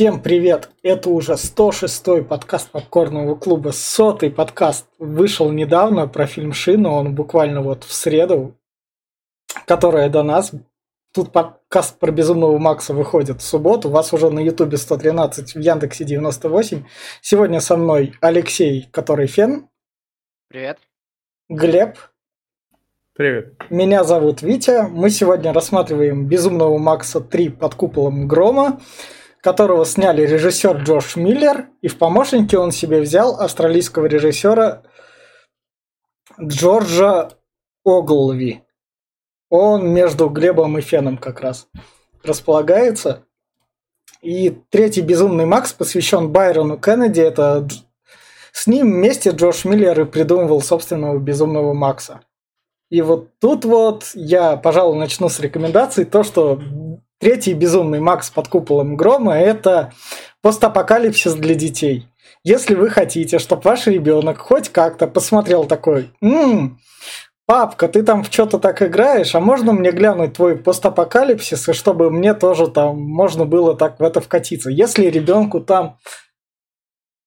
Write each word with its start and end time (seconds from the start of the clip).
Всем 0.00 0.22
привет! 0.22 0.70
Это 0.82 1.10
уже 1.10 1.34
106-й 1.34 2.24
подкаст 2.24 2.70
Попкорного 2.70 3.34
клуба. 3.34 3.68
Сотый 3.68 4.30
подкаст 4.30 4.86
вышел 4.98 5.52
недавно 5.52 6.08
про 6.08 6.26
фильм 6.26 6.54
«Шина». 6.54 6.88
Он 6.88 7.14
буквально 7.14 7.60
вот 7.60 7.84
в 7.84 7.92
среду, 7.92 8.56
которая 9.66 10.08
до 10.08 10.22
нас. 10.22 10.52
Тут 11.12 11.32
подкаст 11.32 11.98
про 11.98 12.12
Безумного 12.12 12.56
Макса 12.56 12.94
выходит 12.94 13.42
в 13.42 13.44
субботу. 13.44 13.90
У 13.90 13.92
вас 13.92 14.14
уже 14.14 14.30
на 14.30 14.38
Ютубе 14.40 14.78
113, 14.78 15.54
в 15.54 15.60
Яндексе 15.60 16.04
98. 16.04 16.84
Сегодня 17.20 17.60
со 17.60 17.76
мной 17.76 18.14
Алексей, 18.22 18.88
который 18.92 19.26
Фен. 19.26 19.68
Привет. 20.48 20.78
Глеб. 21.50 21.98
Привет. 23.12 23.52
Меня 23.68 24.04
зовут 24.04 24.40
Витя. 24.40 24.88
Мы 24.88 25.10
сегодня 25.10 25.52
рассматриваем 25.52 26.24
Безумного 26.24 26.78
Макса 26.78 27.20
3 27.20 27.50
под 27.50 27.74
куполом 27.74 28.26
грома 28.26 28.80
которого 29.42 29.84
сняли 29.86 30.22
режиссер 30.22 30.82
Джош 30.82 31.16
Миллер, 31.16 31.68
и 31.80 31.88
в 31.88 31.98
помощники 31.98 32.56
он 32.56 32.72
себе 32.72 33.00
взял 33.00 33.40
австралийского 33.40 34.06
режиссера 34.06 34.82
Джорджа 36.40 37.30
Оглви. 37.84 38.62
Он 39.48 39.88
между 39.88 40.28
Глебом 40.28 40.78
и 40.78 40.80
Феном 40.80 41.16
как 41.16 41.40
раз 41.40 41.68
располагается. 42.22 43.24
И 44.20 44.50
третий 44.68 45.00
«Безумный 45.00 45.46
Макс» 45.46 45.72
посвящен 45.72 46.30
Байрону 46.30 46.78
Кеннеди. 46.78 47.20
Это 47.20 47.66
с 48.52 48.66
ним 48.66 48.92
вместе 48.92 49.30
Джош 49.30 49.64
Миллер 49.64 50.02
и 50.02 50.04
придумывал 50.04 50.60
собственного 50.60 51.18
«Безумного 51.18 51.72
Макса». 51.72 52.20
И 52.90 53.02
вот 53.02 53.38
тут 53.38 53.64
вот 53.64 54.10
я, 54.14 54.56
пожалуй, 54.56 54.98
начну 54.98 55.28
с 55.28 55.40
рекомендаций. 55.40 56.04
То, 56.04 56.22
что 56.22 56.60
Третий 57.20 57.52
безумный 57.52 58.00
Макс 58.00 58.30
под 58.30 58.48
куполом 58.48 58.96
грома– 58.96 59.34
это 59.38 59.92
постапокалипсис 60.40 61.34
для 61.34 61.54
детей. 61.54 62.08
Если 62.44 62.74
вы 62.74 62.88
хотите, 62.88 63.38
чтобы 63.38 63.60
ваш 63.62 63.86
ребенок 63.86 64.38
хоть 64.38 64.70
как-то 64.70 65.06
посмотрел 65.06 65.64
такой, 65.64 66.10
«Ммм, 66.22 66.80
папка, 67.44 67.88
ты 67.88 68.02
там 68.02 68.24
в 68.24 68.32
что-то 68.32 68.58
так 68.58 68.80
играешь, 68.80 69.34
а 69.34 69.40
можно 69.40 69.74
мне 69.74 69.90
глянуть 69.90 70.32
твой 70.32 70.56
постапокалипсис, 70.56 71.68
и 71.68 71.72
чтобы 71.74 72.10
мне 72.10 72.32
тоже 72.32 72.68
там 72.68 72.98
можно 72.98 73.44
было 73.44 73.76
так 73.76 74.00
в 74.00 74.02
это 74.02 74.22
вкатиться. 74.22 74.70
Если 74.70 75.04
ребенку 75.04 75.60
там 75.60 75.98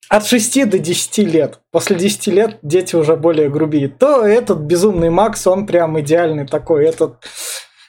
от 0.09 0.25
6 0.25 0.69
до 0.69 0.79
10 0.79 1.17
лет, 1.19 1.59
после 1.71 1.97
10 1.97 2.27
лет 2.27 2.57
дети 2.63 2.95
уже 2.95 3.15
более 3.15 3.49
грубее, 3.51 3.89
то 3.89 4.25
этот 4.25 4.57
безумный 4.59 5.11
Макс, 5.11 5.45
он 5.45 5.67
прям 5.67 5.99
идеальный 5.99 6.47
такой, 6.47 6.85
этот 6.85 7.23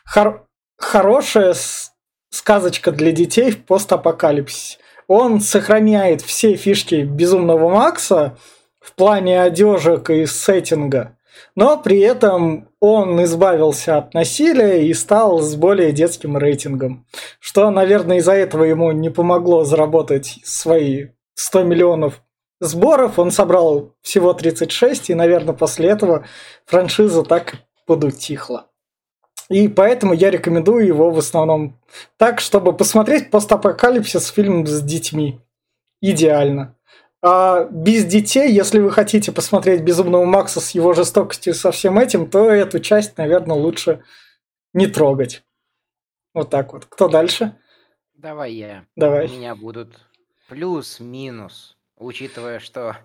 хор 0.04 0.44
хорошая 0.76 1.54
сказочка 2.34 2.90
для 2.90 3.12
детей 3.12 3.50
в 3.50 3.64
постапокалипсисе. 3.64 4.78
Он 5.06 5.40
сохраняет 5.40 6.20
все 6.20 6.56
фишки 6.56 7.02
Безумного 7.02 7.68
Макса 7.68 8.36
в 8.80 8.94
плане 8.94 9.42
одежек 9.42 10.10
и 10.10 10.26
сеттинга, 10.26 11.16
но 11.54 11.76
при 11.76 12.00
этом 12.00 12.68
он 12.80 13.22
избавился 13.24 13.98
от 13.98 14.14
насилия 14.14 14.86
и 14.86 14.94
стал 14.94 15.40
с 15.40 15.54
более 15.54 15.92
детским 15.92 16.36
рейтингом. 16.36 17.06
Что, 17.38 17.70
наверное, 17.70 18.18
из-за 18.18 18.32
этого 18.32 18.64
ему 18.64 18.90
не 18.92 19.10
помогло 19.10 19.64
заработать 19.64 20.40
свои 20.42 21.08
100 21.34 21.62
миллионов 21.62 22.22
сборов. 22.60 23.18
Он 23.18 23.30
собрал 23.30 23.94
всего 24.02 24.32
36, 24.32 25.10
и, 25.10 25.14
наверное, 25.14 25.54
после 25.54 25.90
этого 25.90 26.26
франшиза 26.66 27.22
так 27.22 27.54
подутихла. 27.86 28.66
И 29.48 29.68
поэтому 29.68 30.14
я 30.14 30.30
рекомендую 30.30 30.86
его 30.86 31.10
в 31.10 31.18
основном 31.18 31.78
так, 32.16 32.40
чтобы 32.40 32.74
посмотреть 32.74 33.30
постапокалипсис 33.30 34.28
фильм 34.28 34.66
с 34.66 34.80
детьми. 34.82 35.40
Идеально. 36.00 36.76
А 37.22 37.64
без 37.64 38.04
детей, 38.04 38.52
если 38.52 38.78
вы 38.80 38.90
хотите 38.90 39.32
посмотреть 39.32 39.80
Безумного 39.82 40.24
Макса 40.26 40.60
с 40.60 40.72
его 40.72 40.92
жестокостью 40.92 41.52
и 41.52 41.56
со 41.56 41.72
всем 41.72 41.98
этим, 41.98 42.28
то 42.28 42.50
эту 42.50 42.80
часть, 42.80 43.16
наверное, 43.16 43.56
лучше 43.56 44.04
не 44.74 44.86
трогать. 44.86 45.42
Вот 46.34 46.50
так 46.50 46.72
вот. 46.72 46.84
Кто 46.84 47.08
дальше? 47.08 47.56
Давай 48.14 48.52
я. 48.52 48.84
Давай. 48.96 49.26
У 49.26 49.30
меня 49.30 49.54
будут 49.54 49.96
плюс-минус, 50.48 51.76
учитывая, 51.96 52.58
что 52.58 52.96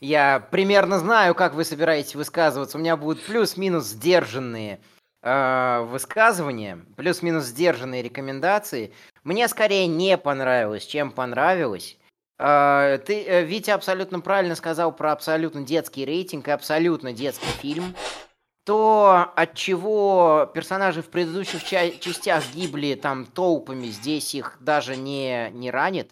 я 0.00 0.40
примерно 0.40 0.98
знаю, 0.98 1.34
как 1.34 1.54
вы 1.54 1.64
собираетесь 1.64 2.14
высказываться. 2.14 2.78
У 2.78 2.80
меня 2.80 2.96
будут 2.96 3.22
плюс-минус 3.22 3.88
сдержанные 3.88 4.80
э, 5.26 5.86
высказывания, 5.90 6.78
плюс-минус 6.96 7.46
сдержанные 7.46 8.02
рекомендации. 8.02 8.92
Мне 9.24 9.48
скорее 9.48 9.88
не 9.88 10.16
понравилось, 10.16 10.86
чем 10.86 11.10
понравилось. 11.10 11.98
Э, 12.38 12.98
ты, 13.04 13.24
э, 13.24 13.42
Витя 13.44 13.72
абсолютно 13.72 14.20
правильно 14.20 14.54
сказал 14.54 14.94
про 14.94 15.12
абсолютно 15.12 15.62
детский 15.62 16.04
рейтинг 16.04 16.46
и 16.46 16.52
абсолютно 16.52 17.12
детский 17.12 17.50
фильм. 17.60 17.94
То, 18.64 19.32
от 19.36 19.54
чего 19.54 20.50
персонажи 20.54 21.02
в 21.02 21.08
предыдущих 21.08 21.64
ча- 21.64 21.90
частях 21.90 22.44
гибли 22.54 22.94
там 22.94 23.26
толпами, 23.26 23.86
здесь 23.86 24.34
их 24.34 24.56
даже 24.60 24.96
не, 24.96 25.50
не 25.50 25.70
ранит. 25.72 26.10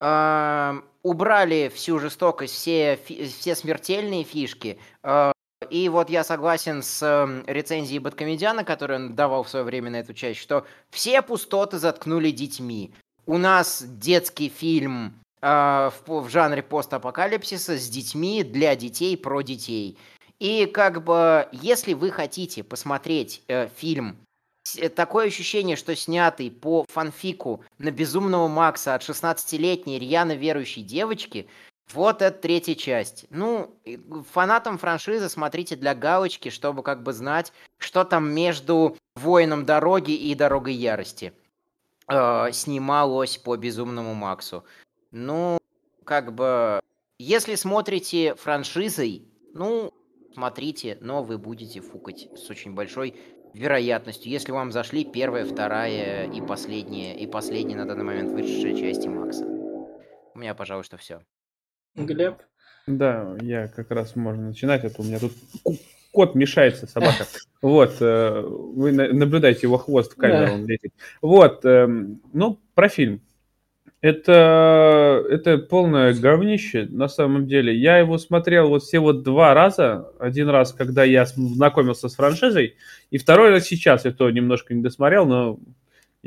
Э, 0.00 0.80
убрали 1.02 1.72
всю 1.74 1.98
жестокость, 1.98 2.54
все, 2.54 2.96
фи- 2.96 3.26
все 3.26 3.54
смертельные 3.54 4.24
фишки. 4.24 4.78
Э, 5.02 5.32
и 5.70 5.88
вот 5.88 6.10
я 6.10 6.24
согласен 6.24 6.82
с 6.82 7.02
э, 7.02 7.44
рецензией 7.46 7.98
Бэткомедиана, 7.98 8.64
которую 8.64 9.00
он 9.00 9.14
давал 9.14 9.42
в 9.42 9.48
свое 9.48 9.64
время 9.64 9.90
на 9.90 9.96
эту 9.96 10.14
часть, 10.14 10.40
что 10.40 10.66
все 10.90 11.22
пустоты 11.22 11.78
заткнули 11.78 12.30
детьми. 12.30 12.92
У 13.26 13.38
нас 13.38 13.82
детский 13.86 14.48
фильм 14.48 15.14
э, 15.40 15.90
в, 16.06 16.20
в 16.22 16.28
жанре 16.28 16.62
постапокалипсиса 16.62 17.78
с 17.78 17.88
детьми, 17.88 18.42
для 18.42 18.74
детей, 18.76 19.16
про 19.16 19.42
детей. 19.42 19.98
И 20.38 20.66
как 20.66 21.04
бы, 21.04 21.48
если 21.52 21.94
вы 21.94 22.10
хотите 22.10 22.62
посмотреть 22.62 23.42
э, 23.48 23.68
фильм, 23.76 24.16
э, 24.76 24.88
такое 24.88 25.26
ощущение, 25.26 25.76
что 25.76 25.94
снятый 25.94 26.50
по 26.50 26.84
фанфику 26.88 27.64
на 27.78 27.90
Безумного 27.90 28.48
Макса 28.48 28.94
от 28.94 29.02
16-летней 29.02 29.98
рьяно 29.98 30.34
верующей 30.34 30.82
девочки– 30.82 31.48
вот 31.92 32.22
это 32.22 32.38
третья 32.38 32.74
часть. 32.74 33.26
Ну, 33.30 33.74
фанатам 34.32 34.78
франшизы 34.78 35.28
смотрите 35.28 35.76
для 35.76 35.94
галочки, 35.94 36.48
чтобы 36.50 36.82
как 36.82 37.02
бы 37.02 37.12
знать, 37.12 37.52
что 37.78 38.04
там 38.04 38.30
между 38.30 38.96
Воином 39.14 39.64
Дороги 39.64 40.12
и 40.12 40.34
Дорогой 40.34 40.74
Ярости 40.74 41.32
э, 42.08 42.52
снималось 42.52 43.38
по 43.38 43.56
Безумному 43.56 44.14
Максу. 44.14 44.64
Ну, 45.10 45.58
как 46.04 46.34
бы, 46.34 46.80
если 47.18 47.54
смотрите 47.54 48.34
франшизой, 48.34 49.28
ну, 49.54 49.92
смотрите, 50.34 50.98
но 51.00 51.22
вы 51.22 51.38
будете 51.38 51.80
фукать 51.80 52.28
с 52.36 52.50
очень 52.50 52.74
большой 52.74 53.14
вероятностью, 53.54 54.30
если 54.30 54.52
вам 54.52 54.72
зашли 54.72 55.04
первая, 55.04 55.44
вторая 55.44 56.30
и 56.30 56.40
последняя, 56.40 57.16
и 57.16 57.26
последняя 57.26 57.76
на 57.76 57.86
данный 57.86 58.04
момент 58.04 58.30
вышедшая 58.30 58.76
части 58.76 59.08
Макса. 59.08 59.44
У 60.34 60.38
меня, 60.38 60.54
пожалуй, 60.54 60.84
что 60.84 60.96
все. 60.96 61.20
Глеб? 62.06 62.34
Да, 62.86 63.36
я 63.42 63.68
как 63.68 63.90
раз 63.90 64.16
можно 64.16 64.48
начинать, 64.48 64.84
а 64.84 64.90
то 64.90 65.02
у 65.02 65.04
меня 65.04 65.18
тут 65.18 65.32
кот 66.12 66.34
мешается, 66.34 66.86
собака. 66.86 67.26
Вот, 67.60 67.96
э, 68.00 68.40
вы 68.40 68.92
наблюдаете 68.92 69.62
его 69.62 69.78
хвост 69.78 70.12
в 70.12 70.16
камеру, 70.16 70.54
он 70.54 70.66
летит. 70.66 70.92
Вот, 71.20 71.64
эм, 71.64 72.20
ну, 72.32 72.58
про 72.74 72.88
фильм. 72.88 73.20
Это, 74.00 75.24
это 75.28 75.58
полное 75.58 76.14
говнище, 76.14 76.86
на 76.88 77.08
самом 77.08 77.48
деле. 77.48 77.74
Я 77.76 77.98
его 77.98 78.16
смотрел 78.18 78.68
вот 78.68 78.84
всего 78.84 79.12
два 79.12 79.54
раза. 79.54 80.12
Один 80.20 80.48
раз, 80.48 80.72
когда 80.72 81.02
я 81.02 81.26
знакомился 81.26 82.08
с 82.08 82.14
франшизой, 82.14 82.76
и 83.10 83.18
второй 83.18 83.50
раз 83.50 83.64
сейчас. 83.64 84.04
Я 84.04 84.12
то 84.12 84.30
немножко 84.30 84.72
не 84.72 84.82
досмотрел, 84.82 85.26
но 85.26 85.58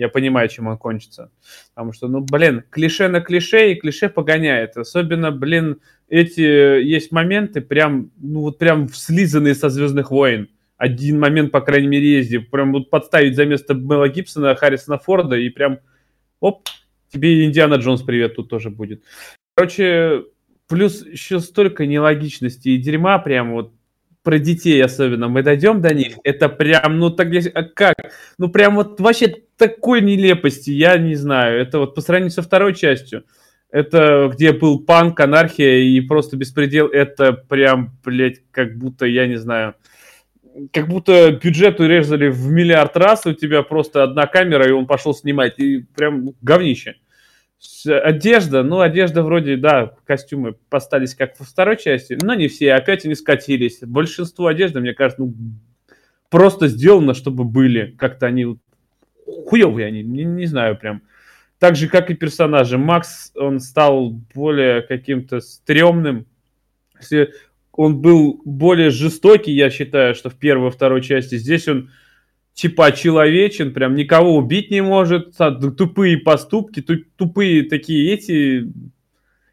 я 0.01 0.09
понимаю, 0.09 0.49
чем 0.49 0.65
он 0.65 0.79
кончится. 0.79 1.31
Потому 1.75 1.93
что, 1.93 2.07
ну, 2.07 2.21
блин, 2.21 2.63
клише 2.71 3.07
на 3.07 3.21
клише, 3.21 3.71
и 3.71 3.75
клише 3.75 4.09
погоняет. 4.09 4.75
Особенно, 4.75 5.31
блин, 5.31 5.79
эти 6.09 6.41
есть 6.41 7.11
моменты 7.11 7.61
прям, 7.61 8.09
ну, 8.17 8.41
вот 8.41 8.57
прям 8.57 8.89
слизанные 8.89 9.53
со 9.53 9.69
«Звездных 9.69 10.09
войн». 10.09 10.49
Один 10.75 11.19
момент, 11.19 11.51
по 11.51 11.61
крайней 11.61 11.87
мере, 11.87 12.17
есть, 12.17 12.49
прям 12.49 12.71
вот 12.71 12.89
подставить 12.89 13.35
за 13.35 13.45
место 13.45 13.75
Мела 13.75 14.09
Гибсона, 14.09 14.55
Харрисона 14.55 14.97
Форда, 14.97 15.35
и 15.35 15.49
прям, 15.49 15.77
оп, 16.39 16.67
тебе 17.13 17.45
Индиана 17.45 17.75
Джонс 17.75 18.01
привет 18.01 18.35
тут 18.35 18.49
тоже 18.49 18.71
будет. 18.71 19.03
Короче, 19.53 20.23
плюс 20.67 21.05
еще 21.05 21.39
столько 21.39 21.85
нелогичности 21.85 22.69
и 22.69 22.77
дерьма 22.77 23.19
прям 23.19 23.51
вот 23.53 23.71
про 24.23 24.37
детей 24.37 24.83
особенно, 24.83 25.27
мы 25.27 25.41
дойдем 25.43 25.81
до 25.81 25.93
них, 25.93 26.17
это 26.23 26.47
прям, 26.47 26.99
ну 26.99 27.09
так, 27.09 27.27
а 27.53 27.63
как? 27.63 27.95
Ну 28.37 28.49
прям 28.49 28.75
вот 28.75 28.99
вообще 28.99 29.35
такой 29.61 30.01
нелепости, 30.01 30.71
я 30.71 30.97
не 30.97 31.13
знаю. 31.13 31.61
Это 31.61 31.77
вот 31.77 31.93
по 31.93 32.01
сравнению 32.01 32.31
со 32.31 32.41
второй 32.41 32.73
частью, 32.73 33.25
это 33.69 34.27
где 34.33 34.53
был 34.53 34.83
панк, 34.83 35.19
анархия 35.19 35.77
и 35.77 36.01
просто 36.01 36.35
беспредел, 36.35 36.87
это 36.87 37.33
прям, 37.33 37.95
блядь, 38.03 38.41
как 38.49 38.75
будто, 38.75 39.05
я 39.05 39.27
не 39.27 39.35
знаю, 39.35 39.75
как 40.73 40.87
будто 40.87 41.31
бюджет 41.31 41.79
урезали 41.79 42.29
в 42.29 42.47
миллиард 42.47 42.97
раз, 42.97 43.27
у 43.27 43.33
тебя 43.33 43.61
просто 43.61 44.01
одна 44.01 44.25
камера, 44.25 44.67
и 44.67 44.71
он 44.71 44.87
пошел 44.87 45.13
снимать, 45.13 45.59
и 45.59 45.85
прям 45.95 46.31
говнище. 46.41 46.95
Одежда, 47.85 48.63
ну, 48.63 48.79
одежда 48.79 49.21
вроде, 49.21 49.57
да, 49.57 49.93
костюмы 50.05 50.55
остались 50.71 51.13
как 51.13 51.39
во 51.39 51.45
второй 51.45 51.77
части, 51.77 52.17
но 52.19 52.33
не 52.33 52.47
все, 52.47 52.73
опять 52.73 53.05
они 53.05 53.13
скатились. 53.13 53.77
Большинство 53.81 54.47
одежды, 54.47 54.79
мне 54.79 54.95
кажется, 54.95 55.21
ну, 55.21 55.35
просто 56.31 56.67
сделано, 56.67 57.13
чтобы 57.13 57.43
были. 57.43 57.93
Как-то 57.99 58.25
они 58.25 58.57
хуевые 59.31 59.87
они, 59.87 60.03
не, 60.03 60.23
не 60.23 60.45
знаю 60.45 60.77
прям. 60.77 61.01
Так 61.59 61.75
же, 61.75 61.87
как 61.87 62.09
и 62.09 62.15
персонажи. 62.15 62.77
Макс, 62.77 63.31
он 63.35 63.59
стал 63.59 64.11
более 64.33 64.81
каким-то 64.81 65.41
стрёмным. 65.41 66.25
Он 67.71 68.01
был 68.01 68.41
более 68.45 68.89
жестокий, 68.89 69.51
я 69.51 69.69
считаю, 69.69 70.15
что 70.15 70.29
в 70.29 70.35
первой 70.35 70.69
и 70.69 70.71
второй 70.71 71.01
части. 71.01 71.37
Здесь 71.37 71.67
он 71.67 71.91
типа 72.53 72.91
человечен, 72.91 73.73
прям 73.73 73.95
никого 73.95 74.35
убить 74.35 74.71
не 74.71 74.81
может, 74.81 75.35
тупые 75.77 76.17
поступки, 76.17 76.81
тупые 76.81 77.63
такие 77.63 78.13
эти... 78.13 78.67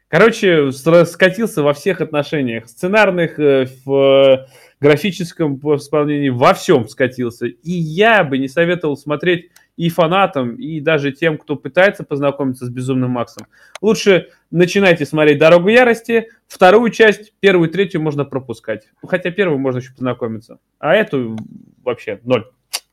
Короче, 0.07 0.71
скатился 0.71 1.61
во 1.61 1.73
всех 1.73 2.01
отношениях. 2.01 2.67
Сценарных, 2.67 3.37
э, 3.37 3.67
в 3.85 4.47
графическом 4.79 5.57
исполнении, 5.75 6.29
во 6.29 6.55
всем 6.55 6.89
скатился. 6.89 7.45
И 7.45 7.71
я 7.71 8.23
бы 8.23 8.39
не 8.39 8.47
советовал 8.47 8.97
смотреть 8.97 9.51
и 9.79 9.87
фанатам, 9.87 10.55
и 10.55 10.81
даже 10.81 11.13
тем, 11.13 11.37
кто 11.37 11.55
пытается 11.55 12.03
познакомиться 12.03 12.65
с 12.65 12.69
Безумным 12.69 13.11
Максом. 13.11 13.47
Лучше 13.81 14.27
начинайте 14.51 15.05
смотреть 15.05 15.37
«Дорогу 15.37 15.69
ярости», 15.69 16.27
вторую 16.49 16.91
часть, 16.91 17.31
первую 17.39 17.69
и 17.69 17.71
третью 17.71 18.01
можно 18.01 18.25
пропускать. 18.25 18.89
Хотя 19.07 19.31
первую 19.31 19.57
можно 19.57 19.77
еще 19.77 19.93
познакомиться. 19.93 20.59
А 20.79 20.93
эту 20.93 21.37
вообще 21.81 22.19
ноль. 22.23 22.45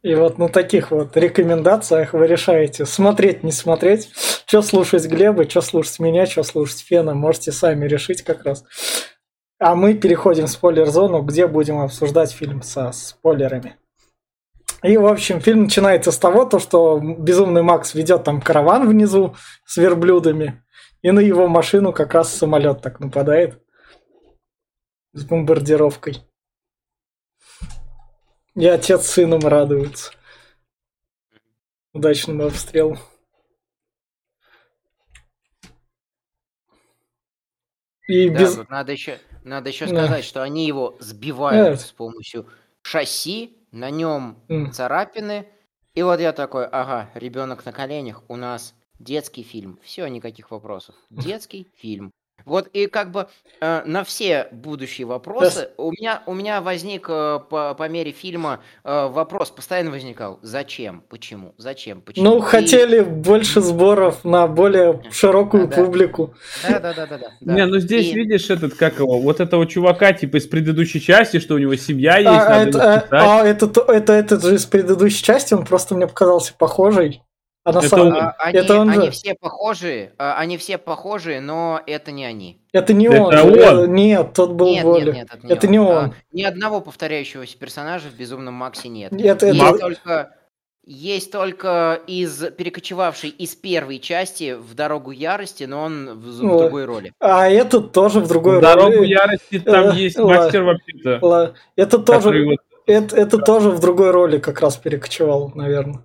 И 0.03 0.15
вот 0.15 0.39
на 0.39 0.49
таких 0.49 0.93
вот 0.93 1.17
рекомендациях 1.17 2.13
вы 2.13 2.29
решаете 2.29 2.87
смотреть, 2.87 3.43
не 3.43 3.51
смотреть, 3.51 4.13
что 4.47 4.63
слушать 4.63 5.07
Глеба, 5.07 5.51
что 5.51 5.63
слушать 5.63 5.99
меня, 5.99 6.25
что 6.27 6.45
слушать 6.45 6.85
Фена, 6.87 7.15
можете 7.15 7.51
сами 7.51 7.89
решить 7.89 8.23
как 8.23 8.45
раз. 8.45 8.65
А 9.59 9.75
мы 9.75 9.95
переходим 9.95 10.45
в 10.45 10.51
спойлер-зону, 10.51 11.23
где 11.23 11.49
будем 11.49 11.81
обсуждать 11.81 12.31
фильм 12.31 12.63
со 12.63 12.93
спойлерами. 12.93 13.75
И, 14.83 14.97
в 14.97 15.07
общем, 15.07 15.41
фильм 15.41 15.65
начинается 15.65 16.13
с 16.13 16.19
того, 16.19 16.45
то, 16.45 16.59
что 16.59 16.99
Безумный 17.01 17.63
Макс 17.63 17.95
ведет 17.95 18.25
там 18.25 18.41
караван 18.41 18.89
внизу 18.89 19.35
с 19.65 19.77
верблюдами, 19.77 20.63
и 21.03 21.11
на 21.11 21.21
его 21.21 21.49
машину 21.49 21.93
как 21.93 22.15
раз 22.15 22.33
самолет 22.33 22.83
так 22.83 23.01
нападает 23.01 23.63
с 25.13 25.25
бомбардировкой. 25.25 26.19
И 28.55 28.67
отец 28.67 29.07
с 29.07 29.11
сыном 29.11 29.41
радуются. 29.41 30.13
Удачному 31.93 32.47
обстрелу. 32.47 32.99
И 38.09 38.31
да, 38.31 38.39
без... 38.39 38.69
надо 38.69 38.93
еще, 38.93 39.19
надо 39.43 39.69
еще 39.71 39.89
сказать, 39.89 40.11
да. 40.11 40.23
что 40.23 40.43
они 40.43 40.67
его 40.67 40.97
сбивают 41.01 41.79
да. 41.79 41.85
с 41.85 41.93
помощью 41.93 42.47
шасси, 42.83 43.57
на 43.77 43.91
нем 43.91 44.39
mm. 44.49 44.71
царапины. 44.71 45.47
И 45.95 46.03
вот 46.03 46.21
я 46.21 46.33
такой, 46.33 46.67
ага, 46.67 47.11
ребенок 47.15 47.65
на 47.65 47.73
коленях, 47.73 48.23
у 48.29 48.37
нас 48.37 48.75
детский 48.99 49.43
фильм. 49.43 49.79
Все, 49.83 50.07
никаких 50.09 50.51
вопросов. 50.51 50.95
Детский 51.11 51.71
фильм. 51.77 52.11
Вот 52.47 52.69
и 52.73 52.87
как 52.87 53.11
бы 53.11 53.27
э, 53.61 53.83
на 53.85 54.05
все 54.05 54.47
будущие 54.53 55.05
вопросы 55.05 55.71
у 55.77 55.91
меня 55.91 56.23
у 56.27 56.33
меня 56.33 56.61
возник 56.61 57.07
э, 57.09 57.41
по, 57.51 57.75
по 57.75 57.89
мере 57.89 58.13
фильма 58.13 58.61
э, 58.85 59.09
вопрос 59.09 59.51
постоянно 59.51 59.91
возникал: 59.91 60.39
зачем, 60.43 61.03
почему, 61.09 61.55
зачем, 61.59 62.01
почему? 62.01 62.25
Ну 62.25 62.39
и... 62.39 62.43
хотели 62.43 63.01
больше 63.01 63.61
сборов 63.61 64.25
на 64.25 64.47
более 64.47 65.03
широкую 65.11 65.67
да, 65.67 65.77
публику. 65.77 66.35
Да, 66.63 66.79
да, 66.79 66.95
да, 66.95 67.07
да, 67.07 67.19
да. 67.19 67.53
Не, 67.53 67.67
ну 67.67 67.81
здесь 67.81 68.07
и... 68.07 68.15
видишь 68.15 68.49
этот 68.49 68.75
как 68.75 69.01
его, 69.01 69.19
вот 69.19 69.41
этого 69.41 69.67
чувака 69.67 70.13
типа 70.13 70.37
из 70.37 70.47
предыдущей 70.47 71.01
части, 71.01 71.41
что 71.41 71.57
у 71.57 71.59
него 71.59 71.75
семья 71.75 72.19
есть. 72.19 72.29
А, 72.31 72.63
это, 72.63 73.07
а, 73.11 73.41
а 73.41 73.45
это, 73.45 73.67
это, 73.89 74.13
это 74.13 74.41
же 74.41 74.55
из 74.55 74.67
предыдущей 74.67 75.25
части, 75.25 75.53
он 75.53 75.65
просто 75.65 75.97
мне 75.97 76.07
показался 76.07 76.55
похожий. 76.57 77.23
А 77.67 77.73
на 77.73 77.79
это 77.79 77.89
самом... 77.89 78.07
он... 78.17 78.33
они, 78.39 78.59
это 78.59 78.79
он 78.79 78.91
они 78.91 79.11
все 79.11 79.35
похожие, 79.35 80.13
а, 80.19 80.39
они 80.39 80.57
все 80.57 80.79
похожие, 80.79 81.41
но 81.41 81.81
это 81.85 82.13
не 82.13 82.25
они. 82.25 82.61
Это 82.73 82.93
не 82.93 83.07
это 83.07 83.43
он. 83.43 83.79
он. 83.79 83.93
Нет, 83.93 84.35
тот 84.35 84.53
был 84.53 84.69
нет, 84.69 84.85
более. 84.85 85.07
Нет, 85.07 85.15
нет, 85.17 85.29
это 85.33 85.47
не 85.47 85.53
это 85.53 85.67
он. 85.67 85.73
Не 85.73 85.79
он. 85.81 85.97
А, 85.97 86.15
ни 86.31 86.43
одного 86.45 86.81
повторяющегося 86.81 87.59
персонажа 87.59 88.09
в 88.09 88.17
Безумном 88.17 88.55
Максе 88.55 88.89
нет. 88.89 89.11
нет 89.11 89.43
есть 89.43 89.61
это... 89.61 89.79
только 89.79 90.37
есть 90.85 91.33
только 91.33 92.01
из 92.07 92.53
перекочевавший 92.53 93.31
из 93.31 93.57
первой 93.57 93.99
части 93.99 94.55
в 94.55 94.75
Дорогу 94.75 95.11
ярости, 95.11 95.65
но 95.65 95.83
он 95.83 96.21
в, 96.21 96.39
в 96.39 96.43
вот. 96.43 96.59
другой 96.63 96.85
роли. 96.85 97.13
А 97.19 97.49
этот 97.49 97.91
тоже 97.91 98.21
в 98.21 98.29
другой 98.29 98.61
в 98.61 98.63
роли. 98.63 98.75
Дорогу 98.75 99.03
ярости 99.03 99.59
там 99.59 99.89
э, 99.89 99.97
есть 99.97 100.19
мастер 100.21 100.63
вообще-то. 100.63 101.55
Это 101.75 101.99
тоже. 101.99 102.59
Это, 102.87 103.17
это 103.17 103.39
тоже 103.39 103.71
в 103.71 103.81
другой 103.81 104.13
роли 104.13 104.39
как 104.39 104.61
раз 104.61 104.77
перекочевал, 104.77 105.51
наверное. 105.57 106.05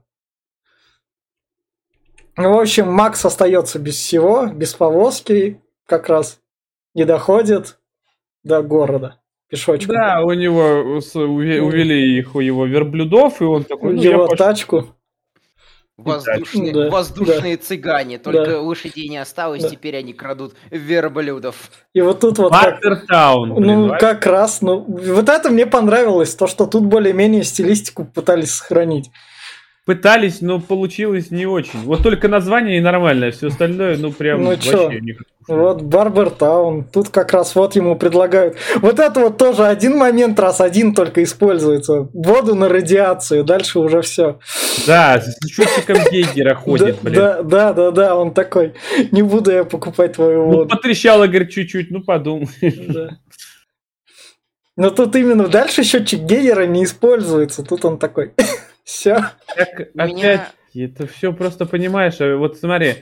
Ну, 2.37 2.55
в 2.55 2.59
общем, 2.59 2.91
Макс 2.91 3.23
остается 3.25 3.79
без 3.79 3.95
всего, 3.95 4.47
без 4.47 4.73
повозки, 4.73 5.61
как 5.85 6.07
раз. 6.09 6.39
Не 6.93 7.05
доходит 7.05 7.77
до 8.43 8.61
города. 8.61 9.17
Пешочком. 9.49 9.95
Да, 9.95 10.21
у 10.21 10.31
него 10.31 10.99
увели 10.99 12.17
их 12.17 12.35
у 12.35 12.39
его 12.39 12.65
верблюдов, 12.65 13.41
и 13.41 13.43
он 13.43 13.65
такой... 13.65 13.93
Ну, 13.93 14.01
его 14.01 14.27
тачку. 14.27 14.95
Воздушные, 15.97 16.73
да, 16.73 16.89
воздушные 16.89 17.57
да, 17.57 17.63
цыгане, 17.63 18.17
только 18.17 18.45
да, 18.45 18.61
лошадей 18.61 19.07
не 19.07 19.17
осталось, 19.17 19.61
да. 19.61 19.69
теперь 19.69 19.97
они 19.97 20.13
крадут 20.13 20.55
верблюдов. 20.71 21.69
И 21.93 22.01
вот 22.01 22.21
тут 22.21 22.39
вот... 22.39 22.51
Как, 22.51 22.79
ну, 22.81 23.95
как 23.99 24.25
раз, 24.25 24.61
ну, 24.61 24.79
вот 24.87 25.29
это 25.29 25.49
мне 25.49 25.67
понравилось, 25.67 26.33
то, 26.33 26.47
что 26.47 26.65
тут 26.65 26.85
более-менее 26.85 27.43
стилистику 27.43 28.05
пытались 28.05 28.51
сохранить 28.51 29.11
пытались, 29.91 30.39
но 30.39 30.61
получилось 30.61 31.31
не 31.31 31.45
очень. 31.45 31.79
Вот 31.79 32.01
только 32.01 32.29
название 32.29 32.77
и 32.77 32.81
нормальное, 32.81 33.31
все 33.31 33.47
остальное, 33.47 33.97
ну 33.97 34.13
прям 34.13 34.41
ну, 34.41 34.51
вообще 34.51 34.71
чё? 34.71 34.89
не 34.89 35.17
Вот 35.49 35.81
Барбер 35.81 36.29
Таун, 36.29 36.85
тут 36.85 37.09
как 37.09 37.33
раз 37.33 37.55
вот 37.55 37.75
ему 37.75 37.97
предлагают. 37.97 38.55
Вот 38.77 38.99
это 38.99 39.19
вот 39.19 39.37
тоже 39.37 39.65
один 39.65 39.97
момент, 39.97 40.39
раз 40.39 40.61
один 40.61 40.93
только 40.93 41.23
используется. 41.23 42.07
Воду 42.13 42.55
на 42.55 42.69
радиацию, 42.69 43.43
дальше 43.43 43.79
уже 43.79 44.01
все. 44.01 44.39
Да, 44.87 45.19
с 45.19 45.45
счетчиком 45.45 45.97
Гейгера 46.11 46.55
ходит, 46.55 46.99
блин. 47.01 47.15
Да, 47.15 47.43
да, 47.43 47.73
да, 47.73 47.91
да, 47.91 48.15
он 48.15 48.33
такой, 48.33 48.73
не 49.11 49.23
буду 49.23 49.51
я 49.51 49.65
покупать 49.65 50.13
твою 50.13 50.45
ну, 50.45 50.45
воду. 50.45 50.61
Ну, 50.63 50.67
потрещало, 50.69 51.27
говорит, 51.27 51.49
чуть-чуть, 51.49 51.91
ну 51.91 52.01
подумай. 52.01 52.47
Но 54.77 54.89
тут 54.89 55.17
именно 55.17 55.49
дальше 55.49 55.83
счетчик 55.83 56.21
Гейгера 56.21 56.65
не 56.65 56.85
используется, 56.85 57.61
тут 57.61 57.83
он 57.83 57.99
такой... 57.99 58.31
Все. 58.83 59.15
Так, 59.55 59.89
опять, 59.95 60.49
это 60.73 61.07
все 61.07 61.33
просто 61.33 61.65
понимаешь. 61.65 62.19
А 62.19 62.35
вот 62.35 62.57
смотри, 62.57 62.95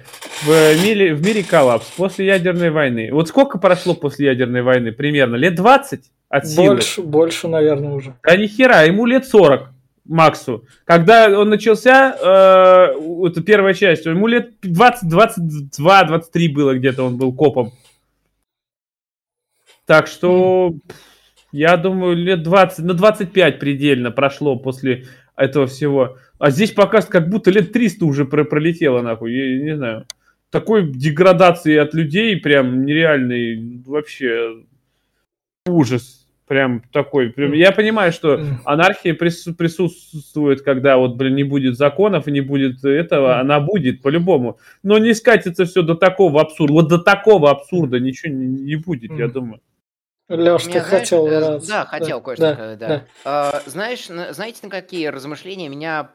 в 0.43 0.83
мире, 0.83 1.13
в 1.13 1.25
мире 1.25 1.43
коллапс 1.43 1.85
после 1.95 2.25
ядерной 2.27 2.71
войны. 2.71 3.09
Вот 3.11 3.27
сколько 3.27 3.57
прошло 3.57 3.93
после 3.93 4.27
ядерной 4.27 4.61
войны? 4.61 4.91
Примерно 4.91 5.35
лет 5.35 5.55
20 5.55 6.01
от 6.29 6.47
силы? 6.47 6.67
Больше, 6.67 7.01
больше, 7.01 7.47
наверное, 7.47 7.91
уже. 7.91 8.15
А 8.23 8.35
ни 8.35 8.47
хера, 8.47 8.83
ему 8.83 9.05
лет 9.05 9.25
40. 9.25 9.69
Максу. 10.09 10.65
Когда 10.85 11.27
он 11.39 11.49
начался, 11.49 12.15
э, 12.19 13.27
это 13.27 13.43
первая 13.43 13.75
часть, 13.75 14.07
ему 14.07 14.25
лет 14.25 14.53
20, 14.61 15.07
22, 15.07 16.03
23 16.05 16.47
было 16.47 16.75
где-то, 16.75 17.03
он 17.03 17.17
был 17.17 17.31
копом. 17.31 17.73
Так 19.85 20.07
что, 20.07 20.73
я 21.51 21.77
думаю, 21.77 22.15
лет 22.15 22.41
20, 22.41 22.85
на 22.85 22.95
25 22.95 23.59
предельно 23.59 24.09
прошло 24.09 24.55
после 24.55 25.05
этого 25.39 25.67
всего. 25.67 26.17
А 26.37 26.51
здесь 26.51 26.71
показывают, 26.71 27.11
как 27.11 27.29
будто 27.29 27.49
лет 27.49 27.71
300 27.71 28.05
уже 28.05 28.25
про 28.25 28.43
пролетело, 28.43 29.01
нахуй. 29.01 29.33
Я 29.33 29.63
не 29.63 29.75
знаю. 29.75 30.05
Такой 30.51 30.91
деградации 30.91 31.75
от 31.77 31.93
людей 31.93 32.37
прям 32.37 32.85
нереальный. 32.85 33.81
Вообще 33.85 34.63
ужас. 35.65 36.27
Прям 36.47 36.81
такой. 36.91 37.29
Прям, 37.29 37.53
я 37.53 37.71
понимаю, 37.71 38.11
что 38.11 38.41
анархия 38.65 39.13
прису- 39.13 39.53
присутствует, 39.53 40.63
когда 40.63 40.97
вот, 40.97 41.15
блин, 41.15 41.35
не 41.35 41.43
будет 41.43 41.77
законов 41.77 42.27
и 42.27 42.31
не 42.31 42.41
будет 42.41 42.83
этого. 42.83 43.39
Она 43.39 43.59
будет 43.59 44.01
по-любому. 44.01 44.57
Но 44.81 44.97
не 44.97 45.13
скатится 45.13 45.65
все 45.65 45.83
до 45.83 45.93
такого 45.93 46.41
абсурда. 46.41 46.73
Вот 46.73 46.87
до 46.87 46.97
такого 46.97 47.51
абсурда 47.51 47.99
ничего 47.99 48.33
не, 48.33 48.47
не 48.47 48.75
будет, 48.75 49.11
я 49.11 49.27
думаю. 49.27 49.61
Леш, 50.29 50.63
ты 50.65 50.79
хотел 50.81 51.27
э, 51.27 51.39
раз. 51.39 51.67
Да, 51.67 51.85
хотел 51.85 52.19
да, 52.19 52.23
кое-что 52.23 52.43
да, 52.43 52.53
сказать, 52.53 52.79
да. 52.79 52.87
да. 52.87 53.05
А, 53.25 53.61
знаешь, 53.65 54.05
знаете, 54.05 54.59
на 54.63 54.69
какие 54.69 55.07
размышления 55.07 55.69
меня 55.69 56.11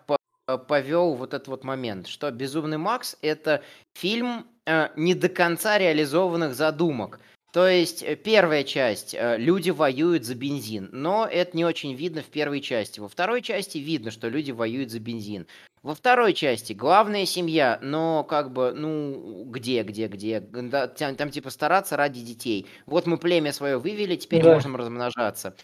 повел 0.68 1.14
вот 1.14 1.35
этот 1.35 1.49
вот 1.49 1.64
момент, 1.64 2.06
что 2.06 2.30
«Безумный 2.30 2.78
Макс»— 2.78 3.16
это 3.23 3.62
фильм 3.94 4.47
э, 4.66 4.88
не 4.97 5.14
до 5.14 5.28
конца 5.28 5.78
реализованных 5.78 6.54
задумок. 6.54 7.18
То 7.54 7.68
есть 7.68 8.02
э, 8.02 8.16
первая 8.16 8.64
часть, 8.64 9.14
э, 9.14 9.37
люди 9.38 9.70
воюют 9.70 10.25
за 10.25 10.34
бензин, 10.34 10.88
но 10.90 11.25
это 11.25 11.56
не 11.56 11.64
очень 11.64 11.94
видно 11.94 12.20
в 12.20 12.25
первой 12.25 12.61
части. 12.61 12.99
Во 12.99 13.08
второй 13.08 13.42
части 13.42 13.78
видно, 13.78 14.11
что 14.11 14.28
люди 14.28 14.50
воюют 14.50 14.90
за 14.90 14.99
бензин. 14.99 15.46
Во 15.84 15.94
второй 15.94 16.32
части 16.32 16.73
главная 16.73 17.26
семья, 17.26 17.78
но 17.80 18.25
как 18.25 18.52
бы, 18.52 18.73
ну, 18.73 19.44
где, 19.44 19.84
где, 19.84 20.08
где? 20.08 20.40
Да, 20.40 20.88
там, 20.88 21.14
там 21.14 21.30
типа 21.30 21.50
стараться 21.50 21.96
ради 21.96 22.23
детей. 22.23 22.66
Вот 22.87 23.06
мы 23.06 23.18
племя 23.18 23.52
свое 23.52 23.78
вывели, 23.78 24.16
теперь 24.16 24.42
Да. 24.42 24.54
можем 24.54 24.75
размножаться. 24.75 25.54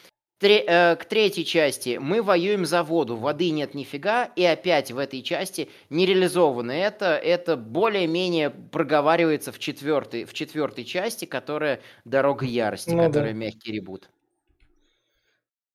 Тре- 0.41 0.65
э, 0.67 0.97
к 0.97 1.05
третьей 1.05 1.45
части 1.45 1.99
мы 2.01 2.23
воюем 2.23 2.65
за 2.65 2.83
воду, 2.83 3.15
воды 3.17 3.51
нет 3.51 3.75
нифига, 3.75 4.25
и 4.37 4.43
опять 4.43 4.91
в 4.91 4.97
этой 4.97 5.21
части 5.23 5.69
не 5.91 6.07
реализовано 6.07 6.73
это, 6.73 7.15
это 7.17 7.59
более-менее 7.59 8.49
проговаривается 8.49 9.53
в 9.53 9.59
четвертой, 9.59 10.25
в 10.25 10.33
четвертой 10.33 10.85
части, 10.85 11.27
которая 11.27 11.81
«Дорога 12.07 12.47
ярости», 12.47 12.89
Ну 12.89 12.97
да. 13.03 13.07
которая 13.09 13.35
мягкий 13.35 13.71
ребут. 13.73 14.09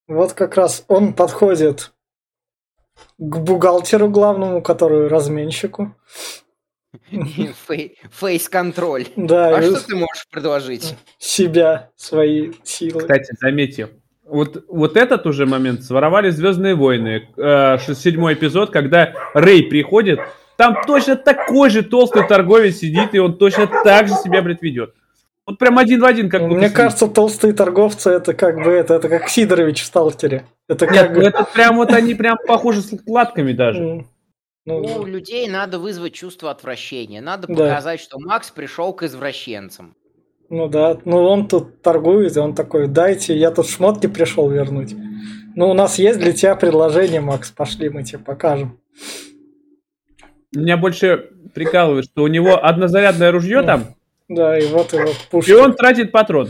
Вот 0.08 0.34
как 0.34 0.56
раз 0.56 0.84
он 0.88 1.14
подходит 1.14 1.92
к 3.20 3.38
бухгалтеру 3.38 4.10
главному, 4.10 4.64
который 4.64 5.08
разменщику. 5.08 5.96
Фей- 7.12 7.98
Фейс-контроль. 8.12 9.06
Да, 9.16 9.56
А 9.58 9.62
что 9.62 9.86
ты 9.86 9.96
можешь 9.96 10.28
предложить? 10.32 10.96
себя, 11.20 11.92
свои 11.96 12.54
силы. 12.64 13.02
Кстати, 13.02 13.32
заметьте, 13.40 13.90
вот, 14.26 14.66
вот 14.68 14.98
этот 14.98 15.26
уже 15.28 15.46
момент 15.46 15.84
своровали 15.84 16.30
Звездные 16.30 16.76
войны. 16.76 17.30
Э, 17.38 17.78
седьмой 17.80 18.34
эпизод, 18.34 18.72
когда 18.72 19.14
Рэй 19.34 19.64
приходит, 19.64 20.20
там 20.58 20.78
точно 20.86 21.16
такой 21.16 21.70
же 21.70 21.84
толстый 21.84 22.28
торговец 22.28 22.78
сидит, 22.78 23.14
и 23.14 23.20
он 23.20 23.38
точно 23.38 23.68
так 23.84 24.08
же 24.08 24.14
себя, 24.16 24.42
блядь, 24.42 24.62
ведет. 24.62 24.94
Вот 25.48 25.60
прям 25.60 25.78
один 25.78 26.02
в 26.02 26.06
один, 26.06 26.30
как 26.30 26.42
Ну, 26.42 26.48
будто 26.48 26.60
Мне 26.62 26.70
кажется, 26.72 27.08
толстые 27.08 27.54
торговцы 27.54 28.10
это 28.10 28.34
как 28.34 28.64
бы 28.64 28.72
это, 28.72 28.96
это 28.96 29.10
как 29.10 29.30
Сидорович 29.30 29.84
в 29.84 29.86
Сталкере. 29.86 30.46
Это 30.68 30.88
Нет, 30.88 30.96
как 31.08 31.16
ну 31.16 31.22
это 31.22 31.44
прям 31.54 31.76
вот 31.76 31.92
они 31.92 32.16
прям 32.16 32.38
похожи 32.48 32.82
с 32.82 32.92
укладками 32.92 33.52
даже. 33.52 33.84
М, 33.84 34.08
ну, 34.66 34.78
У 34.80 35.06
людей 35.06 35.48
надо 35.48 35.78
вызвать 35.78 36.14
чувство 36.14 36.50
отвращения. 36.50 37.22
Надо 37.22 37.48
Да. 37.48 37.54
показать, 37.54 38.00
что 38.00 38.18
Макс 38.18 38.50
пришел 38.50 38.92
к 38.94 39.04
извращенцам. 39.04 39.96
Ну 40.50 40.68
да, 40.68 40.98
ну 41.06 41.24
он 41.24 41.48
тут 41.48 41.82
торгует, 41.82 42.36
и 42.36 42.40
он 42.40 42.54
такой, 42.56 42.88
дайте, 42.88 43.36
я 43.36 43.52
тут 43.52 43.68
шмотки 43.70 44.08
пришел 44.08 44.50
вернуть. 44.50 44.96
Ну, 45.56 45.70
у 45.70 45.74
нас 45.74 45.98
есть 46.00 46.20
для 46.20 46.34
тебя 46.34 46.56
предложение, 46.56 47.22
Макс, 47.22 47.50
пошли, 47.50 47.90
мы 47.90 48.04
тебе 48.04 48.20
покажем. 48.20 48.78
Меня 50.54 50.78
больше 50.78 51.30
прикалывает, 51.54 52.06
что 52.06 52.24
у 52.24 52.28
него 52.28 52.64
однозарядное 52.64 53.32
ружье 53.32 53.62
Ну, 53.62 53.68
там, 53.68 53.84
Да, 54.30 54.58
и 54.58 54.66
вот 54.68 54.94
его 54.94 55.10
и 55.10 55.14
пушка. 55.32 55.52
он 55.58 55.74
тратит 55.74 56.12
патрон. 56.12 56.50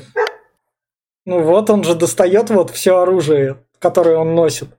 Ну 1.25 1.41
вот 1.41 1.69
он 1.69 1.83
же 1.83 1.95
достает 1.95 2.49
вот 2.51 2.69
все 2.71 2.97
оружие, 2.99 3.57
которое 3.79 4.17
он 4.17 4.35
носит. 4.35 4.69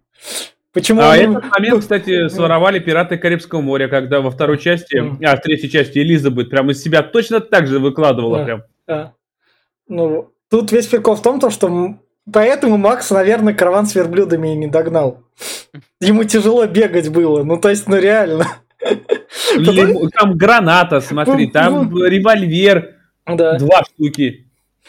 Почему 0.72 1.00
А 1.02 1.10
он- 1.12 1.36
этот 1.36 1.50
момент, 1.50 1.80
кстати, 1.80 2.28
своровали 2.28 2.78
пираты 2.78 3.16
Карибского 3.18 3.60
моря, 3.62 3.88
когда 3.88 4.20
во 4.20 4.30
второй 4.30 4.58
части, 4.58 5.02
а 5.24 5.36
в 5.36 5.40
третьей 5.40 5.70
части 5.70 5.98
Элизабет 5.98 6.50
прям 6.50 6.70
из 6.70 6.82
себя 6.82 7.02
точно 7.02 7.40
так 7.40 7.66
же 7.66 7.78
выкладывала 7.78 8.38
Да. 8.38 8.44
прям. 8.44 8.62
А, 8.88 9.12
Ну, 9.88 10.32
тут 10.50 10.72
весь 10.72 10.86
прикол 10.86 11.14
в 11.16 11.22
том, 11.22 11.40
то, 11.40 11.50
что 11.50 11.96
поэтому 12.30 12.76
Макс, 12.76 13.10
наверное, 13.10 13.54
караван 13.54 13.86
с 13.86 13.94
верблюдами 13.94 14.52
и 14.52 14.56
не 14.56 14.66
догнал. 14.66 15.22
Ему 16.00 16.24
тяжело 16.24 16.66
бегать 16.66 17.08
было, 17.08 17.42
ну 17.44 17.58
то 17.58 17.68
есть, 17.70 17.86
ну 17.88 17.96
реально. 17.96 18.46
Лим- 19.56 20.10
Там 20.10 20.36
граната, 20.36 21.00
смотри, 21.00 21.46
Ну, 21.46 21.52
там 21.52 21.90
ну. 21.90 22.04
револьвер, 22.04 22.94
Да. 23.26 23.58
два 23.58 23.82
штуки. 23.84 24.48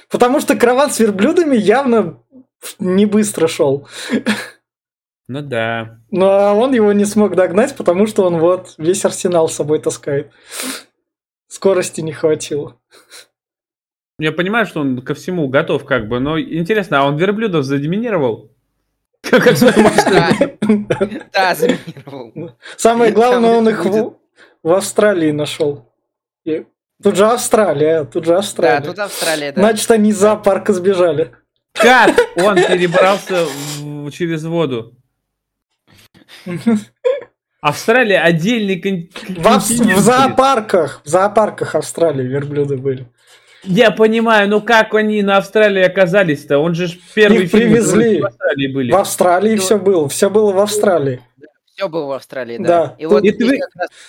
Потому 0.10 0.40
что 0.40 0.56
караван 0.56 0.92
с 0.92 1.00
верблюдами 1.00 1.56
явно 1.56 2.20
не 2.80 3.06
быстро 3.06 3.48
шел. 3.48 3.88
Ну 5.28 5.42
да. 5.42 6.00
Ну 6.12 6.26
а 6.28 6.54
он 6.54 6.74
его 6.74 6.94
не 6.94 7.06
смог 7.06 7.36
догнать, 7.36 7.76
потому 7.76 8.08
что 8.08 8.24
он 8.26 8.38
вот 8.40 8.76
весь 8.78 9.04
арсенал 9.06 9.50
с 9.50 9.56
собой 9.56 9.80
таскает. 9.80 10.32
Скорости 11.50 12.02
не 12.02 12.14
хватило. 12.14 12.78
Я 14.20 14.32
понимаю, 14.32 14.66
что 14.66 14.82
он 14.82 15.02
ко 15.02 15.14
всему 15.14 15.48
готов 15.48 15.86
как 15.86 16.08
бы, 16.08 16.20
но 16.20 16.40
интересно, 16.40 17.00
а 17.02 17.04
он 17.06 17.18
верблюдов 17.18 17.64
задеминировал? 17.64 18.52
Как? 19.22 19.44
Да, 19.60 21.10
да, 21.34 21.56
заминировал. 21.56 22.58
Самое 22.78 23.12
главное, 23.12 23.52
он 23.58 23.70
их 23.70 23.86
в, 23.86 24.14
Австралии 24.64 25.32
нашел. 25.32 25.94
Тут 27.04 27.16
же 27.16 27.28
Австралия, 27.28 28.06
тут 28.06 28.26
же 28.26 28.32
Да, 28.32 28.38
Австралия. 28.40 28.82
тут 28.82 28.98
Австралия, 28.98 29.52
да. 29.52 29.62
Значит, 29.62 29.92
они 29.92 30.10
из 30.10 30.18
зоопарка 30.18 30.74
сбежали. 30.74 31.34
Как 31.74 32.16
он 32.38 32.56
перебрался 32.56 33.46
в- 33.80 34.10
через 34.10 34.44
воду? 34.46 34.96
Австралия 37.62 38.20
отдельный 38.22 38.78
В, 38.78 39.44
континент, 39.44 40.00
в 40.00 40.02
зоопарках, 40.02 41.02
в 41.04 41.08
зоопарках 41.08 41.76
Австралии 41.76 42.26
верблюды 42.26 42.78
были. 42.78 43.08
Я 43.68 43.92
понимаю, 43.92 44.50
но 44.50 44.62
как 44.62 44.94
они 44.96 45.22
на 45.22 45.38
Австралии 45.38 45.84
оказались-то? 45.84 46.58
Он 46.60 46.74
же 46.74 46.88
первый 47.14 47.44
Их 47.44 47.52
фильм, 47.52 47.72
привезли. 47.72 48.22
в 48.22 48.26
Австралии 48.26 48.68
были. 48.74 48.92
В 48.92 48.96
Австралии 48.96 49.56
все 49.58 49.78
было, 49.78 50.08
все 50.10 50.30
было 50.30 50.52
в 50.54 50.60
Австралии. 50.60 51.22
Все 51.76 51.88
было 51.90 52.06
в 52.08 52.12
Австралии, 52.14 52.58
да. 52.58 52.64
Да. 52.88 52.96
И 52.98 53.06
вот 53.06 53.24
И 53.24 53.32
ты- 53.32 53.60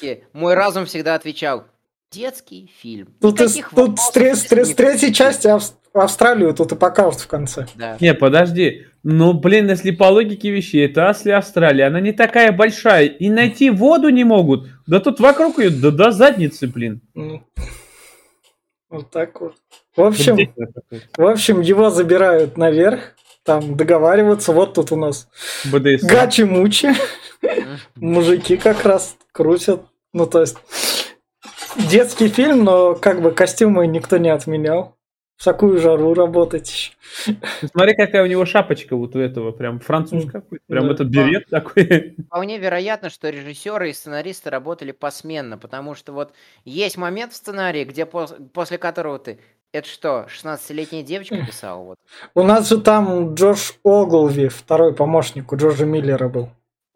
таки 0.01 0.23
мой 0.33 0.55
разум 0.55 0.87
всегда 0.87 1.15
отвечал. 1.15 1.65
Детский 2.11 2.71
фильм. 2.81 3.09
Тут, 3.21 3.39
из- 3.43 3.61
тут 3.77 3.99
с, 3.99 4.11
тре- 4.11 4.35
с 4.35 4.45
тре- 4.45 4.65
с 4.65 4.75
третьей 4.75 5.13
части 5.13 5.49
Ав- 5.49 5.75
Австралию 5.93 6.55
тут 6.55 6.73
и 6.73 6.77
покажут 6.77 7.21
в 7.21 7.27
конце. 7.27 7.67
Да. 7.75 7.99
Не, 8.01 8.15
подожди. 8.15 8.87
Ну, 9.03 9.35
блин, 9.35 9.69
если 9.69 9.91
по 9.91 10.05
логике 10.05 10.51
вещей, 10.51 10.87
это 10.87 11.11
Асли 11.11 11.31
Австралия, 11.33 11.85
она 11.89 12.01
не 12.01 12.13
такая 12.13 12.51
большая, 12.53 13.05
и 13.07 13.29
найти 13.29 13.69
воду 13.69 14.09
не 14.09 14.25
могут. 14.25 14.69
Да 14.87 15.01
тут 15.01 15.21
вокруг 15.21 15.59
ее 15.59 15.69
до, 15.69 15.91
до 15.91 16.11
задницы, 16.11 16.67
блин. 16.67 17.03
Ну, 17.15 17.43
Вот 18.91 19.11
так 19.11 19.41
вот. 19.41 19.55
В 19.97 20.03
общем, 20.03 20.37
в 21.17 21.27
общем, 21.27 21.61
его 21.61 21.91
забирают 21.91 22.57
наверх, 22.57 23.15
там 23.43 23.77
договариваются. 23.77 24.53
Вот 24.53 24.75
тут 24.75 24.93
у 24.93 24.97
нас 24.97 25.29
БДСМ. 25.65 26.07
гачи-мучи. 26.07 26.95
Мужики 27.97 28.57
как 28.57 28.85
раз 28.85 29.17
крутят. 29.33 29.83
Ну, 30.13 30.27
то 30.27 30.41
есть, 30.41 30.57
детский 31.77 32.29
фильм, 32.29 32.65
но 32.65 32.95
как 32.95 33.23
бы 33.23 33.31
костюмы 33.31 33.87
никто 33.87 34.19
не 34.19 34.31
отменял. 34.31 34.98
В 35.39 35.45
такую 35.45 35.79
жару 35.79 36.15
работать 36.15 36.69
еще. 36.69 37.37
Смотри, 37.73 37.95
какая 37.95 38.25
у 38.25 38.27
него 38.27 38.45
шапочка 38.45 38.97
вот 38.97 39.15
у 39.15 39.21
этого, 39.21 39.53
прям 39.53 39.79
француз 39.79 40.25
М, 40.25 40.31
какой-то. 40.31 40.65
Прям 40.67 40.89
да. 40.89 40.93
этот 40.95 41.09
берет 41.09 41.47
такой. 41.49 42.17
Вполне 42.27 42.59
вероятно, 42.59 43.09
что 43.09 43.31
режиссеры 43.31 43.91
и 43.91 43.93
сценаристы 43.93 44.51
работали 44.51 44.91
посменно, 44.91 45.57
потому 45.57 45.95
что 45.95 46.13
вот 46.13 46.33
есть 46.65 46.97
момент 46.97 47.33
в 47.33 47.37
сценарии, 47.37 47.85
где 47.85 48.03
пос- 48.03 48.49
после 48.53 48.79
которого 48.79 49.21
ты 49.21 49.39
это 49.71 49.87
что, 49.87 50.27
16-летняя 50.29 51.05
девочка 51.05 51.37
писала? 51.47 51.83
Вот. 51.85 51.97
У 52.35 52.43
нас 52.43 52.69
же 52.69 52.81
там 52.81 53.35
Джош 53.35 53.75
Оглви, 53.85 54.49
второй 54.49 54.93
помощник 54.93 55.53
у 55.53 55.57
Джорджа 55.57 55.85
Миллера 55.85 56.29
был. 56.29 56.49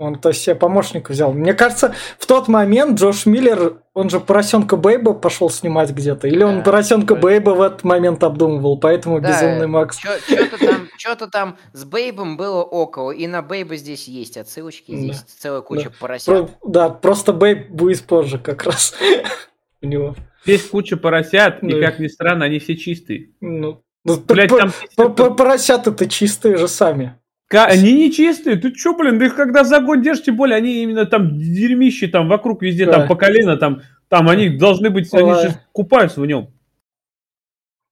Он 0.02 0.16
то 0.18 0.30
есть 0.30 0.42
себе 0.42 0.56
помощника 0.56 1.12
взял. 1.12 1.32
Мне 1.32 1.54
кажется, 1.54 1.94
в 2.18 2.26
тот 2.26 2.48
момент 2.48 2.98
Джош 2.98 3.24
Миллер, 3.24 3.76
он 3.94 4.10
же 4.10 4.18
поросенка 4.18 4.76
Бейба 4.76 5.14
пошел 5.14 5.48
снимать 5.48 5.90
где-то. 5.92 6.26
Или 6.26 6.42
он 6.42 6.58
Да. 6.58 6.64
поросенка 6.64 7.14
Бейба 7.14 7.50
в 7.50 7.60
этот 7.62 7.84
момент 7.84 8.24
обдумывал, 8.24 8.78
поэтому 8.80 9.20
Да, 9.20 9.28
безумный 9.28 9.68
Макс. 9.68 9.98
Что-то 9.98 10.58
там, 10.58 10.88
чё-то 10.98 11.28
там 11.28 11.56
с 11.72 11.84
Бейбом 11.84 12.36
было 12.36 12.62
около, 12.62 13.12
и 13.12 13.28
на 13.28 13.42
Бейба 13.42 13.76
здесь 13.76 14.08
есть 14.08 14.36
отсылочки, 14.36 14.90
Да. 14.90 14.96
здесь 14.98 15.20
целая 15.38 15.60
куча 15.60 15.90
Да. 15.90 15.94
поросят. 16.00 16.26
Про- 16.26 16.48
да, 16.68 16.88
просто 16.88 17.32
Бейб 17.32 17.70
будет 17.70 18.02
позже 18.02 18.38
как 18.38 18.64
раз 18.64 18.94
у 19.82 19.86
него. 19.86 20.16
Здесь 20.44 20.64
куча 20.68 20.96
поросят, 20.96 21.62
и 21.62 21.80
Да. 21.80 21.86
как 21.86 22.00
ни 22.00 22.08
странно, 22.08 22.46
они 22.46 22.58
все 22.58 22.76
чистые. 22.76 23.28
Ну, 23.40 23.82
ну, 24.04 24.16
Блять, 24.16 24.50
там... 24.50 24.72
по- 24.96 25.10
по- 25.10 25.30
Поросята-то 25.30 26.08
чистые 26.08 26.56
же 26.56 26.66
сами. 26.66 27.14
Они 27.54 27.92
не 27.94 28.12
чистые, 28.12 28.56
ты 28.56 28.72
чё, 28.72 28.96
блин, 28.96 29.18
да 29.18 29.26
их 29.26 29.34
когда 29.36 29.64
за 29.64 29.80
год 29.80 30.02
держишь, 30.02 30.24
тем 30.24 30.36
более 30.36 30.56
они 30.56 30.82
именно 30.82 31.06
там 31.06 31.38
дерьмище, 31.38 32.08
там 32.08 32.28
вокруг 32.28 32.62
везде, 32.62 32.86
Да. 32.86 32.92
там 32.92 33.08
по 33.08 33.14
колено, 33.16 33.56
там, 33.56 33.82
там 34.08 34.28
они 34.28 34.48
должны 34.48 34.90
быть, 34.90 35.12
они 35.14 35.32
же 35.34 35.54
купаются 35.72 36.20
в 36.20 36.26
нем. 36.26 36.48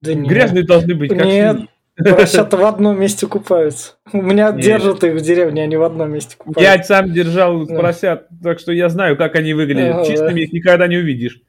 Да 0.02 0.14
нет. 0.14 0.26
Грязные 0.28 0.64
должны 0.64 0.94
быть, 0.94 1.10
как 1.10 1.24
Нет. 1.26 1.58
Поросята 1.96 2.56
в 2.56 2.64
одном 2.64 2.98
месте 2.98 3.26
купаются. 3.26 3.96
У 4.12 4.22
меня 4.22 4.50
Нет. 4.52 4.64
держат 4.64 5.04
их 5.04 5.14
в 5.14 5.20
деревне, 5.20 5.62
они 5.64 5.76
в 5.76 5.82
одном 5.82 6.10
месте 6.12 6.36
Я 6.38 6.44
купаются. 6.44 6.82
сам 6.94 7.12
держал 7.12 7.66
Да. 7.66 7.74
поросят, 7.76 8.26
так 8.42 8.58
что 8.58 8.72
я 8.72 8.88
знаю, 8.88 9.18
как 9.18 9.34
они 9.36 9.52
выглядят. 9.52 9.96
Ага, 9.96 10.04
Чистыми 10.06 10.40
их 10.40 10.52
никогда 10.52 10.86
не 10.86 10.96
увидишь. 10.96 11.42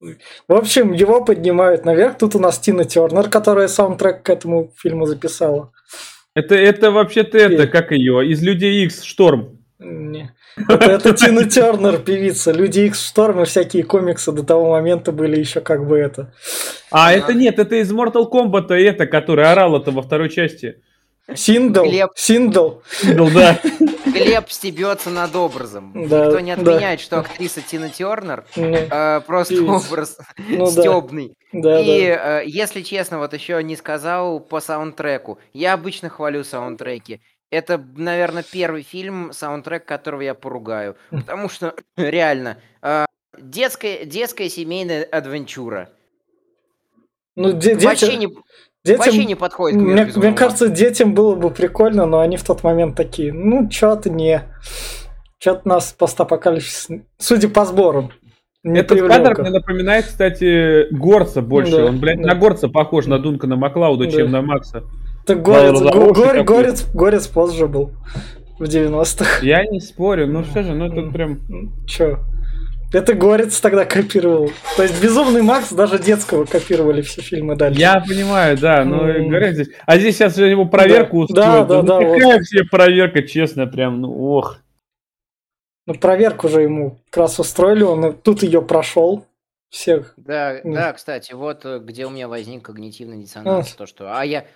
В 0.00 0.52
общем, 0.54 0.92
его 0.92 1.24
поднимают 1.24 1.84
наверх. 1.84 2.18
Тут 2.18 2.34
у 2.34 2.38
нас 2.38 2.58
Тина 2.58 2.84
Тернер, 2.84 3.30
которая 3.30 3.68
саундтрек 3.68 4.22
к 4.22 4.30
этому 4.30 4.72
фильму 4.76 5.06
записала. 5.06 5.70
Это, 6.36 6.54
это 6.54 6.90
вообще-то 6.90 7.38
это, 7.38 7.66
как 7.66 7.92
ее, 7.92 8.28
из 8.28 8.42
Людей 8.42 8.84
Икс 8.84 9.02
Шторм. 9.02 9.58
Не. 9.78 10.34
Это, 10.68 10.84
это 10.84 11.14
Тина 11.14 11.48
Тернер, 11.48 11.98
певица. 12.00 12.52
Люди 12.52 12.80
Икс 12.80 13.08
Шторм 13.08 13.40
и 13.40 13.46
всякие 13.46 13.84
комиксы 13.84 14.32
до 14.32 14.42
того 14.42 14.72
момента 14.72 15.12
были 15.12 15.40
еще 15.40 15.62
как 15.62 15.88
бы 15.88 15.96
это. 15.96 16.34
А, 16.90 17.10
это 17.14 17.32
нет, 17.32 17.58
это 17.58 17.76
из 17.76 17.90
Mortal 17.90 18.30
Kombat, 18.30 18.70
это, 18.74 19.06
который 19.06 19.50
орал 19.50 19.80
это 19.80 19.92
во 19.92 20.02
второй 20.02 20.28
части. 20.28 20.82
Синдл. 21.34 21.82
Глеб. 21.84 22.10
Синдл. 22.14 22.74
Синдл, 22.88 23.28
да. 23.34 23.60
Глеб 24.06 24.48
стебется 24.48 25.10
над 25.10 25.34
образом. 25.34 25.92
Да, 26.08 26.26
Никто 26.26 26.40
не 26.40 26.54
да. 26.54 26.62
отменяет, 26.62 27.00
что 27.00 27.18
актриса 27.18 27.60
Тина 27.62 27.90
Тернер 27.90 28.44
Ну, 28.54 28.74
э, 28.74 29.20
просто 29.26 29.54
И- 29.54 29.60
образ 29.60 30.18
ну 30.38 30.66
да. 30.66 30.70
стебный. 30.70 31.34
Да, 31.52 31.80
И, 31.80 32.06
да. 32.06 32.42
э, 32.42 32.46
если 32.46 32.82
честно, 32.82 33.18
вот 33.18 33.32
еще 33.34 33.60
не 33.62 33.74
сказал 33.76 34.38
по 34.38 34.60
саундтреку. 34.60 35.38
Я 35.52 35.72
обычно 35.74 36.08
хвалю 36.10 36.44
саундтреки. 36.44 37.20
Это, 37.50 37.84
наверное, 37.96 38.44
первый 38.44 38.82
фильм, 38.82 39.32
саундтрек 39.32 39.84
которого 39.84 40.20
я 40.20 40.34
поругаю. 40.34 40.96
Потому 41.10 41.48
что, 41.48 41.74
реально, 41.96 42.58
э, 42.82 43.04
детская, 43.36 44.04
детская 44.04 44.48
семейная 44.48 45.02
adventure 45.04 45.74
а. 45.74 45.90
Ну, 47.38 47.52
де- 47.52 47.74
Вообще, 47.74 48.06
дети, 48.06 48.16
не, 48.16 48.28
детям, 48.86 49.04
вообще 49.04 49.24
не 49.24 49.34
подходит 49.34 49.78
к 49.78 49.82
мне, 49.82 50.04
безумного 50.04 50.28
мне 50.28 50.36
кажется, 50.36 50.68
детям 50.68 51.14
было 51.14 51.34
бы 51.34 51.50
прикольно, 51.50 52.06
но 52.06 52.20
они 52.20 52.36
в 52.36 52.44
тот 52.44 52.62
момент 52.64 52.96
такие, 52.96 53.32
ну, 53.32 53.68
чё-то 53.68 54.08
не... 54.10 54.42
Чё-то 55.38 55.68
нас 55.68 55.94
постапокалипсис, 55.98 56.88
судя 57.18 57.48
по 57.48 57.64
сборам, 57.66 58.10
не 58.64 58.80
Этот 58.80 58.98
привлёк 58.98 59.12
кадр 59.12 59.42
мне 59.42 59.50
напоминает, 59.50 60.06
кстати, 60.06 60.92
Горца 60.92 61.42
больше. 61.42 61.76
Да, 61.76 61.84
Он, 61.84 62.00
блядь, 62.00 62.20
да. 62.20 62.28
на 62.28 62.34
Горца 62.34 62.68
похож, 62.68 63.06
на 63.06 63.18
Дункана 63.18 63.56
Маклауда, 63.56 64.04
Да. 64.06 64.10
чем 64.10 64.30
на 64.32 64.40
Макса. 64.42 64.82
Так 65.26 65.42
горец, 65.42 65.74
Ладно, 65.80 65.90
го- 65.90 66.14
такой. 66.14 66.42
горец, 66.42 66.86
горец 66.94 67.26
позже 67.26 67.66
был, 67.68 67.92
в 68.58 68.64
90-х. 68.64 69.44
Я 69.44 69.64
не 69.66 69.78
спорю, 69.80 70.26
ну 70.26 70.42
что 70.42 70.62
же, 70.62 70.72
ну 70.74 70.86
это 70.86 71.02
прям... 71.12 71.38
Чё? 71.86 72.20
Это 72.92 73.14
Горец 73.14 73.60
тогда 73.60 73.84
копировал. 73.84 74.50
То 74.76 74.84
есть 74.84 75.02
Безумный 75.02 75.42
Макс 75.42 75.72
даже 75.72 75.98
детского 75.98 76.44
копировали 76.44 77.02
все 77.02 77.20
фильмы 77.20 77.56
дальше. 77.56 77.80
Я 77.80 78.00
понимаю, 78.00 78.56
да, 78.56 78.84
но 78.84 79.08
М. 79.08 79.28
говорят 79.28 79.54
здесь... 79.54 79.68
А 79.86 79.98
здесь 79.98 80.16
сейчас 80.16 80.38
его 80.38 80.66
проверку 80.66 81.26
Да, 81.28 81.62
устроят. 81.62 81.68
да, 81.68 81.82
ну, 81.82 81.82
да, 81.82 82.00
вот. 82.00 82.14
какая 82.20 82.40
все 82.42 82.64
проверка, 82.64 83.22
честно, 83.22 83.66
прям, 83.66 84.00
ну 84.00 84.12
ох. 84.16 84.58
Ну, 85.86 85.94
проверку 85.94 86.48
же 86.48 86.62
ему 86.62 86.98
как 87.10 87.22
раз 87.22 87.38
устроили, 87.38 87.82
он 87.82 88.14
тут 88.16 88.42
ее 88.42 88.62
прошел. 88.62 89.26
Всех. 89.68 90.14
Да, 90.16 90.60
Ну. 90.62 90.72
да, 90.74 90.92
кстати, 90.92 91.32
вот 91.32 91.64
э, 91.64 91.80
где 91.80 92.06
у 92.06 92.10
меня 92.10 92.28
возник 92.28 92.62
когнитивный 92.64 93.18
диссонанс, 93.18 93.72
то 93.72 93.86
что, 93.86 94.16
а 94.16 94.24
я, 94.24 94.46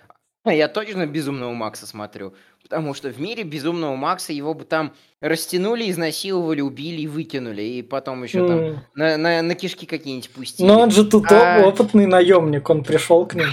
а 0.45 0.53
я 0.53 0.67
точно 0.69 1.05
Безумного 1.05 1.53
Макса 1.53 1.85
смотрю, 1.85 2.33
потому 2.63 2.93
что 2.93 3.09
в 3.09 3.19
мире 3.19 3.43
Безумного 3.43 3.95
Макса 3.95 4.33
его 4.33 4.53
бы 4.53 4.65
там 4.65 4.93
растянули, 5.19 5.89
изнасиловали, 5.89 6.61
убили 6.61 7.01
и 7.01 7.07
выкинули, 7.07 7.61
и 7.61 7.81
потом 7.81 8.23
еще 8.23 8.47
там 8.47 8.59
М. 8.59 8.79
на, 8.95 9.17
на, 9.17 9.41
на 9.41 9.55
кишки 9.55 9.85
какие-нибудь 9.85 10.29
пустили. 10.29 10.67
Но 10.67 10.79
он 10.79 10.91
же 10.91 11.05
тут 11.05 11.31
А. 11.31 11.63
опытный 11.65 12.07
наемник, 12.07 12.69
он 12.69 12.83
пришел 12.83 13.25
к 13.25 13.35
ним. 13.35 13.47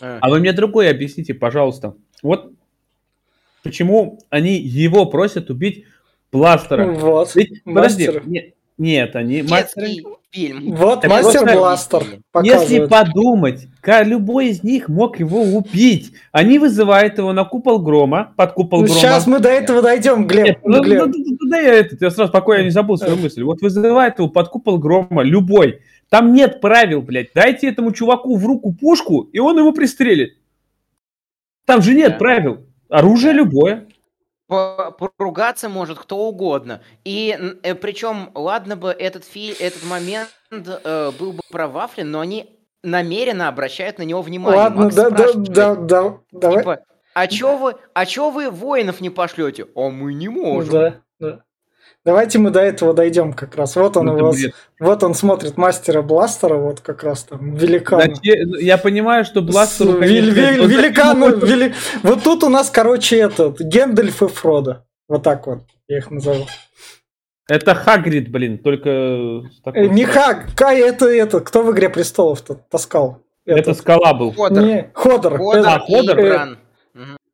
А, 0.00 0.18
А 0.20 0.30
вы 0.30 0.40
мне 0.40 0.52
другое 0.52 0.90
объясните, 0.90 1.34
пожалуйста. 1.34 1.94
Вот 2.22 2.52
почему 3.62 4.20
они 4.30 4.58
его 4.58 5.06
просят 5.06 5.50
убить 5.50 5.84
Бластера? 6.32 6.90
Вот. 6.90 7.34
Ведь, 7.34 7.62
подожди, 7.64 8.06
Мастер. 8.08 8.53
Не- 8.78 8.92
нет, 8.92 9.16
они... 9.16 9.42
детский 9.42 10.04
фильм. 10.30 10.74
Вот 10.74 11.02
Так 11.02 11.10
мастер 11.10 11.40
просто- 11.42 11.56
бластер 11.56 12.02
Если 12.42 12.86
подумать, 12.86 13.68
любой 14.04 14.48
из 14.48 14.62
них 14.64 14.88
мог 14.88 15.20
его 15.20 15.42
убить. 15.42 16.12
Они 16.32 16.58
вызывают 16.58 17.18
его 17.18 17.32
на 17.32 17.44
купол 17.44 17.78
грома, 17.80 18.32
под 18.36 18.52
купол 18.54 18.80
Ну, 18.80 18.86
грома. 18.86 19.00
сейчас 19.00 19.26
мы 19.28 19.38
до 19.38 19.48
этого 19.48 19.80
дойдем, 19.80 20.26
Глеб. 20.26 20.44
Нет, 20.44 20.58
ну, 20.64 20.82
Глеб. 20.82 21.06
ну, 21.06 21.12
ну, 21.16 21.36
ну, 21.40 21.48
да 21.50 21.60
я 21.60 21.74
этот, 21.74 22.02
я 22.02 22.10
сразу 22.10 22.32
пока 22.32 22.56
я 22.56 22.64
не 22.64 22.70
забыл 22.70 22.96
свою 22.96 23.16
мысль. 23.16 23.42
Вот 23.44 23.60
вызывает 23.60 24.18
его 24.18 24.28
под 24.28 24.48
купол 24.48 24.78
грома, 24.78 25.22
любой. 25.22 25.80
Там 26.10 26.32
нет 26.32 26.60
правил, 26.60 27.00
блядь. 27.00 27.28
Дайте 27.34 27.68
этому 27.68 27.92
чуваку 27.92 28.36
в 28.36 28.44
руку 28.44 28.72
пушку, 28.72 29.22
и 29.32 29.38
он 29.38 29.58
его 29.58 29.72
пристрелит. 29.72 30.36
Там 31.64 31.80
же 31.80 31.94
нет 31.94 32.12
Да. 32.12 32.18
правил. 32.18 32.66
Оружие 32.88 33.32
любое. 33.32 33.86
По- 34.48 34.90
Поругаться 35.16 35.68
может 35.68 35.98
кто 35.98 36.18
угодно. 36.18 36.82
И 37.04 37.36
причем, 37.80 38.30
ладно 38.34 38.76
бы 38.76 38.90
этот 38.90 39.24
фильм, 39.24 39.54
этот 39.58 39.84
момент 39.84 40.28
э, 40.50 41.12
был 41.18 41.32
бы 41.32 41.40
провафлен, 41.50 42.10
но 42.10 42.20
они 42.20 42.58
намеренно 42.82 43.48
обращают 43.48 43.98
на 43.98 44.02
него 44.02 44.20
внимание. 44.20 44.64
Ладно, 44.64 44.82
Макс 44.84 44.94
да, 44.94 45.10
да, 45.10 45.32
да, 45.34 45.74
да, 45.74 46.18
давай. 46.32 46.58
типа, 46.58 46.80
а 47.14 47.26
чё 47.26 47.56
вы, 47.56 47.74
а 47.94 48.04
чё 48.06 48.30
вы 48.30 48.50
воинов 48.50 49.00
не 49.00 49.08
пошлете? 49.08 49.66
А 49.74 49.88
мы 49.88 50.12
не 50.12 50.28
можем. 50.28 50.72
Да, 50.72 50.94
да. 51.18 51.44
Давайте 52.04 52.38
мы 52.38 52.50
до 52.50 52.60
этого 52.60 52.92
дойдем 52.92 53.32
как 53.32 53.56
раз. 53.56 53.76
Вот 53.76 53.96
он 53.96 54.06
Ну, 54.06 54.16
это 54.30 54.38
бред. 54.38 54.54
вот 54.78 55.02
он 55.02 55.14
смотрит 55.14 55.56
мастера 55.56 56.02
бластера, 56.02 56.56
вот 56.56 56.80
как 56.80 57.02
раз 57.02 57.24
там 57.24 57.54
великан. 57.54 58.12
Я 58.22 58.76
понимаю, 58.76 59.24
что 59.24 59.40
конечно, 59.40 59.84
вел- 59.84 60.30
вел- 60.30 60.60
вот 60.62 60.70
великан, 60.70 61.22
вели- 61.40 61.74
Вот 62.02 62.22
тут 62.22 62.44
у 62.44 62.50
нас, 62.50 62.68
короче, 62.68 63.16
этот 63.16 63.58
Гендальф 63.60 64.22
и 64.22 64.28
Фродо. 64.28 64.84
Вот 65.08 65.22
так 65.22 65.46
вот 65.46 65.60
я 65.88 65.98
их 65.98 66.10
назову. 66.10 66.46
Это 67.48 67.74
Хагрид, 67.74 68.30
блин, 68.30 68.58
только... 68.58 69.42
такой- 69.64 69.86
Э, 69.86 69.88
Не 69.88 70.04
Хаг, 70.04 70.46
Кай, 70.56 70.80
это, 70.80 71.06
это, 71.06 71.40
кто 71.40 71.62
в 71.62 71.72
Игре 71.72 71.88
Престолов-то 71.90 72.54
таскал? 72.70 73.20
Это 73.46 73.58
Этот. 73.60 73.78
скала 73.78 74.14
был. 74.14 74.32
Ходор, 74.32 74.62
Не, 74.64 74.90
Ходор. 74.94 75.36
Ходор 75.38 75.66
А, 75.66 75.76
Это, 75.76 75.84
и 75.92 75.94
Ходор? 75.96 76.16
Бран. 76.16 76.58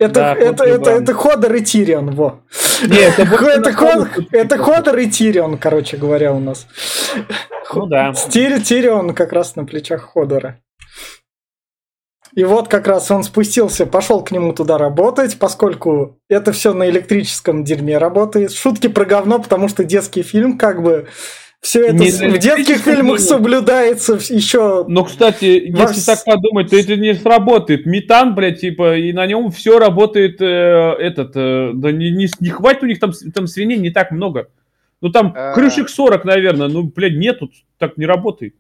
Это, 0.01 0.15
Да, 0.15 0.35
это, 0.35 0.65
это, 0.65 0.91
это 0.91 1.15
Ходор 1.15 1.55
и 1.55 1.61
Тирион, 1.63 2.13
во. 2.13 2.41
Не, 2.87 2.97
это 2.97 3.23
Это, 3.23 3.73
Ход- 3.73 4.09
Ходор 4.09 4.25
это 4.33 4.57
тут- 4.57 4.65
Ходор 4.67 4.99
и 4.99 5.11
Тирион, 5.11 5.59
короче 5.59 5.97
говоря, 5.99 6.33
у 6.33 6.41
нас. 6.41 6.67
Ну 7.75 7.87
да. 7.87 8.11
Тири- 8.13 8.61
Тирион 8.63 9.15
как 9.15 9.33
раз 9.33 9.57
на 9.57 9.65
плечах 9.67 10.03
Ходора. 10.15 10.59
И 12.35 12.45
вот 12.45 12.69
как 12.69 12.87
раз 12.87 13.11
он 13.11 13.25
спустился, 13.25 13.87
пошел 13.87 14.25
к 14.25 14.31
нему 14.31 14.53
туда 14.55 14.79
работать, 14.79 15.39
поскольку 15.39 16.19
это 16.29 16.53
все 16.53 16.73
на 16.73 16.89
электрическом 16.89 17.63
дерьме 17.65 17.99
работает. 17.99 18.53
Шутки 18.53 18.87
про 18.87 19.05
говно, 19.05 19.39
потому 19.41 19.69
что 19.69 19.85
детский 19.85 20.23
фильм, 20.23 20.57
как 20.57 20.83
бы, 20.83 21.09
все 21.61 21.87
это 21.87 21.95
Не 21.95 22.11
в 22.11 22.39
детских 22.39 22.79
фильмах 22.79 23.19
дерьме. 23.19 23.19
соблюдается 23.19 24.15
еще. 24.15 24.85
Ну, 24.89 25.05
кстати, 25.05 25.71
Во 25.73 25.83
если 25.83 26.01
так 26.07 26.25
подумать, 26.25 26.71
то 26.71 26.77
это 26.77 26.97
не 26.97 27.15
сработает. 27.15 27.85
Метан, 27.87 28.35
блядь, 28.35 28.61
типа, 28.61 28.97
и 28.97 29.13
на 29.13 29.27
нем 29.27 29.51
все 29.51 29.79
работает, 29.79 30.41
э, 30.41 30.45
этот, 30.47 31.33
э, 31.37 31.73
да 31.75 31.93
не, 31.93 32.11
не, 32.11 32.29
не 32.41 32.49
хватит 32.51 32.83
у 32.83 32.87
них 32.87 32.99
там, 32.99 33.13
там 33.35 33.47
свиней 33.47 33.77
не 33.77 33.91
так 33.91 34.11
много. 34.11 34.49
Ну, 35.03 35.11
там 35.11 35.33
А. 35.37 35.53
крышек 35.55 35.89
40, 35.89 36.25
наверное, 36.25 36.69
ну, 36.69 36.83
блядь, 36.85 37.15
нету, 37.17 37.51
так 37.79 37.97
не 37.97 38.07
работает. 38.07 38.55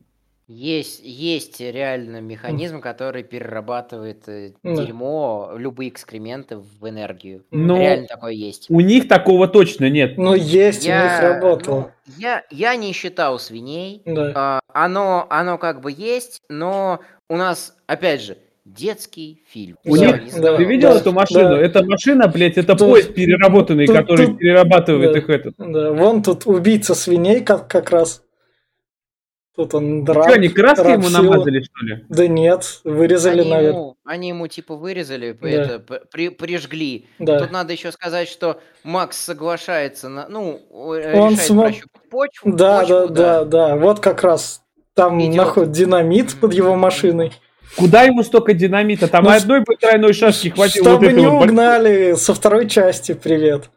Есть, 0.52 1.00
есть 1.04 1.60
реально 1.60 2.20
механизм, 2.20 2.80
который 2.80 3.22
перерабатывает 3.22 4.24
Да. 4.26 4.52
дерьмо, 4.64 5.52
любые 5.56 5.90
экскременты 5.90 6.56
в 6.56 6.88
энергию. 6.88 7.44
Но 7.52 7.78
Реально 7.78 8.08
такое 8.08 8.32
есть. 8.32 8.66
у 8.68 8.80
них 8.80 9.06
такого 9.06 9.46
точно 9.46 9.88
нет. 9.88 10.18
Ну, 10.18 10.34
есть, 10.34 10.84
у 10.84 10.90
них 10.90 11.20
работало. 11.20 11.78
ну, 11.78 11.90
я, 12.18 12.44
я 12.50 12.76
не 12.76 12.92
считал 12.92 13.38
свиней. 13.38 14.02
Да. 14.04 14.32
А, 14.34 14.60
оно, 14.72 15.26
оно 15.30 15.58
как 15.58 15.80
бы 15.80 15.92
есть, 15.92 16.40
но 16.48 17.00
у 17.28 17.36
нас, 17.36 17.74
опять 17.86 18.22
же, 18.22 18.36
детский 18.64 19.42
фильм. 19.48 19.76
У 19.84 19.96
Да, 19.96 20.06
них- 20.18 20.40
да. 20.40 20.56
Ты 20.56 20.64
видел 20.64 20.92
да, 20.92 20.98
эту 21.00 21.12
машину? 21.12 21.40
да. 21.56 21.58
Эта 21.58 21.84
машина, 21.84 22.28
блядь, 22.28 22.56
это 22.58 22.76
Тут- 22.76 22.88
поезд 22.90 23.14
переработанный, 23.14 23.86
тут- 23.86 23.96
который 23.96 24.26
тут- 24.26 24.38
перерабатывает 24.38 25.12
да. 25.12 25.18
их 25.18 25.28
этот. 25.28 25.54
Да, 25.58 25.92
вон 25.92 26.22
тут 26.22 26.46
убийца 26.46 26.94
свиней 26.94 27.40
как, 27.40 27.68
как 27.68 27.90
раз. 27.90 28.22
Тут 29.56 29.74
он 29.74 30.04
драк. 30.04 30.24
Что, 30.28 30.34
они 30.34 30.48
краской 30.48 30.92
ему 30.92 31.02
рабсила. 31.04 31.22
намазали, 31.22 31.62
что 31.62 31.84
ли? 31.86 32.04
Да 32.08 32.28
нет, 32.28 32.80
вырезали, 32.84 33.40
Они 33.40 33.50
наверное. 33.50 33.72
ему, 33.80 33.96
они 34.04 34.28
ему 34.28 34.46
типа 34.46 34.76
вырезали, 34.76 35.36
Да. 35.40 35.48
это, 35.48 35.78
при- 36.10 36.28
прижгли. 36.28 37.06
Да. 37.18 37.40
Тут 37.40 37.50
надо 37.50 37.72
еще 37.72 37.90
сказать, 37.92 38.28
что 38.28 38.60
Макс 38.84 39.16
соглашается 39.18 40.08
на, 40.08 40.28
ну, 40.28 40.60
э, 40.70 41.18
Он 41.18 41.32
решает 41.32 41.50
смо- 41.50 41.62
прощупать 41.64 42.10
почву. 42.10 42.52
Да, 42.52 42.80
почву, 42.80 43.08
да, 43.08 43.08
да, 43.08 43.44
да. 43.44 43.76
Вот 43.76 44.00
как 44.00 44.22
раз 44.22 44.62
там 44.94 45.18
находит 45.18 45.72
динамит 45.72 46.34
под 46.40 46.54
его 46.54 46.76
машиной. 46.76 47.32
Куда 47.76 48.02
ему 48.02 48.22
столько 48.24 48.52
динамита? 48.52 49.06
Там 49.08 49.24
Ну, 49.24 49.30
одной 49.30 49.60
бы 49.60 49.76
тройной 49.76 50.12
шашки 50.12 50.48
хватило. 50.48 50.84
Чтобы 50.90 51.06
вот 51.06 51.14
не 51.14 51.26
угнали 51.26 52.14
со 52.14 52.34
второй 52.34 52.68
части, 52.68 53.12
привет. 53.14 53.70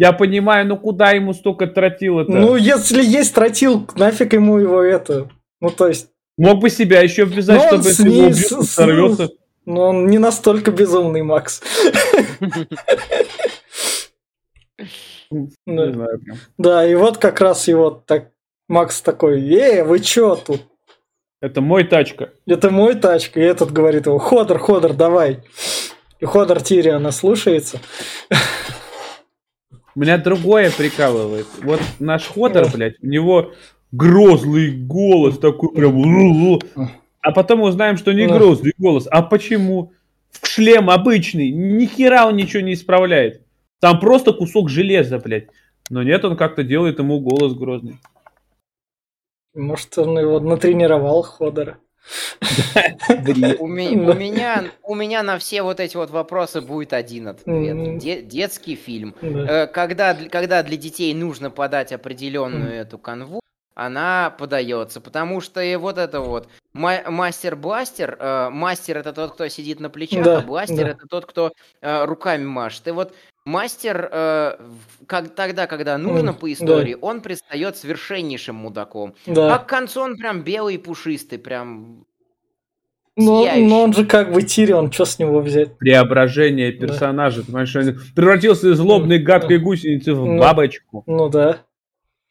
Я 0.00 0.12
понимаю, 0.12 0.64
ну 0.64 0.76
куда 0.76 1.10
ему 1.10 1.34
столько 1.34 1.66
тротила-то? 1.66 2.30
Ну, 2.30 2.54
если 2.54 3.02
есть 3.02 3.34
тротил, 3.34 3.84
нафиг 3.96 4.32
ему 4.32 4.58
его 4.58 4.80
это. 4.80 5.28
Ну, 5.60 5.70
то 5.70 5.88
есть, 5.88 6.08
Мог 6.36 6.60
бы 6.60 6.70
себя 6.70 7.00
еще 7.00 7.24
обвязать, 7.24 7.56
Ну, 7.56 7.62
он 7.64 7.68
чтобы 7.82 7.88
если 7.88 8.08
его 8.10 8.26
убьют, 8.28 8.36
с- 8.36 8.70
сорвется. 8.70 9.30
ну, 9.66 9.80
он 9.80 10.06
не 10.06 10.18
настолько 10.18 10.70
безумный, 10.70 11.22
Макс. 11.24 11.60
Да. 16.56 16.86
и 16.86 16.94
вот 16.94 17.18
как 17.18 17.40
раз 17.40 17.68
его 17.68 17.90
так 17.90 18.30
Макс 18.68 19.00
такой, 19.00 19.42
э, 19.52 19.82
вы 19.84 19.98
чё 20.00 20.36
тут? 20.36 20.62
Это 21.40 21.60
мой 21.60 21.84
тачка. 21.84 22.30
Это 22.46 22.70
мой 22.70 22.94
тачка. 22.94 23.40
И 23.40 23.42
этот 23.42 23.72
говорит 23.72 24.06
его, 24.06 24.18
Ходор, 24.18 24.58
Ходор, 24.58 24.92
давай. 24.92 25.40
И 26.20 26.24
Ходор 26.24 26.60
Тириана 26.62 27.10
слушается. 27.12 27.80
Меня 29.98 30.16
другое 30.16 30.70
прикалывает. 30.70 31.48
Вот 31.60 31.80
наш 31.98 32.28
Ходор, 32.28 32.70
блядь, 32.72 33.02
у 33.02 33.06
него 33.08 33.50
грозный 33.90 34.70
голос, 34.70 35.40
такой 35.40 35.70
прям... 35.74 36.60
А 37.20 37.32
потом 37.32 37.62
узнаем, 37.62 37.96
что 37.96 38.12
не 38.12 38.28
грозный 38.28 38.74
голос. 38.78 39.08
А 39.10 39.22
почему? 39.22 39.92
В 40.30 40.46
шлем 40.46 40.88
обычный, 40.88 41.50
ни 41.50 41.86
хера 41.86 42.28
он 42.28 42.36
ничего 42.36 42.62
не 42.62 42.74
исправляет. 42.74 43.42
Там 43.80 43.98
просто 43.98 44.32
кусок 44.32 44.68
железа, 44.68 45.18
блядь. 45.18 45.48
Но 45.90 46.04
нет, 46.04 46.24
он 46.24 46.36
как-то 46.36 46.62
делает 46.62 47.00
ему 47.00 47.18
голос 47.18 47.54
грозный. 47.54 47.98
Может, 49.52 49.98
он 49.98 50.16
его 50.16 50.38
натренировал, 50.38 51.22
Ходора. 51.22 51.78
У 54.82 54.94
меня, 54.94 55.22
на 55.22 55.38
все 55.38 55.62
вот 55.62 55.80
эти 55.80 55.96
вот 55.96 56.10
вопросы 56.10 56.60
будет 56.60 56.92
один 56.92 57.28
ответ. 57.28 57.98
Детский 58.28 58.76
фильм. 58.76 59.14
Э, 59.20 59.66
когда, 59.66 60.14
когда 60.14 60.62
для 60.62 60.76
детей 60.76 61.12
нужно 61.14 61.50
подать 61.50 61.92
определенную 61.92 62.72
эту 62.72 62.98
канву, 62.98 63.40
она 63.74 64.34
подается, 64.36 65.00
потому 65.00 65.40
что 65.40 65.60
и 65.60 65.76
вот 65.76 65.98
это 65.98 66.20
вот 66.20 66.48
мастер-бластер, 66.72 68.16
э, 68.18 68.50
мастер 68.50 68.98
это 68.98 69.12
тот, 69.12 69.34
кто 69.34 69.46
сидит 69.46 69.78
на 69.78 69.88
плечах, 69.88 70.24
да, 70.24 70.38
а 70.38 70.40
бластер 70.40 70.84
да. 70.84 70.90
это 70.90 71.06
тот, 71.06 71.26
кто 71.26 71.52
э, 71.80 72.04
руками 72.04 72.44
машет. 72.44 72.88
И 72.88 72.90
вот 72.90 73.14
мастер, 73.48 74.08
э, 74.12 74.56
как, 75.06 75.34
тогда, 75.34 75.66
когда 75.66 75.98
нужно 75.98 76.30
mm, 76.30 76.38
по 76.38 76.52
истории, 76.52 76.94
да. 76.94 77.00
он 77.00 77.20
предстает 77.22 77.76
совершеннейшим 77.76 78.54
мудаком. 78.54 79.14
Да. 79.26 79.54
А 79.54 79.58
к 79.58 79.66
концу 79.66 80.02
он 80.02 80.16
прям 80.16 80.42
белый 80.42 80.76
и 80.76 80.78
пушистый, 80.78 81.38
прям 81.38 82.04
но, 83.16 83.44
но 83.56 83.82
он 83.82 83.92
же 83.92 84.06
как 84.06 84.32
бы 84.32 84.42
Тирион, 84.42 84.92
что 84.92 85.04
с 85.04 85.18
него 85.18 85.40
взять? 85.40 85.76
Преображение 85.76 86.70
персонажа, 86.70 87.40
да. 87.40 87.46
понимаешь, 87.46 87.74
он 87.74 87.98
превратился 88.14 88.70
из 88.70 88.76
злобной 88.76 89.18
гадкой 89.18 89.58
гусеницы 89.58 90.14
в 90.14 90.24
ну, 90.24 90.38
бабочку. 90.38 91.02
Ну 91.06 91.28
да. 91.28 91.62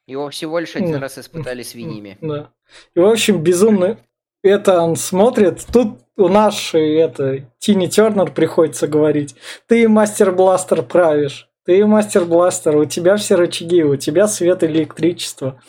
Его 0.05 0.29
всего 0.29 0.59
лишь 0.59 0.77
один 0.77 0.95
раз 0.95 1.17
испытали 1.17 1.63
свиньями. 1.63 2.17
Да. 2.21 2.51
И, 2.95 2.99
в 2.99 3.05
общем, 3.05 3.43
безумно 3.43 3.97
это 4.43 4.81
он 4.81 4.95
смотрит. 4.95 5.65
Тут 5.71 5.99
у 6.15 6.27
нашей 6.27 6.95
это 6.95 7.45
Тини 7.59 7.87
Тернер 7.87 8.31
приходится 8.31 8.87
говорить. 8.87 9.35
Ты 9.67 9.87
мастер 9.87 10.31
бластер 10.31 10.83
правишь. 10.83 11.49
Ты 11.65 11.85
мастер 11.85 12.23
бластер, 12.23 12.77
у 12.77 12.85
тебя 12.85 13.17
все 13.17 13.35
рычаги, 13.35 13.83
у 13.83 13.97
тебя 13.97 14.27
свет 14.27 14.63
и 14.63 14.67
электричество. 14.67 15.61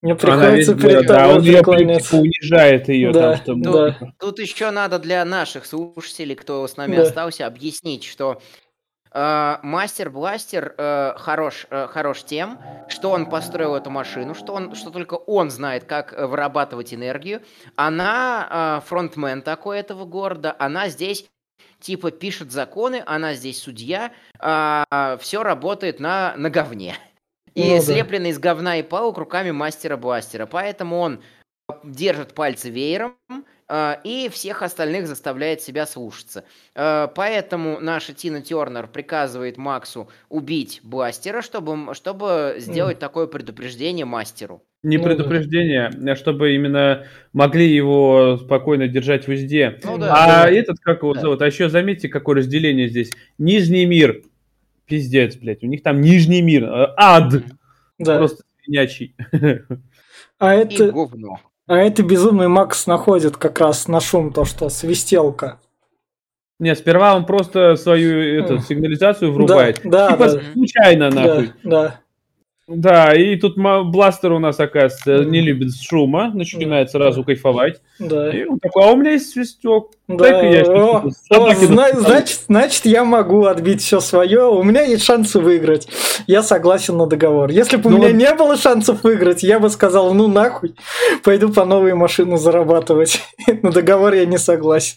Мне 0.00 0.14
приходится 0.14 0.76
перед 0.76 1.08
да, 1.08 1.28
он 1.28 1.42
ее 1.42 1.58
типа, 1.58 1.70
унижает 1.70 2.88
ее. 2.88 3.10
Да, 3.10 3.32
там, 3.32 3.60
чтобы... 3.60 3.62
да. 3.62 3.96
Тут, 3.98 4.08
тут 4.20 4.38
еще 4.38 4.70
надо 4.70 5.00
для 5.00 5.24
наших 5.24 5.66
слушателей, 5.66 6.36
кто 6.36 6.66
с 6.68 6.76
нами 6.76 6.94
да. 6.94 7.02
остался, 7.02 7.48
объяснить, 7.48 8.04
что 8.04 8.40
Э, 9.12 9.58
Мастер 9.62 10.10
Бластер 10.10 10.74
э, 10.76 11.14
хорош, 11.16 11.66
э, 11.70 11.86
хорош 11.88 12.24
тем, 12.24 12.58
что 12.88 13.10
он 13.10 13.26
построил 13.26 13.74
эту 13.74 13.90
машину, 13.90 14.34
что, 14.34 14.54
он, 14.54 14.74
что 14.74 14.90
только 14.90 15.14
он 15.14 15.50
знает, 15.50 15.84
как 15.84 16.12
вырабатывать 16.12 16.92
энергию. 16.92 17.42
Она 17.76 18.82
фронтмен 18.86 19.42
такой 19.42 19.78
этого 19.78 20.04
города, 20.04 20.54
она 20.58 20.88
здесь 20.88 21.26
типа 21.80 22.10
пишет 22.10 22.50
законы, 22.50 23.02
она 23.06 23.34
здесь 23.34 23.62
судья, 23.62 24.12
а 24.40 25.16
все 25.20 25.42
работает 25.42 26.00
на, 26.00 26.34
на 26.36 26.50
говне. 26.50 26.96
И 27.54 27.76
ну, 27.76 27.82
слепленный 27.82 28.30
да. 28.30 28.30
из 28.30 28.38
говна 28.38 28.76
и 28.76 28.82
палок 28.82 29.18
руками 29.18 29.50
мастера 29.50 29.96
бластера. 29.96 30.46
Поэтому 30.46 30.98
он 30.98 31.22
держит 31.82 32.34
пальцы 32.34 32.70
веером, 32.70 33.16
и 34.02 34.30
всех 34.32 34.62
остальных 34.62 35.06
заставляет 35.06 35.60
себя 35.60 35.86
слушаться. 35.86 36.44
А, 36.74 37.08
поэтому 37.08 37.80
наша 37.80 38.14
Тина 38.14 38.40
Тернер 38.40 38.86
приказывает 38.86 39.58
Максу 39.58 40.08
убить 40.30 40.80
Бластера, 40.82 41.42
чтобы, 41.42 41.94
чтобы 41.94 42.56
сделать 42.58 42.96
mm. 42.96 43.00
такое 43.00 43.26
предупреждение 43.26 44.06
мастеру. 44.06 44.62
Не 44.82 44.96
ну, 44.96 45.04
предупреждение, 45.04 45.90
а 46.10 46.16
чтобы 46.16 46.54
именно 46.54 47.06
могли 47.32 47.68
его 47.68 48.38
спокойно 48.40 48.86
держать 48.88 49.26
везде. 49.26 49.80
Ну, 49.84 49.98
да, 49.98 50.14
а 50.14 50.26
да. 50.44 50.50
этот, 50.50 50.78
как 50.78 51.02
его 51.02 51.14
да. 51.14 51.20
зовут? 51.20 51.42
А 51.42 51.46
еще 51.46 51.68
заметьте, 51.68 52.08
какое 52.08 52.36
разделение 52.36 52.88
здесь. 52.88 53.10
Нижний 53.38 53.86
мир. 53.86 54.22
Пиздец, 54.86 55.36
блядь. 55.36 55.62
У 55.62 55.66
них 55.66 55.82
там 55.82 56.00
нижний 56.00 56.40
мир. 56.40 56.64
Ад. 56.96 57.42
Да. 57.98 58.18
Просто 58.18 58.42
свинячий. 58.64 59.14
А 60.40 60.54
это... 60.54 60.84
И 60.86 60.90
говно. 60.92 61.40
А 61.68 61.76
это 61.76 62.02
безумный 62.02 62.48
Макс 62.48 62.86
находит 62.86 63.36
как 63.36 63.60
раз 63.60 63.88
на 63.88 64.00
шум 64.00 64.32
то, 64.32 64.46
что 64.46 64.70
свистелка. 64.70 65.60
Не, 66.58 66.74
сперва 66.74 67.14
он 67.14 67.26
просто 67.26 67.76
свою 67.76 68.42
эту, 68.42 68.58
сигнализацию 68.58 69.32
врубает. 69.32 69.80
Да, 69.84 70.12
типа 70.12 70.32
да, 70.32 70.40
случайно 70.54 71.10
нахуй. 71.10 71.52
Да, 71.62 71.70
да. 71.70 72.00
Да, 72.68 73.14
и 73.14 73.36
тут 73.36 73.56
бластер 73.56 74.32
у 74.32 74.38
нас, 74.38 74.60
оказывается, 74.60 75.24
не 75.24 75.40
любит 75.40 75.70
шума, 75.80 76.30
начинает 76.34 76.90
сразу 76.90 77.24
кайфовать. 77.24 77.80
Да. 77.98 78.30
И 78.30 78.44
он 78.44 78.58
такой, 78.58 78.84
а 78.84 78.92
у 78.92 78.96
меня 78.96 79.12
есть 79.12 79.30
свистек. 79.30 79.84
Да. 80.06 80.42
Я 80.42 80.62
о, 80.64 81.02
о, 81.30 81.54
зна- 81.54 81.92
значит, 81.94 82.40
значит, 82.46 82.84
я 82.84 83.04
могу 83.04 83.46
отбить 83.46 83.80
все 83.80 84.00
свое, 84.00 84.44
у 84.44 84.62
меня 84.62 84.82
есть 84.82 85.02
шансы 85.02 85.38
выиграть. 85.38 85.88
Я 86.26 86.42
согласен 86.42 86.98
на 86.98 87.06
договор. 87.06 87.50
Если 87.50 87.76
бы 87.76 87.88
ну, 87.88 87.96
у 87.96 87.98
меня 88.00 88.12
не 88.12 88.34
было 88.34 88.58
шансов 88.58 89.02
выиграть, 89.02 89.42
я 89.42 89.60
бы 89.60 89.70
сказал, 89.70 90.12
ну 90.12 90.28
нахуй, 90.28 90.74
пойду 91.24 91.48
по 91.50 91.64
новой 91.64 91.94
машину 91.94 92.36
зарабатывать. 92.36 93.22
На 93.62 93.72
договор 93.72 94.12
я 94.12 94.26
не 94.26 94.38
согласен. 94.38 94.96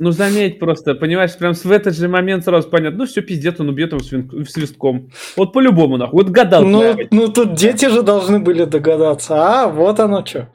Ну, 0.00 0.12
заметь 0.12 0.60
просто, 0.60 0.94
понимаешь, 0.94 1.36
прям 1.36 1.54
в 1.54 1.70
этот 1.72 1.96
же 1.96 2.08
момент 2.08 2.44
сразу 2.44 2.68
понятно, 2.68 2.98
ну 2.98 3.06
все, 3.06 3.20
пиздец, 3.20 3.58
он 3.58 3.68
убьет 3.68 3.90
его 3.90 4.00
свин... 4.00 4.46
свистком. 4.46 5.10
Вот 5.36 5.52
по-любому, 5.52 5.96
нахуй, 5.96 6.22
вот 6.22 6.30
гадал. 6.30 6.64
Ну, 6.64 6.94
ну, 7.10 7.28
тут 7.28 7.54
дети 7.54 7.88
же 7.88 8.02
должны 8.02 8.38
были 8.38 8.64
догадаться, 8.64 9.34
а 9.34 9.68
вот 9.68 9.98
оно 9.98 10.24
что. 10.24 10.48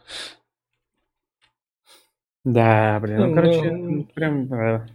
Да, 2.46 3.00
блин, 3.02 3.18
ну, 3.20 3.36
короче, 3.36 3.72
ну... 3.72 4.08
прям... 4.14 4.88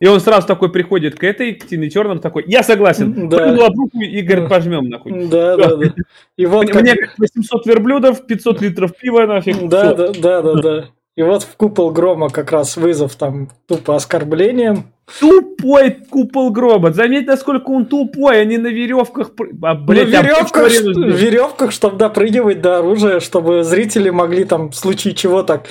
И 0.00 0.06
он 0.06 0.20
сразу 0.20 0.46
такой 0.46 0.70
приходит 0.70 1.14
к 1.18 1.24
этой, 1.24 1.54
к 1.54 1.66
Тине 1.66 1.88
Тернер, 1.88 2.18
такой, 2.18 2.44
я 2.46 2.62
согласен. 2.62 3.30
Да. 3.30 3.38
Поднял 3.38 3.68
руку 3.68 4.00
и 4.00 4.20
говорит, 4.20 4.50
пожмем 4.50 4.90
нахуй. 4.90 5.28
Да, 5.28 5.56
да, 5.56 5.76
да. 5.76 5.94
И 6.36 6.44
вот 6.44 6.74
Мне 6.74 6.94
как... 6.94 7.18
800 7.18 7.66
верблюдов, 7.66 8.26
500 8.26 8.60
литров 8.60 8.94
пива 8.96 9.26
нафиг. 9.26 9.66
Да, 9.66 9.94
да, 9.94 10.12
да, 10.12 10.42
да, 10.42 10.54
да. 10.60 10.88
И 11.16 11.22
вот 11.22 11.44
в 11.44 11.56
купол 11.56 11.90
грома 11.92 12.28
как 12.28 12.50
раз 12.50 12.76
вызов 12.76 13.14
там 13.14 13.48
тупо 13.68 13.94
оскорблением. 13.94 14.92
Тупой 15.20 15.92
купол 15.92 16.50
грома. 16.50 16.92
Заметь, 16.92 17.26
насколько 17.26 17.70
он 17.70 17.86
тупой, 17.86 18.40
они 18.40 18.58
на 18.58 18.68
веревках. 18.68 19.30
А, 19.62 19.74
блядь, 19.74 20.08
на 20.08 20.22
веревках, 20.22 20.70
веревках, 20.72 21.72
чтобы 21.72 21.98
допрыгивать 21.98 22.60
до 22.60 22.78
оружия, 22.78 23.20
чтобы 23.20 23.62
зрители 23.62 24.10
могли 24.10 24.44
там 24.44 24.70
в 24.70 24.74
случае 24.74 25.14
чего 25.14 25.42
так 25.42 25.66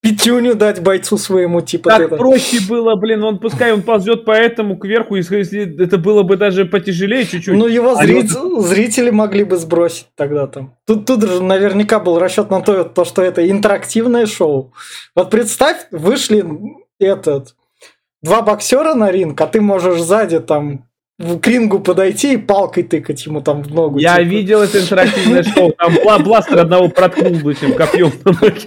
пятюню 0.00 0.54
дать 0.54 0.82
бойцу 0.82 1.18
своему, 1.18 1.60
типа. 1.60 1.90
Так 1.90 2.00
это. 2.00 2.16
проще 2.16 2.58
было, 2.68 2.96
блин, 2.96 3.22
он 3.22 3.38
пускай 3.38 3.72
он 3.72 3.82
ползет 3.82 4.24
по 4.24 4.32
этому 4.32 4.76
кверху, 4.76 5.16
если 5.16 5.82
это 5.82 5.98
было 5.98 6.22
бы 6.22 6.36
даже 6.36 6.64
потяжелее 6.64 7.26
чуть-чуть. 7.26 7.54
Ну, 7.54 7.66
его 7.66 7.92
а 7.92 8.02
зри... 8.02 8.22
вот... 8.22 8.66
зрители 8.66 9.10
могли 9.10 9.44
бы 9.44 9.56
сбросить 9.56 10.08
тогда 10.16 10.46
там. 10.46 10.74
Тут, 10.86 11.06
тут 11.06 11.22
же 11.22 11.42
наверняка 11.42 12.00
был 12.00 12.18
расчет 12.18 12.50
на 12.50 12.60
то, 12.60 12.84
то, 12.84 13.04
что 13.04 13.22
это 13.22 13.48
интерактивное 13.48 14.26
шоу. 14.26 14.72
Вот 15.14 15.30
представь, 15.30 15.86
вышли 15.90 16.44
этот 16.98 17.54
два 18.22 18.42
боксера 18.42 18.94
на 18.94 19.10
ринг, 19.10 19.40
а 19.40 19.46
ты 19.46 19.60
можешь 19.60 20.00
сзади 20.00 20.40
там 20.40 20.89
к 21.20 21.46
рингу 21.46 21.80
подойти 21.80 22.34
и 22.34 22.36
палкой 22.36 22.82
тыкать 22.82 23.24
ему 23.26 23.42
там 23.42 23.62
в 23.62 23.74
ногу. 23.74 23.98
Я 23.98 24.16
типа. 24.16 24.28
видел 24.28 24.62
это 24.62 24.80
интерактивное 24.80 25.42
шоу, 25.42 25.72
там 25.72 25.94
бла 26.02 26.18
бластер 26.18 26.60
одного 26.60 26.88
проткнул 26.88 27.34
бы 27.34 27.52
этим 27.52 27.74
копьем. 27.74 28.12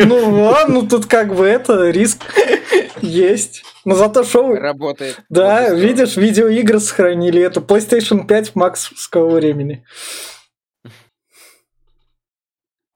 Ну, 0.06 0.54
а, 0.54 0.68
ну 0.68 0.88
тут 0.88 1.08
как 1.08 1.34
бы 1.34 1.46
это, 1.46 1.90
риск 1.90 2.20
есть. 3.02 3.64
Но 3.86 3.96
зато 3.96 4.24
шоу... 4.24 4.56
Работает. 4.56 5.20
Да, 5.30 5.70
видишь, 5.70 6.16
видеоигры 6.16 6.80
сохранили. 6.80 7.42
Это 7.42 7.60
PlayStation 7.60 8.26
5 8.26 8.56
максовского 8.56 9.30
времени. 9.30 9.84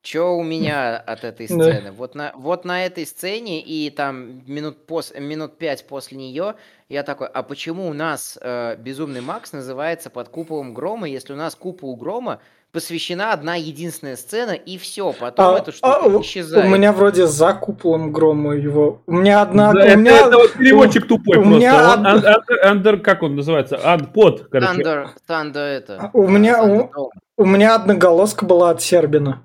Что 0.08 0.38
у 0.38 0.44
меня 0.44 0.96
от 0.96 1.26
этой 1.26 1.48
сцены? 1.48 1.92
Вот 1.92 2.16
на, 2.16 2.32
вот 2.36 2.64
на 2.64 2.86
этой 2.86 3.06
сцене 3.06 3.60
и 3.60 3.90
там 3.90 4.42
минут, 4.48 4.86
пос, 4.86 5.14
минут 5.20 5.58
пять 5.58 5.86
после 5.86 6.18
нее 6.18 6.56
я 6.88 7.04
такой, 7.04 7.28
а 7.28 7.44
почему 7.44 7.90
у 7.90 7.94
нас 7.94 8.40
э, 8.42 8.78
Безумный 8.78 9.20
Макс 9.20 9.52
называется 9.52 10.10
под 10.10 10.30
куполом 10.30 10.74
грома, 10.74 11.10
если 11.10 11.34
у 11.34 11.36
нас 11.36 11.56
купол 11.56 11.98
грома 11.98 12.40
посвящена 12.72 13.34
одна 13.34 13.56
единственная 13.56 14.16
сцена 14.16 14.52
и 14.52 14.78
все, 14.78 15.12
потом 15.12 15.56
а, 15.56 15.58
эта 15.58 15.74
штука 15.74 16.00
а, 16.02 16.22
исчезает. 16.22 16.66
У 16.66 16.70
меня 16.70 16.94
вроде 16.94 17.28
за 17.28 17.54
куполом 17.54 18.14
грома 18.14 18.56
его. 18.56 19.02
У 19.08 19.12
меня 19.12 19.42
одна. 19.42 19.74
Да, 19.74 19.82
у 19.82 19.84
это, 19.84 19.96
меня, 19.98 20.20
это 20.20 20.38
вот 20.38 20.54
переводчик 20.54 21.04
у, 21.04 21.08
тупой 21.08 21.38
у 21.38 21.42
просто. 21.42 21.58
Меня 21.58 21.94
он, 21.94 22.06
од... 22.06 22.24
under, 22.24 22.46
under, 22.66 22.98
как 23.00 23.24
он 23.24 23.36
называется? 23.36 23.78
Андпод, 23.84 24.48
короче. 24.50 24.82
Thunder, 24.82 25.08
Thunder 25.28 25.60
это. 25.60 26.12
У 26.14 26.28
меня 26.30 26.64
у, 26.64 26.90
у 27.36 27.46
меня 27.46 27.76
одноголоска 27.76 28.46
была 28.46 28.70
от 28.70 28.82
Сербина. 28.82 29.44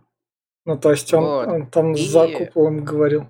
Ну, 0.65 0.79
то 0.79 0.91
есть 0.91 1.13
он, 1.13 1.25
вот. 1.25 1.49
он 1.49 1.67
там 1.67 1.93
и... 1.93 2.07
за 2.07 2.29
куполом 2.29 2.85
говорил. 2.85 3.27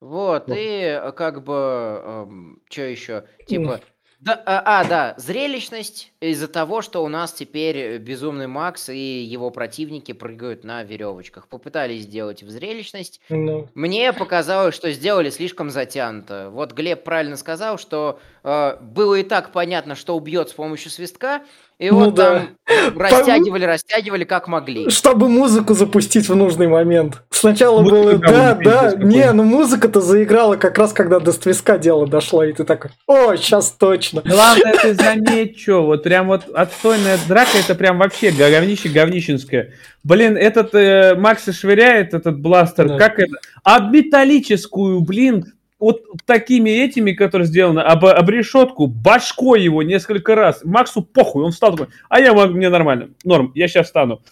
Вот, 0.00 0.48
вот. 0.48 0.56
и 0.56 0.80
э, 0.80 1.12
как 1.12 1.42
бы, 1.42 2.00
эм, 2.04 2.62
что 2.70 2.82
еще? 2.82 3.24
Типа, 3.46 3.80
Да, 4.20 4.42
а, 4.46 4.80
а, 4.80 4.84
да, 4.84 5.14
зрелищность 5.18 6.12
из-за 6.20 6.48
того, 6.48 6.80
что 6.82 7.04
у 7.04 7.08
нас 7.08 7.32
теперь 7.32 7.76
э, 7.76 7.98
Безумный 7.98 8.46
Макс 8.46 8.88
и 8.88 9.22
его 9.22 9.50
противники 9.50 10.12
прыгают 10.12 10.64
на 10.64 10.82
веревочках. 10.84 11.48
Попытались 11.48 12.02
сделать 12.02 12.42
в 12.42 12.50
зрелищность. 12.50 13.20
Ну, 13.28 13.68
Мне 13.74 14.12
показалось, 14.12 14.74
что 14.74 14.90
сделали 14.90 15.30
слишком 15.30 15.70
затянуто. 15.70 16.50
Вот 16.50 16.72
Глеб 16.72 17.02
правильно 17.02 17.36
сказал, 17.36 17.78
что 17.78 18.20
э, 18.44 18.76
было 18.80 19.16
и 19.16 19.22
так 19.22 19.52
понятно, 19.52 19.94
что 19.94 20.16
убьет 20.16 20.50
с 20.50 20.52
помощью 20.52 20.90
свистка, 20.90 21.42
и 21.78 21.90
Ну 21.90 22.06
вот 22.06 22.14
да. 22.14 22.46
там 22.66 22.98
растягивали, 22.98 23.64
растягивали 23.64 24.24
как 24.24 24.48
могли. 24.48 24.88
чтобы 24.90 25.28
музыку 25.28 25.74
запустить 25.74 26.28
в 26.28 26.34
нужный 26.34 26.68
момент. 26.68 27.22
Сначала 27.30 27.82
Музыка, 27.82 27.96
было, 27.96 28.18
да, 28.18 28.54
да, 28.54 28.92
не, 28.96 29.30
ну 29.32 29.42
музыка-то 29.44 30.00
заиграла 30.00 30.56
как 30.56 30.78
раз, 30.78 30.92
когда 30.94 31.20
до 31.20 31.32
свистка 31.32 31.76
дело 31.78 32.06
дошло, 32.06 32.42
и 32.44 32.52
ты 32.52 32.64
такой, 32.64 32.92
о, 33.06 33.36
сейчас 33.36 33.72
точно. 33.72 34.22
Главное, 34.24 34.72
ты 34.80 34.94
заметь, 35.02 35.60
что 35.60 35.84
вот 35.84 36.02
прям 36.02 36.28
вот 36.28 36.44
отстойная 36.54 37.18
драка, 37.28 37.58
это 37.58 37.74
прям 37.74 37.98
вообще 37.98 38.30
говнище 38.30 38.88
говнищенское. 38.88 39.74
Блин, 40.02 40.36
этот 40.36 40.74
э, 40.74 41.14
Макс 41.16 41.46
и 41.48 41.52
швыряет 41.52 42.14
этот 42.14 42.38
бластер, 42.40 42.88
Да. 42.88 42.98
как 42.98 43.18
это? 43.18 43.32
Об 43.64 43.92
металлическую, 43.92 45.00
блин, 45.00 45.52
вот 45.78 46.02
такими 46.24 46.70
этими, 46.70 47.12
которые 47.12 47.46
сделаны, 47.46 47.80
об, 47.80 48.04
об 48.04 48.28
решетку, 48.30 48.86
башкой 48.86 49.62
его 49.62 49.82
несколько 49.82 50.34
раз. 50.34 50.64
Максу 50.64 51.02
похуй, 51.02 51.44
он 51.44 51.52
встал 51.52 51.72
такой, 51.72 51.88
а 52.08 52.20
я 52.20 52.32
мне 52.32 52.68
нормально, 52.68 53.10
норм, 53.24 53.52
я 53.54 53.68
сейчас 53.68 53.86
встану. 53.86 54.22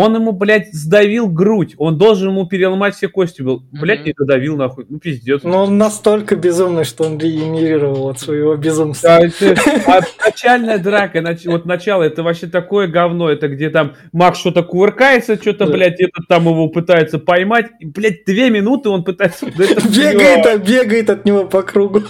Он 0.00 0.14
ему, 0.14 0.32
блядь, 0.32 0.72
сдавил 0.72 1.28
грудь. 1.28 1.74
Он 1.78 1.98
должен 1.98 2.30
ему 2.30 2.46
переломать 2.46 2.94
все 2.94 3.08
кости 3.08 3.42
был. 3.42 3.62
Блядь, 3.72 4.04
не 4.06 4.12
додавил, 4.16 4.56
нахуй. 4.56 4.86
Ну, 4.88 4.98
пиздец. 4.98 5.42
Но 5.42 5.64
он 5.64 5.78
настолько 5.78 6.36
безумный, 6.36 6.84
что 6.84 7.04
он 7.04 7.18
регенерировал 7.18 8.08
от 8.08 8.18
своего 8.20 8.56
безумства. 8.56 9.18
Да, 9.20 9.26
это- 9.26 9.60
а 9.86 10.00
начальная 10.24 10.78
драка, 10.78 11.18
нач- 11.18 11.46
вот 11.50 11.66
начало, 11.66 12.02
это 12.02 12.22
вообще 12.22 12.46
такое 12.46 12.86
говно, 12.88 13.28
это 13.30 13.48
где 13.48 13.70
там 13.70 13.92
Макс 14.12 14.38
что-то 14.38 14.62
кувыркается, 14.62 15.36
что-то, 15.36 15.66
Да. 15.66 15.72
блядь, 15.72 16.00
этот 16.00 16.26
там 16.28 16.44
его 16.44 16.68
пытается 16.68 17.18
поймать, 17.18 17.66
и, 17.80 17.86
блядь, 17.86 18.24
две 18.24 18.50
минуты 18.50 18.88
он 18.88 19.04
пытается... 19.04 19.46
да 19.56 19.64
это 19.64 19.88
Бегает, 19.88 20.46
а 20.46 20.58
бегает 20.58 21.10
от 21.10 21.24
него 21.24 21.44
по 21.44 21.62
кругу. 21.62 22.02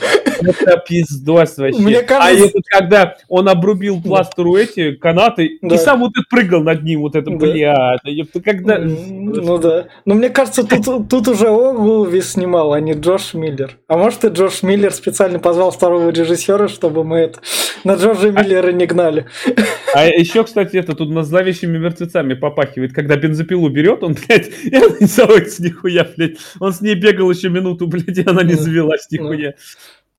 Это 0.42 0.82
пиздос 0.88 1.58
вообще. 1.58 1.80
Мне 1.80 2.02
кажется- 2.02 2.44
А 2.44 2.46
этот, 2.48 2.62
когда 2.66 3.16
он 3.28 3.48
обрубил 3.48 4.00
пластеру 4.02 4.56
эти 4.56 4.92
канаты, 4.92 5.58
Да. 5.62 5.74
и 5.74 5.78
сам 5.78 6.00
вот 6.00 6.12
этот 6.16 6.28
прыгал 6.28 6.62
над 6.62 6.82
ним, 6.82 7.00
вот 7.00 7.14
это, 7.16 7.30
Да. 7.30 7.36
блядь, 7.36 7.56
ёпта, 8.04 8.40
когда... 8.40 8.78
Ну 8.78 9.58
да. 9.58 9.88
Но 10.04 10.14
мне 10.14 10.30
кажется, 10.30 10.64
тут, 10.64 11.08
тут 11.08 11.28
уже 11.28 11.48
Огулви 11.48 12.20
снимал, 12.20 12.72
а 12.72 12.80
не 12.80 12.92
Джош 12.92 13.34
Миллер. 13.34 13.78
А 13.88 13.96
может 13.96 14.24
и 14.24 14.28
Джош 14.28 14.62
Миллер 14.62 14.92
специально 14.92 15.38
позвал 15.38 15.70
второго 15.70 16.10
режиссера, 16.10 16.68
чтобы 16.68 17.04
мы 17.04 17.18
это 17.18 17.40
на 17.84 17.94
Джорджа 17.94 18.30
Миллера 18.30 18.72
не 18.72 18.86
гнали. 18.86 19.26
А 19.92 20.06
еще, 20.06 20.44
кстати, 20.44 20.76
это 20.76 20.94
тут 20.94 21.10
на 21.10 21.24
зловещими 21.24 21.76
мертвецами 21.76 22.34
попахивает. 22.34 22.92
Когда 22.92 23.16
бензопилу 23.16 23.68
берет, 23.70 24.04
он, 24.04 24.14
блядь, 24.14 24.48
и 24.64 24.72
она 24.72 24.94
не 25.00 25.06
заводится 25.06 25.64
нихуя, 25.64 26.06
блядь. 26.16 26.36
Он 26.60 26.72
с 26.72 26.80
ней 26.80 26.94
бегал 26.94 27.28
еще 27.28 27.48
минуту, 27.48 27.88
блядь, 27.88 28.16
и 28.16 28.22
она 28.24 28.44
не 28.44 28.54
Да. 28.54 28.62
завелась 28.62 29.08
нихуя. 29.10 29.54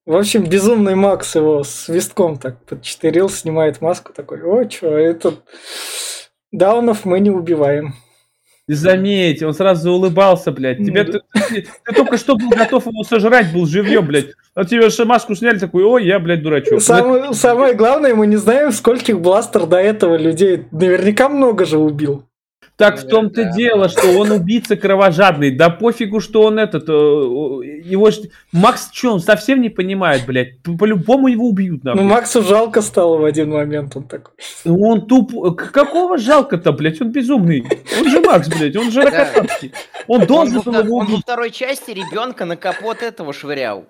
В 0.05 0.15
общем, 0.15 0.43
безумный 0.43 0.95
Макс 0.95 1.35
его 1.35 1.63
свистком 1.63 2.37
так 2.37 2.65
подчетырил, 2.65 3.29
снимает 3.29 3.81
маску 3.81 4.11
такой, 4.13 4.41
о, 4.41 4.65
чё, 4.65 4.97
этот... 4.97 5.43
Даунов 6.51 7.05
мы 7.05 7.19
не 7.19 7.29
убиваем. 7.29 7.93
Заметь, 8.67 9.41
он 9.43 9.53
сразу 9.53 9.91
улыбался, 9.91 10.51
блядь. 10.51 10.77
Тебе, 10.77 11.03
Ну 11.03 11.11
ты, 11.13 11.21
ты- 11.49 11.67
ты 11.83 11.93
только 11.95 12.17
что 12.17 12.35
был 12.35 12.49
готов 12.49 12.85
его 12.85 13.03
сожрать, 13.03 13.51
был 13.53 13.65
живьем, 13.65 14.05
блядь. 14.05 14.27
А 14.53 14.63
тебе 14.63 14.87
маску 15.05 15.35
сняли, 15.35 15.57
такой, 15.59 15.83
ой, 15.83 16.05
я, 16.05 16.19
блядь, 16.19 16.41
дурачок. 16.43 16.81
Самое, 16.81 17.33
самое 17.33 17.73
главное, 17.73 18.15
мы 18.15 18.27
не 18.27 18.37
знаем, 18.37 18.71
скольких 18.71 19.19
бластер 19.19 19.65
до 19.65 19.77
этого 19.77 20.15
людей. 20.15 20.65
Наверняка 20.71 21.27
много 21.27 21.65
же 21.65 21.79
убил. 21.79 22.25
Так 22.81 22.99
в 22.99 23.07
том-то 23.07 23.43
Да. 23.43 23.51
дело, 23.51 23.89
что 23.89 24.07
он 24.17 24.31
убийца 24.31 24.75
кровожадный. 24.75 25.51
Да 25.55 25.69
пофигу, 25.69 26.19
что 26.19 26.41
он 26.43 26.59
этот... 26.59 26.89
э, 26.89 26.91
Его 26.93 28.11
ж... 28.11 28.15
Макс 28.51 28.89
что, 28.91 29.13
он 29.13 29.19
совсем 29.19 29.61
не 29.61 29.69
понимает, 29.69 30.25
блядь. 30.25 30.59
По- 30.61 30.73
По-любому 30.77 31.27
его 31.27 31.47
убьют, 31.47 31.83
Ну, 31.83 31.91
нахуй. 31.91 32.03
Максу 32.09 32.41
жалко 32.43 32.81
стало 32.81 33.17
в 33.17 33.23
один 33.25 33.51
момент, 33.51 33.95
он 33.95 34.03
такой. 34.03 34.33
Он 34.65 35.05
туп... 35.07 35.31
К- 35.55 35.71
Какого 35.71 36.17
жалко-то, 36.17 36.71
блядь? 36.71 37.01
Он 37.01 37.11
безумный. 37.11 37.63
Он 37.99 38.09
же 38.09 38.19
Макс, 38.21 38.47
блядь. 38.49 38.75
Он 38.75 38.91
же 38.91 39.01
Рокотанский. 39.01 39.71
Он 40.07 40.21
Он, 40.21 40.27
должен 40.27 40.61
был 40.61 40.73
его 40.73 40.97
он 40.97 41.05
во 41.05 41.11
убить. 41.13 41.21
второй 41.23 41.51
части 41.51 41.91
ребенка 41.91 42.45
на 42.45 42.55
капот 42.55 43.01
этого 43.03 43.33
швырял. 43.33 43.85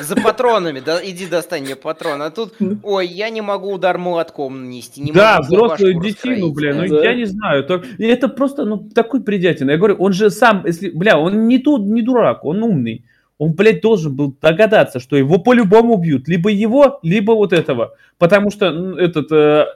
За 0.00 0.16
патронами, 0.16 0.80
да, 0.80 1.00
иди 1.02 1.26
достань 1.26 1.62
мне 1.62 1.76
патрон. 1.76 2.22
А 2.22 2.30
тут, 2.30 2.54
ой, 2.82 3.06
я 3.06 3.30
не 3.30 3.40
могу 3.40 3.72
удар 3.72 3.98
молотком 3.98 4.64
нанести. 4.64 5.00
Не 5.00 5.12
Да, 5.12 5.40
взрослую 5.40 6.00
детину, 6.00 6.52
бля, 6.52 6.74
ну 6.74 6.88
да. 6.88 7.04
Я 7.04 7.14
не 7.14 7.24
знаю. 7.24 7.66
и 7.98 8.04
это 8.04 8.28
просто, 8.28 8.64
ну, 8.64 8.88
такой 8.94 9.22
предятин. 9.22 9.70
Я 9.70 9.76
говорю, 9.76 9.96
он 9.96 10.12
же 10.12 10.30
сам, 10.30 10.64
если, 10.66 10.90
бля, 10.90 11.18
он 11.18 11.46
не 11.46 11.58
тут, 11.58 11.82
не 11.82 12.02
дурак, 12.02 12.44
он 12.44 12.62
умный. 12.62 13.04
Он, 13.38 13.52
блядь, 13.54 13.80
должен 13.80 14.14
был 14.14 14.36
догадаться, 14.40 15.00
что 15.00 15.16
его 15.16 15.38
по-любому 15.38 15.94
убьют. 15.94 16.28
Либо 16.28 16.50
его, 16.50 17.00
либо 17.02 17.32
вот 17.32 17.52
этого. 17.52 17.96
Потому 18.18 18.50
что 18.50 18.66
м, 18.66 18.94
этот... 18.96 19.32
э, 19.32 19.66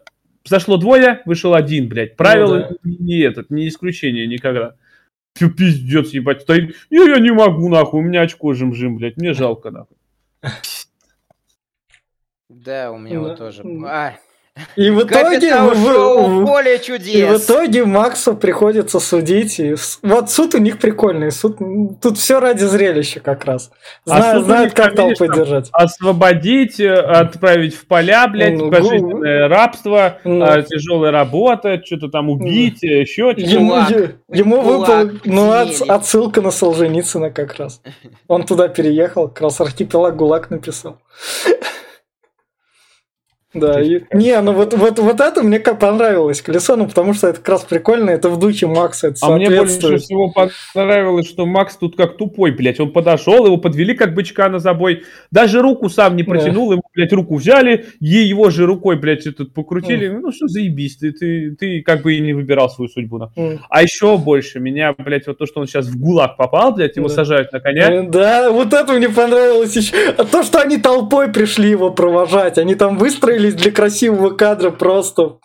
Зашло 0.47 0.77
двое, 0.77 1.23
вышел 1.25 1.55
один, 1.55 1.89
блядь. 1.89 2.17
Правило 2.17 2.69
Ну 2.71 2.77
да. 2.85 2.91
не 3.05 3.19
этот, 3.21 3.51
не 3.51 3.67
исключение 3.67 4.29
никогда. 4.29 4.77
Фу, 5.35 5.51
пиздец, 5.51 6.11
ебать, 6.11 6.43
стоит. 6.43 6.77
Я, 6.89 7.03
я 7.05 7.19
не 7.19 7.33
могу, 7.33 7.69
нахуй, 7.69 8.01
у 8.01 8.03
меня 8.03 8.23
очко 8.23 8.55
жим-жим, 8.55 8.97
блядь, 8.97 9.17
мне 9.17 9.35
жалко, 9.35 9.71
нахуй. 9.71 9.96
Да, 12.49 12.93
у 12.93 12.99
меня 12.99 13.21
вот 13.21 13.39
тоже. 13.39 13.65
А, 13.87 14.19
И 14.75 14.89
в 14.91 15.03
итоге... 15.03 15.51
Шоу 15.51 16.47
поле 16.47 16.77
И 16.77 16.79
в 16.79 16.83
чудес. 16.83 17.45
итоге 17.45 17.85
Максу 17.85 18.35
приходится 18.35 19.01
судить. 19.01 19.61
И 19.61 19.75
вот 20.03 20.31
суд 20.31 20.55
у 20.55 20.59
них 20.59 20.79
прикольный. 20.79 21.31
Суд... 21.31 21.59
Тут 22.01 22.17
все 22.19 22.41
ради 22.41 22.65
зрелища 22.65 23.21
как 23.21 23.45
раз. 23.45 23.71
А 24.09 24.21
Зна- 24.21 24.39
у 24.39 24.43
знают, 24.45 24.73
как 24.73 24.95
там, 24.95 25.07
видишь, 25.09 25.19
толпы 25.19 25.35
там 25.35 25.45
держать. 25.45 25.69
освободить, 25.73 26.81
э, 26.81 26.91
отправить 26.95 27.75
в 27.75 27.87
поля, 27.87 28.27
блядь, 28.29 28.55
Ну, 28.57 28.71
пожизненное 28.71 29.49
рабство, 29.49 30.19
Ну. 30.25 30.43
а, 30.45 30.63
тяжелая 30.63 31.11
работа, 31.13 31.81
что-то 31.85 32.09
там 32.09 32.31
убить, 32.31 32.83
э, 32.83 33.01
еще 33.01 33.33
что-то. 33.33 33.41
Ему, 33.51 33.69
Кулак. 33.73 33.91
ему 34.33 34.61
выпал 34.63 35.11
ну, 35.25 35.51
от- 35.51 35.83
отсылка 35.83 36.41
на 36.41 36.51
Солженицына 36.51 37.31
как 37.31 37.57
раз. 37.57 37.83
Он 38.27 38.45
туда 38.45 38.69
переехал, 38.69 39.29
как 39.29 39.43
раз 39.43 39.61
архипелаг 39.61 40.17
ГУЛАГ 40.17 40.51
написал. 40.51 40.99
Да, 43.59 43.81
и- 43.81 44.03
не, 44.13 44.41
ну 44.41 44.53
вот, 44.53 44.75
вот, 44.75 44.99
вот 44.99 45.21
это 45.21 45.43
мне 45.43 45.59
как 45.59 45.79
понравилось, 45.79 46.43
колесо, 46.43 46.77
ну 46.77 46.87
потому 46.87 47.15
что 47.15 47.29
это 47.29 47.39
как 47.39 47.49
раз 47.49 47.63
прикольно, 47.65 48.11
это 48.11 48.29
в 48.29 48.39
духе 48.39 48.67
Макса, 48.67 49.09
это 49.09 49.19
А 49.23 49.31
мне 49.37 49.49
больше 49.51 49.99
всего 49.99 50.33
понравилось, 50.75 51.29
что 51.29 51.47
Макс 51.47 51.77
тут 51.77 51.97
как 51.97 52.17
тупой, 52.17 52.51
блядь. 52.51 52.81
Он 52.81 52.91
подошел, 52.93 53.47
его 53.47 53.57
подвели 53.57 53.95
как 53.95 54.15
бычка 54.15 54.49
на 54.49 54.59
забой. 54.59 55.05
Даже 55.31 55.63
руку 55.63 55.89
сам 55.89 56.17
не 56.17 56.23
Да. 56.23 56.31
протянул, 56.31 56.73
ему, 56.73 56.83
блядь, 56.95 57.13
руку 57.13 57.37
взяли, 57.37 57.87
ей 58.01 58.27
его 58.27 58.51
же 58.51 58.67
рукой, 58.67 58.97
блядь, 58.97 59.25
тут 59.37 59.55
покрутили. 59.55 60.09
Ну 60.09 60.33
что 60.33 60.49
заебись, 60.49 60.97
ты, 60.99 61.13
ты, 61.13 61.57
ты 61.59 61.83
как 61.83 62.03
бы 62.03 62.15
и 62.15 62.21
не 62.21 62.33
выбирал 62.33 62.69
свою 62.71 62.89
судьбу. 62.89 63.17
М. 63.37 63.61
А 63.71 63.83
еще 63.83 64.19
больше 64.19 64.61
меня, 64.61 64.95
блядь, 64.99 65.27
вот 65.27 65.39
то, 65.39 65.47
что 65.47 65.61
он 65.61 65.67
сейчас 65.67 65.87
в 65.87 65.99
ГУЛАГ 65.99 66.37
попал, 66.37 66.73
блядь, 66.75 66.97
его 66.97 67.09
Да. 67.09 67.15
сажают 67.15 67.53
на 67.53 67.61
коня. 67.61 67.91
Э, 67.91 68.03
Да, 68.03 68.51
вот 68.51 68.73
это 68.75 68.93
мне 68.93 69.09
понравилось 69.09 69.75
еще. 69.77 69.95
А 70.17 70.25
то, 70.25 70.43
что 70.43 70.61
они 70.61 70.77
толпой 70.79 71.29
пришли 71.33 71.71
его 71.71 71.91
провожать, 71.91 72.59
они 72.59 72.75
там 72.75 72.99
выстроились 72.99 73.46
для 73.55 73.71
красивого 73.71 74.31
кадра 74.31 74.71
просто. 74.71 75.39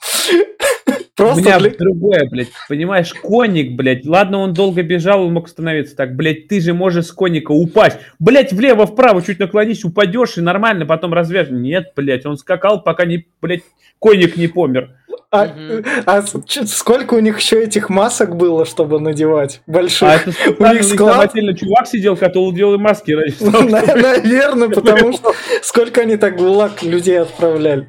У 1.19 1.23
Просто 1.23 1.41
меня 1.41 1.59
для- 1.59 1.69
другое, 1.71 2.25
блядь, 2.29 2.47
понимаешь, 2.69 3.13
конник, 3.13 3.75
блядь, 3.75 4.05
ладно, 4.05 4.39
он 4.39 4.53
долго 4.53 4.81
бежал, 4.81 5.23
он 5.25 5.33
мог 5.33 5.47
остановиться 5.47 5.93
так, 5.95 6.15
блядь, 6.15 6.47
ты 6.47 6.61
же 6.61 6.73
можешь 6.73 7.07
с 7.07 7.11
конника 7.11 7.51
упасть, 7.51 7.97
блядь, 8.17 8.53
влево-вправо 8.53 9.21
чуть 9.21 9.37
наклонись, 9.37 9.83
упадешь 9.83 10.37
и 10.37 10.41
нормально 10.41 10.85
потом 10.85 11.13
развяжешь. 11.13 11.51
Нет, 11.51 11.91
блядь, 11.97 12.25
он 12.25 12.37
скакал, 12.37 12.81
пока 12.81 13.05
не, 13.05 13.27
блядь, 13.41 13.61
конник 13.99 14.37
не 14.37 14.47
помер. 14.47 14.91
А, 15.33 15.45
Мгм. 15.45 15.85
а 16.05 16.21
сколько 16.23 17.13
у 17.13 17.19
них 17.19 17.39
еще 17.39 17.63
этих 17.63 17.89
масок 17.89 18.35
было, 18.35 18.65
чтобы 18.65 18.99
надевать? 18.99 19.61
Больших. 19.67 20.03
А 20.09 20.15
это 20.15 20.29
у 20.29 20.73
них 20.73 20.87
там 20.87 20.97
склад- 20.97 21.29
отдельно 21.31 21.53
чувак 21.57 21.87
сидел, 21.87 22.17
который 22.17 22.53
делал 22.53 22.77
маски 22.77 23.11
Наверное, 23.41 24.67
потому 24.69 25.13
что 25.13 25.33
сколько 25.61 26.01
они 26.01 26.17
так 26.17 26.33
в 26.33 26.37
ГУЛАГ 26.37 26.83
людей 26.83 27.19
отправляли. 27.21 27.87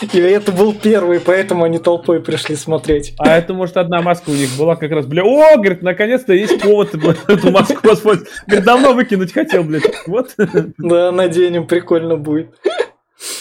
И 0.00 0.18
это 0.18 0.52
был 0.52 0.74
первый, 0.74 1.20
поэтому 1.20 1.64
они 1.64 1.78
толпой 1.78 2.20
пришли 2.20 2.54
смотреть. 2.54 3.14
А 3.18 3.36
это, 3.36 3.54
может, 3.54 3.76
одна 3.76 4.02
маска 4.02 4.30
у 4.30 4.34
них 4.34 4.50
была 4.58 4.76
как 4.76 4.90
раз, 4.90 5.06
бля, 5.06 5.24
о, 5.24 5.56
говорит, 5.56 5.82
наконец-то 5.82 6.34
есть 6.34 6.60
повод 6.60 6.94
эту 7.28 7.50
маску 7.50 7.86
воспользоваться. 7.86 8.42
Говорит, 8.46 8.64
давно 8.66 8.92
выкинуть 8.92 9.32
хотел, 9.32 9.64
блядь. 9.64 9.84
Вот. 10.06 10.34
Да, 10.78 11.12
наденем, 11.12 11.66
прикольно 11.66 12.16
будет. 12.16 12.54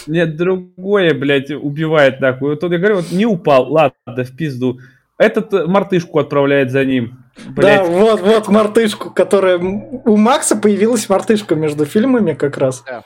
Нет, 0.08 0.38
другое, 0.38 1.14
блядь, 1.14 1.52
убивает 1.52 2.22
нахуй. 2.22 2.52
Вот 2.52 2.64
я 2.64 2.78
говорю, 2.78 2.96
вот 2.98 3.12
не 3.12 3.26
упал, 3.26 3.72
ладно, 3.72 3.96
в 4.06 4.36
пизду. 4.36 4.80
Этот 5.18 5.54
э, 5.54 5.66
мартышку 5.66 6.20
отправляет 6.20 6.72
за 6.72 6.84
ним. 6.84 7.18
Да, 7.48 7.52
Блядь, 7.52 7.88
вот, 7.88 8.22
вот 8.22 8.48
мартышку, 8.48 9.12
которая... 9.12 9.58
У 9.58 10.18
Макса 10.18 10.56
появилась 10.56 11.08
мартышка 11.10 11.56
между 11.56 11.86
фильмами 11.86 12.34
как 12.34 12.58
раз. 12.58 12.84
Да. 12.86 13.04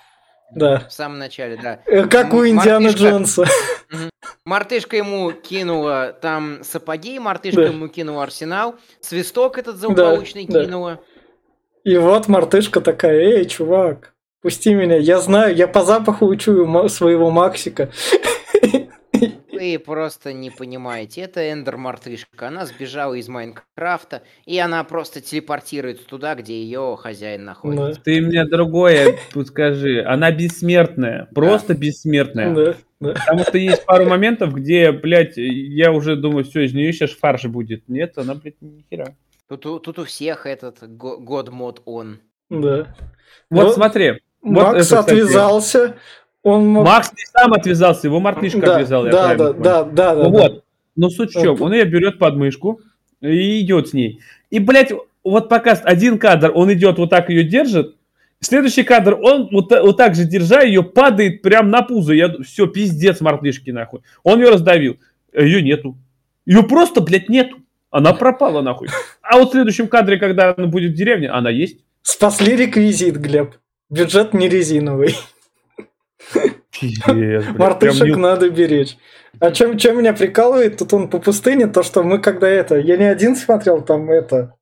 Да. 0.53 0.85
В 0.87 0.93
самом 0.93 1.19
начале, 1.19 1.57
да. 1.61 1.79
Э, 1.85 2.05
Как 2.07 2.33
у 2.33 2.45
Индианы 2.45 2.85
мартышка. 2.85 3.09
Джонса. 3.09 3.45
Мартышка 4.45 4.97
ему 4.97 5.31
кинула 5.31 6.15
там 6.21 6.63
сапоги, 6.63 7.19
мартышка 7.19 7.61
Да. 7.61 7.67
ему 7.67 7.87
кинула 7.87 8.23
арсенал, 8.23 8.75
свисток 9.01 9.57
этот 9.57 9.77
злополучный 9.77 10.45
да. 10.47 10.63
кинула. 10.65 10.99
И 11.83 11.97
вот 11.97 12.27
мартышка 12.27 12.81
такая, 12.81 13.19
эй, 13.19 13.45
чувак, 13.45 14.13
пусти 14.41 14.73
меня, 14.73 14.97
я 14.97 15.19
знаю, 15.19 15.55
я 15.55 15.67
по 15.67 15.83
запаху 15.83 16.25
учую 16.25 16.89
своего 16.89 17.29
Максика. 17.29 17.91
Вы 19.59 19.77
просто 19.77 20.31
не 20.31 20.51
понимаете, 20.51 21.19
это 21.21 21.51
Эндер 21.51 21.75
мартышка. 21.75 22.47
Она 22.47 22.65
сбежала 22.65 23.15
из 23.15 23.27
Майнкрафта, 23.27 24.21
и 24.45 24.57
она 24.57 24.85
просто 24.85 25.19
телепортируется 25.19 26.05
туда, 26.07 26.35
где 26.35 26.61
ее 26.63 26.97
хозяин 26.97 27.43
находится. 27.43 27.99
Ты 28.01 28.21
мне 28.21 28.45
другое 28.45 29.17
скажи. 29.45 30.01
Она 30.01 30.31
бессмертная. 30.31 31.27
Просто 31.35 31.73
бессмертная. 31.75 32.77
Потому 32.99 33.43
что 33.43 33.57
есть 33.57 33.85
пару 33.85 34.05
моментов, 34.05 34.53
где, 34.53 34.93
блядь, 34.93 35.33
я 35.35 35.91
уже 35.91 36.15
думаю, 36.15 36.45
все, 36.45 36.61
из 36.65 36.73
нее 36.73 36.93
сейчас 36.93 37.11
фарш 37.11 37.43
будет. 37.43 37.89
Нет, 37.89 38.17
она, 38.17 38.35
блядь, 38.35 38.61
ни 38.61 38.85
хера. 38.89 39.13
Тут, 39.49 39.65
у- 39.65 39.79
тут 39.79 39.99
у 39.99 40.05
всех 40.05 40.45
этот 40.45 40.77
го- 40.95 41.17
год 41.17 41.49
мод 41.49 41.81
он. 41.83 42.19
да. 42.49 42.95
Вот 43.49 43.63
Ну, 43.67 43.69
смотри. 43.73 44.11
вот 44.41 44.63
Макс 44.63 44.69
это, 44.75 44.83
кстати, 44.83 45.09
отвязался, 45.09 45.97
он 46.43 46.67
мог... 46.67 46.85
Макс 46.85 47.11
не 47.11 47.25
сам 47.31 47.53
отвязался, 47.53 48.07
его 48.07 48.19
мартышка 48.19 48.61
да, 48.61 48.75
отвязал. 48.75 49.05
я 49.05 49.11
да, 49.11 49.23
правильно 49.23 49.53
да, 49.53 49.53
да, 49.53 49.83
да, 49.83 50.15
да, 50.15 50.23
Ну 50.23 50.31
да. 50.31 50.39
вот. 50.39 50.63
Но 50.95 51.09
суть 51.09 51.35
в 51.35 51.41
чем? 51.41 51.61
Он 51.61 51.73
ее 51.73 51.85
берет 51.85 52.19
под 52.19 52.35
мышку 52.35 52.81
и 53.21 53.61
идет 53.61 53.89
с 53.89 53.93
ней. 53.93 54.19
И, 54.49 54.59
блядь, 54.59 54.91
вот 55.23 55.49
пока 55.49 55.71
один 55.71 56.17
кадр, 56.17 56.51
он 56.53 56.71
идет 56.73 56.97
вот 56.97 57.09
так 57.09 57.29
ее 57.29 57.43
держит, 57.43 57.95
следующий 58.41 58.83
кадр, 58.83 59.17
он 59.21 59.49
вот, 59.51 59.71
вот 59.71 59.97
так 59.97 60.15
же 60.15 60.25
держа 60.25 60.61
ее, 60.61 60.83
падает 60.83 61.41
прям 61.41 61.69
на 61.69 61.81
пузо. 61.81 62.13
Я, 62.13 62.33
все, 62.43 62.67
пиздец 62.67 63.21
мартышки, 63.21 63.71
нахуй. 63.71 64.01
Он 64.23 64.39
ее 64.41 64.49
раздавил. 64.49 64.97
Ее 65.33 65.61
нету. 65.61 65.97
Ее 66.45 66.63
просто, 66.63 67.01
блядь, 67.01 67.29
нету. 67.29 67.57
Она 67.91 68.13
пропала, 68.13 68.61
нахуй. 68.61 68.87
А 69.21 69.37
вот 69.37 69.49
в 69.49 69.51
следующем 69.51 69.87
кадре, 69.87 70.17
когда 70.17 70.53
она 70.55 70.67
будет 70.67 70.91
в 70.91 70.95
деревне, 70.95 71.29
она 71.29 71.49
есть. 71.49 71.79
Спасли 72.01 72.55
реквизит, 72.55 73.17
Глеб. 73.17 73.55
Бюджет 73.89 74.33
не 74.33 74.47
резиновый. 74.49 75.15
Мартышек 77.57 78.15
надо 78.17 78.49
беречь. 78.49 78.97
А 79.39 79.51
чем, 79.51 79.77
чем 79.77 79.99
меня 79.99 80.13
прикалывает, 80.13 80.77
тут 80.77 80.93
он 80.93 81.09
по 81.09 81.19
пустыне, 81.19 81.67
то, 81.67 81.83
что 81.83 82.03
мы 82.03 82.19
когда 82.19 82.47
это... 82.47 82.77
Я 82.77 82.97
не 82.97 83.05
один 83.05 83.35
смотрел, 83.35 83.81
там 83.81 84.09
это... 84.09 84.55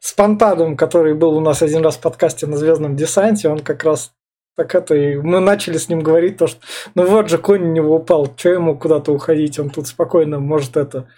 С 0.00 0.12
Пантадом, 0.12 0.76
который 0.76 1.14
был 1.14 1.36
у 1.36 1.40
нас 1.40 1.62
один 1.62 1.82
раз 1.82 1.96
в 1.96 2.00
подкасте 2.00 2.46
на 2.46 2.56
Звездном 2.56 2.96
десанте, 2.96 3.48
он 3.48 3.60
как 3.60 3.84
раз 3.84 4.12
так 4.56 4.74
это, 4.74 4.94
и 4.94 5.16
мы 5.16 5.40
начали 5.40 5.76
с 5.76 5.90
ним 5.90 6.00
говорить 6.00 6.38
то, 6.38 6.46
что 6.46 6.60
ну 6.94 7.04
вот 7.04 7.28
же 7.28 7.36
конь 7.36 7.62
у 7.62 7.72
него 7.72 7.96
упал, 7.96 8.32
что 8.36 8.48
ему 8.48 8.76
куда-то 8.76 9.12
уходить, 9.12 9.58
он 9.58 9.68
тут 9.68 9.86
спокойно 9.86 10.40
может 10.40 10.78
это 10.78 11.08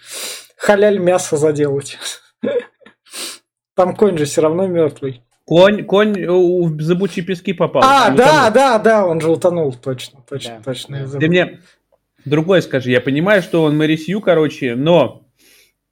халяль 0.57 0.99
мясо 0.99 1.37
заделать. 1.37 1.97
Там 3.75 3.95
конь 3.95 4.17
же 4.17 4.25
все 4.25 4.41
равно 4.41 4.67
мертвый. 4.67 5.23
Конь, 5.49 5.83
конь 5.83 6.15
э, 6.15 6.29
в 6.29 6.79
зыбучие 6.79 7.25
пески 7.25 7.53
попал. 7.53 7.81
А, 7.83 8.11
да, 8.11 8.11
утонул. 8.11 8.53
да, 8.53 8.77
да, 8.77 9.07
он 9.07 9.19
же 9.19 9.31
утонул, 9.31 9.73
точно, 9.73 10.19
точно, 10.29 10.57
Да. 10.57 10.63
точно. 10.63 10.95
я 10.97 11.07
забыл. 11.07 11.19
Ты 11.21 11.27
мне 11.27 11.59
другое 12.23 12.61
скажи. 12.61 12.91
Я 12.91 13.01
понимаю, 13.01 13.41
что 13.41 13.63
он 13.63 13.75
Мэри 13.75 13.95
Сью, 13.95 14.21
короче, 14.21 14.75
но 14.75 15.23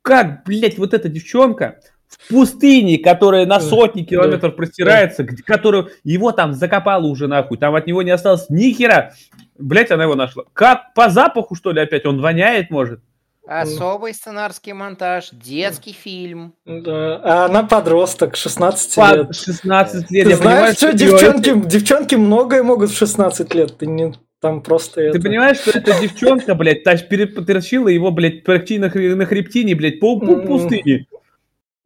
как, 0.04 0.44
блядь, 0.46 0.78
вот 0.78 0.94
эта 0.94 1.10
девчонка 1.10 1.80
в 2.08 2.30
пустыне, 2.30 3.00
которая 3.00 3.48
на 3.48 3.60
сотни 3.60 4.04
километров 4.04 4.56
простирается, 4.56 5.26
которую 5.26 5.90
его 6.04 6.32
там 6.32 6.54
закопало 6.54 7.08
уже 7.08 7.28
нахуй, 7.28 7.58
там 7.58 7.74
от 7.74 7.88
него 7.88 8.04
не 8.04 8.12
осталось 8.12 8.52
ни 8.52 8.72
хера. 8.72 9.14
Блядь, 9.58 9.90
она 9.90 10.04
его 10.04 10.14
нашла. 10.14 10.44
Как, 10.54 10.94
по 10.94 11.10
запаху, 11.10 11.56
что 11.56 11.72
ли, 11.72 11.82
опять? 11.82 12.06
Он 12.06 12.22
воняет, 12.22 12.70
может? 12.70 13.02
Особый 13.48 14.14
сценарский 14.14 14.74
монтаж, 14.74 15.30
детский 15.32 15.94
фильм. 15.94 16.54
Да, 16.66 17.22
а 17.24 17.46
она 17.46 17.64
подросток, 17.64 18.36
16 18.36 18.96
По 18.96 19.16
лет. 19.16 19.36
16 19.36 20.12
лет. 20.12 20.24
Ты 20.26 20.30
я 20.32 20.36
знаешь, 20.36 20.40
понимаю, 20.40 20.74
что 20.76 20.88
её 20.88 20.98
девчонки, 20.98 21.68
девчонки 21.68 22.16
многое 22.16 22.64
могут 22.64 22.90
в 22.92 22.98
16 22.98 23.54
лет. 23.54 23.78
Ты 23.78 23.86
не 23.88 24.14
там 24.42 24.62
просто 24.62 24.96
Ты 24.96 25.02
это... 25.08 25.22
понимаешь, 25.22 25.58
что 25.58 25.72
эта 25.72 26.00
девчонка, 26.00 26.56
блядь, 26.56 26.86
тащ- 26.86 27.08
перетащила 27.08 27.88
его, 27.88 28.12
блядь, 28.12 28.44
почти 28.44 28.78
на, 28.80 28.86
хре- 28.88 29.16
на 29.16 29.26
хребтине, 29.26 29.76
блядь, 29.76 30.00
по, 30.00 30.20
по 30.20 30.34
М. 30.34 30.68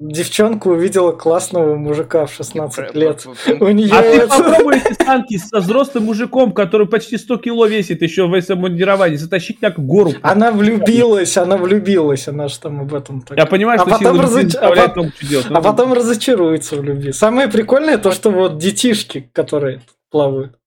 Девчонка 0.03 0.67
увидела 0.67 1.11
классного 1.11 1.75
мужика 1.75 2.25
в 2.25 2.33
16 2.33 2.95
лет. 2.95 3.23
У 3.59 3.67
нее 3.67 3.93
А 3.93 4.01
ты 4.01 4.07
это... 4.07 4.27
попробуй 4.29 4.77
эти 4.79 4.93
санки 4.93 5.37
со 5.37 5.59
взрослым 5.59 6.05
мужиком, 6.05 6.53
который 6.53 6.87
почти 6.87 7.19
100 7.19 7.37
кило 7.37 7.67
весит, 7.67 8.01
еще 8.01 8.25
в 8.25 8.41
самомундировании, 8.41 9.15
затащить 9.15 9.59
так 9.59 9.77
в 9.77 9.85
гору. 9.85 10.13
Она 10.23 10.51
влюбилась, 10.51 11.37
она 11.37 11.55
влюбилась, 11.55 12.27
она 12.27 12.47
же 12.47 12.59
там 12.59 12.81
об 12.81 12.95
этом 12.95 13.21
так. 13.21 13.37
Я 13.37 13.45
понимаю, 13.45 13.79
А 13.79 13.83
что 13.83 13.91
потом 13.91 14.19
разоч- 14.19 14.55
а 14.55 14.69
по- 14.69 14.75
чего 15.03 15.11
делать. 15.29 15.47
А 15.51 15.61
потом 15.61 15.93
разочаруется 15.93 16.77
в 16.77 16.83
любви. 16.83 17.11
Самое 17.11 17.47
прикольное 17.47 17.99
то, 17.99 18.11
что 18.11 18.31
вот 18.31 18.57
детишки, 18.57 19.29
которые 19.33 19.83
плавают. 20.09 20.57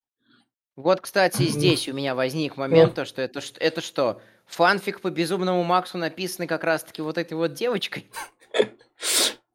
Вот, 0.77 1.01
кстати, 1.01 1.43
здесь 1.43 1.89
у 1.89 1.93
меня 1.93 2.15
возник 2.15 2.57
момент, 2.57 2.95
то, 2.95 3.05
что 3.05 3.21
это, 3.21 3.41
это 3.59 3.81
что? 3.81 4.21
Фанфик 4.47 5.01
по 5.01 5.11
Безумному 5.11 5.65
Максу 5.65 5.99
написанный 5.99 6.47
как 6.47 6.65
раз-таки 6.65 7.03
вот 7.03 7.19
этой 7.19 7.33
вот 7.35 7.55
девочкой? 7.55 8.07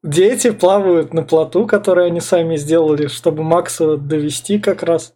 Дети 0.02 0.50
плавают 0.50 1.12
на 1.12 1.22
плоту, 1.22 1.66
который 1.66 2.06
они 2.06 2.20
сами 2.20 2.56
сделали, 2.56 3.06
чтобы 3.06 3.42
Макса 3.42 3.98
довести 3.98 4.58
как 4.58 4.82
раз. 4.82 5.14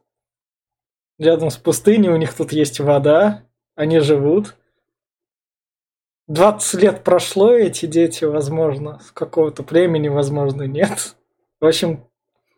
Рядом 1.19 1.51
с 1.51 1.57
пустыней 1.57 2.11
у 2.11 2.17
них 2.17 2.35
тут 2.35 2.53
есть 2.53 2.81
вода, 2.81 3.45
они 3.77 4.01
живут. 4.01 4.57
20 6.29 6.83
лет 6.83 7.05
прошло, 7.05 7.53
эти 7.53 7.87
дети, 7.87 8.25
возможно, 8.25 8.99
с 9.01 9.11
какого-то 9.13 9.63
племени, 9.63 10.09
возможно, 10.09 10.63
нет. 10.63 11.17
В 11.61 11.67
общем, 11.67 12.05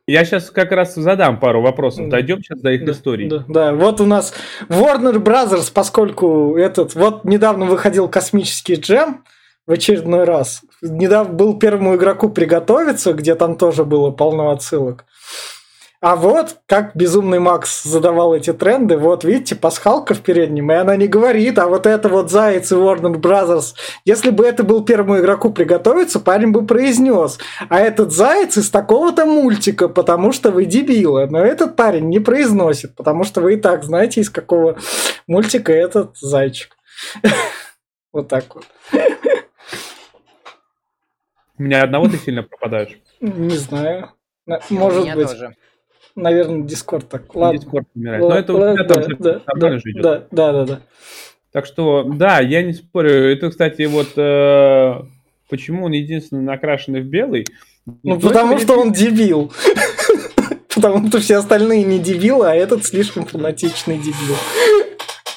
Я 0.07 0.25
сейчас 0.25 0.51
как 0.51 0.71
раз 0.71 0.95
задам 0.95 1.39
пару 1.39 1.61
вопросов. 1.63 2.09
Дойдем 2.09 2.41
сейчас 2.43 2.61
до 2.61 2.71
их 2.71 2.85
да, 2.85 2.93
историй. 2.93 3.29
Да, 3.29 3.45
да, 3.49 3.75
вот 3.75 4.01
у 4.01 4.07
нас 4.07 4.35
Warner 4.69 5.17
Brothers, 5.17 5.73
поскольку 5.73 6.57
этот, 6.57 6.95
вот 6.95 7.25
недавно 7.25 7.67
выходил 7.67 8.09
космический 8.09 8.77
джем 8.77 9.25
в 9.67 9.73
очередной 9.73 10.25
раз. 10.25 10.63
Недавно 10.83 11.35
был 11.35 11.59
первому 11.59 11.97
игроку 11.97 12.29
приготовиться, 12.29 13.13
где 13.13 13.35
там 13.35 13.57
тоже 13.57 13.85
было 13.85 14.11
полно 14.11 14.51
отсылок. 14.51 15.05
А 16.03 16.15
вот 16.15 16.59
как 16.67 16.95
Безумный 16.95 17.39
Макс 17.39 17.83
задавал 17.83 18.35
эти 18.35 18.53
тренды, 18.53 18.99
вот 18.99 19.25
видите, 19.25 19.57
пасхалка 19.57 20.15
в 20.15 20.21
переднем, 20.21 20.71
и 20.71 20.75
она 20.75 20.95
не 20.95 21.09
говорит, 21.09 21.59
а 21.59 21.67
вот 21.67 21.87
это 21.87 22.09
вот 22.11 22.31
Заяц 22.31 22.71
и 22.71 22.75
Warner 22.75 23.15
Brothers, 23.15 23.75
если 24.05 24.31
бы 24.31 24.45
это 24.45 24.63
был 24.63 24.85
первому 24.85 25.19
игроку 25.19 25.51
приготовиться, 25.51 26.21
парень 26.21 26.53
бы 26.53 26.67
произнес, 26.67 27.39
а 27.71 27.81
этот 27.81 28.13
Заяц 28.13 28.59
из 28.59 28.69
такого-то 28.69 29.25
мультика, 29.25 29.89
потому 29.89 30.33
что 30.33 30.51
вы 30.51 30.67
дебилы, 30.67 31.27
но 31.29 31.41
этот 31.41 31.77
парень 31.77 32.09
не 32.11 32.21
произносит, 32.21 32.95
потому 32.95 33.25
что 33.25 33.41
вы 33.41 33.55
и 33.55 33.57
так 33.57 33.83
знаете, 33.83 34.21
из 34.21 34.29
какого 34.29 34.77
мультика 35.27 35.73
этот 35.73 36.17
зайчик. 36.19 36.77
Вот 38.13 38.29
так 38.29 38.45
вот. 38.55 38.65
У 41.59 41.63
меня 41.63 41.83
одного 41.83 42.09
ты 42.09 42.19
сильно 42.19 42.43
пропадаешь. 42.43 42.99
Не 43.21 43.57
знаю. 43.57 44.11
Может 44.71 45.15
быть. 45.15 45.29
тоже. 45.29 45.55
Наверное, 46.15 46.67
Дискорд 46.67 47.09
так. 47.09 47.35
Ладно. 47.35 47.59
Дискорд 47.59 47.87
умирает. 47.95 48.23
Но 48.23 48.35
это 48.35 48.55
у 48.55 48.75
тебя 48.75 48.85
там 48.85 49.03
же 49.03 49.43
нормально 49.47 49.81
идет. 49.85 50.03
Да, 50.03 50.53
да, 50.53 50.65
да. 50.65 50.81
Так 51.53 51.67
что, 51.67 52.05
да, 52.05 52.41
я 52.41 52.63
не 52.63 52.73
спорю. 52.73 53.11
Это, 53.33 53.51
кстати, 53.51 53.83
вот 53.83 54.09
э, 54.17 54.95
почему 55.49 55.87
он 55.87 55.93
единственный 55.93 56.43
накрашенный 56.43 57.01
в 57.01 57.07
белый. 57.07 57.47
Ну, 58.03 58.19
потому 58.21 58.59
что 58.59 58.79
он 58.79 58.93
дебил. 58.93 59.53
Потому 60.75 61.09
что 61.09 61.21
все 61.21 61.37
остальные 61.37 61.85
не 61.85 61.99
дебилы, 61.99 62.51
а 62.51 62.55
этот 62.55 62.85
слишком 62.85 63.25
фанатичный 63.25 63.97
дебил. 63.97 64.37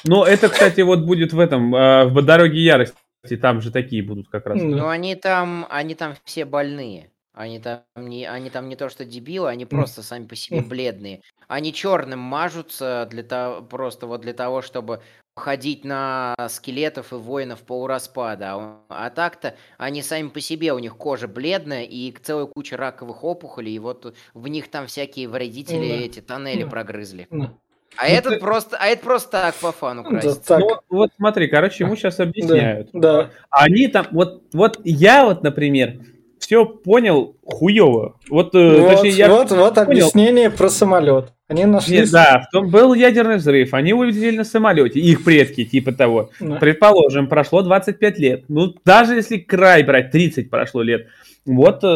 Но 0.04 0.26
это, 0.26 0.50
кстати, 0.50 0.82
вот 0.82 1.00
будет 1.00 1.32
в 1.32 1.38
этом, 1.38 1.74
э, 1.74 2.04
в 2.04 2.20
«Дороге 2.22 2.62
ярости». 2.62 2.96
Там 3.40 3.60
же 3.60 3.70
такие 3.70 4.02
будут 4.02 4.28
как 4.28 4.46
раз. 4.46 4.60
Ну, 4.62 4.88
они 4.88 5.14
там, 5.14 5.66
они 5.70 5.94
там 5.94 6.14
все 6.24 6.44
больные. 6.44 7.10
Они 7.32 7.60
там 7.60 7.84
не, 7.96 8.26
они 8.26 8.50
там 8.50 8.68
не 8.68 8.76
то 8.76 8.88
что 8.88 9.04
дебилы, 9.04 9.48
они 9.48 9.64
просто 9.64 10.02
сами 10.02 10.26
по 10.26 10.34
себе 10.34 10.62
бледные. 10.62 11.22
Они 11.48 11.72
черным 11.72 12.18
мажутся 12.18 13.06
для 13.10 13.22
того, 13.22 13.62
просто 13.62 14.06
вот 14.06 14.20
для 14.22 14.32
того, 14.34 14.62
чтобы 14.62 15.00
ходить 15.36 15.84
на 15.84 16.34
скелетов 16.48 17.12
и 17.12 17.16
воинов 17.16 17.62
полураспада. 17.62 18.54
А 18.54 18.84
А 18.88 19.10
так-то 19.10 19.56
они 19.78 20.02
сами 20.02 20.28
по 20.28 20.40
себе, 20.40 20.72
у 20.72 20.78
них 20.80 20.96
кожа 20.96 21.28
бледная 21.28 21.84
и 21.84 22.10
целая 22.12 22.46
куча 22.46 22.76
раковых 22.76 23.22
опухолей, 23.22 23.74
и 23.76 23.78
вот 23.78 24.14
в 24.34 24.48
них 24.48 24.68
там 24.70 24.86
всякие 24.88 25.28
вредители 25.28 25.86
Да. 25.86 25.94
эти 26.06 26.20
тоннели 26.20 26.64
Да. 26.64 26.70
прогрызли. 26.70 27.28
Ну, 27.30 27.60
А 27.96 28.06
этот 28.08 28.40
просто, 28.40 28.76
а 28.80 28.86
это 28.86 29.02
просто 29.04 29.30
так 29.30 29.54
по 29.56 29.72
фану 29.72 30.02
да, 30.04 30.10
красится. 30.10 30.40
так. 30.42 30.60
Ну, 30.60 30.76
вот 30.90 31.10
смотри, 31.16 31.48
короче, 31.48 31.84
ему 31.84 31.96
сейчас 31.96 32.16
Да, 32.16 32.24
объясняют. 32.24 32.88
да. 32.92 33.30
Они 33.50 33.88
там, 33.88 34.06
вот, 34.12 34.42
вот 34.52 34.80
я 34.84 35.24
вот, 35.24 35.42
например, 35.42 35.94
все 36.38 36.64
понял 36.64 37.36
хуево. 37.44 38.16
Вот, 38.30 38.54
э, 38.54 38.80
Вот, 38.80 38.90
точнее, 38.92 39.10
я 39.10 39.28
вот, 39.28 39.50
вот 39.50 39.74
понял. 39.74 39.86
объяснение 39.88 40.50
про 40.50 40.68
самолет. 40.70 41.32
Они 41.48 41.64
нашли... 41.66 41.98
Нет, 41.98 42.10
да, 42.12 42.46
в 42.48 42.50
том 42.52 42.70
был 42.70 42.94
ядерный 42.94 43.36
взрыв, 43.36 43.74
они 43.74 43.92
улетели 43.92 44.36
на 44.36 44.44
самолете, 44.44 45.00
их 45.00 45.24
предки, 45.24 45.64
типа 45.64 45.92
того. 45.92 46.30
Да. 46.40 46.56
Предположим, 46.56 47.28
прошло 47.28 47.62
25 47.62 48.18
лет. 48.18 48.44
Ну, 48.48 48.72
даже 48.84 49.16
если 49.16 49.36
край 49.38 49.82
брать, 49.82 50.12
30 50.12 50.48
прошло 50.48 50.82
лет. 50.82 51.08
Вот 51.44 51.80
э, 51.82 51.86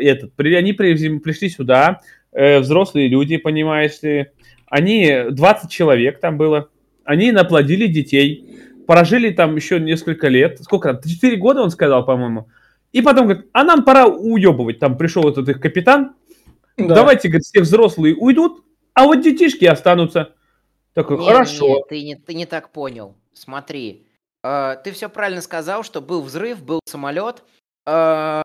этот, 0.00 0.34
при- 0.34 0.54
они 0.54 0.72
при- 0.74 1.18
пришли 1.18 1.48
сюда, 1.48 2.00
э, 2.32 2.58
взрослые 2.60 3.08
люди, 3.08 3.36
понимаешь 3.38 4.00
ли, 4.02 4.26
они, 4.70 5.24
20 5.30 5.70
человек 5.70 6.18
там 6.20 6.38
было, 6.38 6.70
они 7.04 7.32
наплодили 7.32 7.86
детей, 7.86 8.46
прожили 8.86 9.30
там 9.30 9.54
еще 9.56 9.78
несколько 9.78 10.28
лет, 10.28 10.58
сколько 10.62 10.94
там, 10.94 11.02
4 11.02 11.36
года 11.36 11.60
он 11.62 11.70
сказал, 11.70 12.04
по-моему, 12.06 12.48
и 12.92 13.02
потом 13.02 13.26
говорит, 13.26 13.46
а 13.52 13.64
нам 13.64 13.84
пора 13.84 14.06
уебывать, 14.06 14.78
там 14.78 14.96
пришел 14.96 15.28
этот 15.28 15.48
их 15.48 15.60
капитан, 15.60 16.14
Да. 16.78 16.94
давайте, 16.94 17.28
говорит, 17.28 17.44
все 17.44 17.60
взрослые 17.60 18.14
уйдут, 18.16 18.64
а 18.94 19.04
вот 19.04 19.20
детишки 19.20 19.64
останутся. 19.66 20.32
Такой, 20.94 21.18
Не, 21.18 21.26
хорошо. 21.26 21.68
не, 21.68 21.84
ты, 21.88 22.02
не, 22.02 22.16
ты 22.16 22.34
не 22.34 22.46
так 22.46 22.70
понял. 22.72 23.14
Смотри. 23.32 24.06
э, 24.42 24.76
ты 24.82 24.90
все 24.92 25.08
правильно 25.08 25.40
сказал, 25.40 25.82
что 25.84 26.00
был 26.00 26.22
взрыв, 26.22 26.62
был 26.64 26.80
самолет. 26.86 27.44
э, 27.86 28.42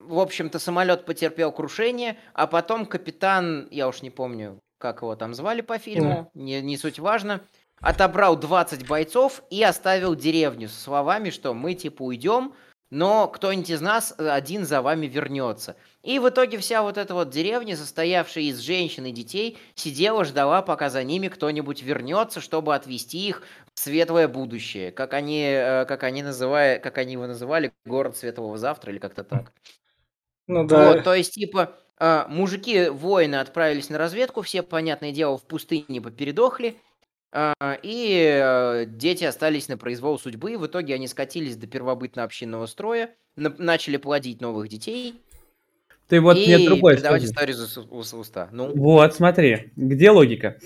в 0.00 0.18
общем-то, 0.20 0.58
самолет 0.60 1.04
потерпел 1.04 1.50
крушение, 1.52 2.16
а 2.34 2.46
потом 2.46 2.86
капитан, 2.86 3.66
я 3.70 3.88
уж 3.88 4.02
не 4.02 4.10
помню, 4.10 4.58
как 4.78 5.02
его 5.02 5.16
там 5.16 5.34
звали 5.34 5.60
по 5.60 5.78
фильму, 5.78 6.30
не, 6.34 6.60
не 6.62 6.76
суть 6.76 6.98
важно, 6.98 7.42
отобрал 7.80 8.36
20 8.36 8.86
бойцов 8.88 9.42
и 9.50 9.62
оставил 9.62 10.14
деревню 10.14 10.68
со 10.68 10.80
словами, 10.80 11.30
что 11.30 11.54
мы 11.54 11.74
типа 11.74 12.02
уйдем, 12.02 12.54
но 12.90 13.28
кто-нибудь 13.28 13.68
из 13.68 13.80
нас 13.80 14.14
э, 14.16 14.28
один 14.28 14.64
за 14.64 14.80
вами 14.80 15.06
вернется. 15.06 15.76
И 16.02 16.18
в 16.18 16.28
итоге 16.28 16.56
вся 16.58 16.82
вот 16.82 16.96
эта 16.96 17.12
вот 17.12 17.28
деревня, 17.28 17.76
состоявшая 17.76 18.44
из 18.44 18.58
женщин 18.60 19.04
и 19.04 19.12
детей, 19.12 19.58
сидела, 19.74 20.24
ждала, 20.24 20.62
пока 20.62 20.88
за 20.88 21.04
ними 21.04 21.28
кто-нибудь 21.28 21.82
вернется, 21.82 22.40
чтобы 22.40 22.74
отвезти 22.74 23.28
их 23.28 23.42
в 23.74 23.80
светлое 23.80 24.26
будущее, 24.26 24.90
как 24.90 25.12
они, 25.12 25.42
э, 25.42 25.84
как 25.84 26.02
они 26.02 26.22
называли, 26.22 26.78
как 26.78 26.96
они 26.96 27.12
его 27.12 27.26
называли, 27.26 27.72
город 27.84 28.16
светлого 28.16 28.56
завтра 28.56 28.90
или 28.90 28.98
как-то 28.98 29.22
так. 29.22 29.52
Ну 30.46 30.64
да. 30.66 30.92
Вот, 30.92 31.04
то 31.04 31.14
есть, 31.14 31.34
типа, 31.34 31.76
э, 32.00 32.24
мужики, 32.28 32.88
воины 32.88 33.36
отправились 33.36 33.90
на 33.90 33.98
разведку, 33.98 34.42
все, 34.42 34.62
понятное 34.62 35.12
дело, 35.12 35.38
в 35.38 35.44
пустыне 35.44 36.00
попередохли, 36.00 36.76
э, 37.32 37.52
и 37.82 38.40
э, 38.42 38.84
дети 38.86 39.24
остались 39.24 39.68
на 39.68 39.76
произвол 39.76 40.18
судьбы, 40.18 40.56
в 40.58 40.66
итоге 40.66 40.94
они 40.94 41.08
скатились 41.08 41.56
до 41.56 41.66
первобытно-общинного 41.66 42.66
строя, 42.66 43.10
на- 43.36 43.54
начали 43.58 43.96
плодить 43.96 44.40
новых 44.40 44.68
детей 44.68 45.20
Ты 46.08 46.20
вот 46.20 46.36
и 46.36 46.46
мне 46.46 46.58
другой 46.58 46.94
передавать 46.94 47.24
историю 47.24 47.56
из 47.56 48.14
уста. 48.14 48.48
Ну, 48.52 48.72
Вот, 48.74 49.14
смотри, 49.14 49.72
где 49.76 50.10
логика? 50.10 50.58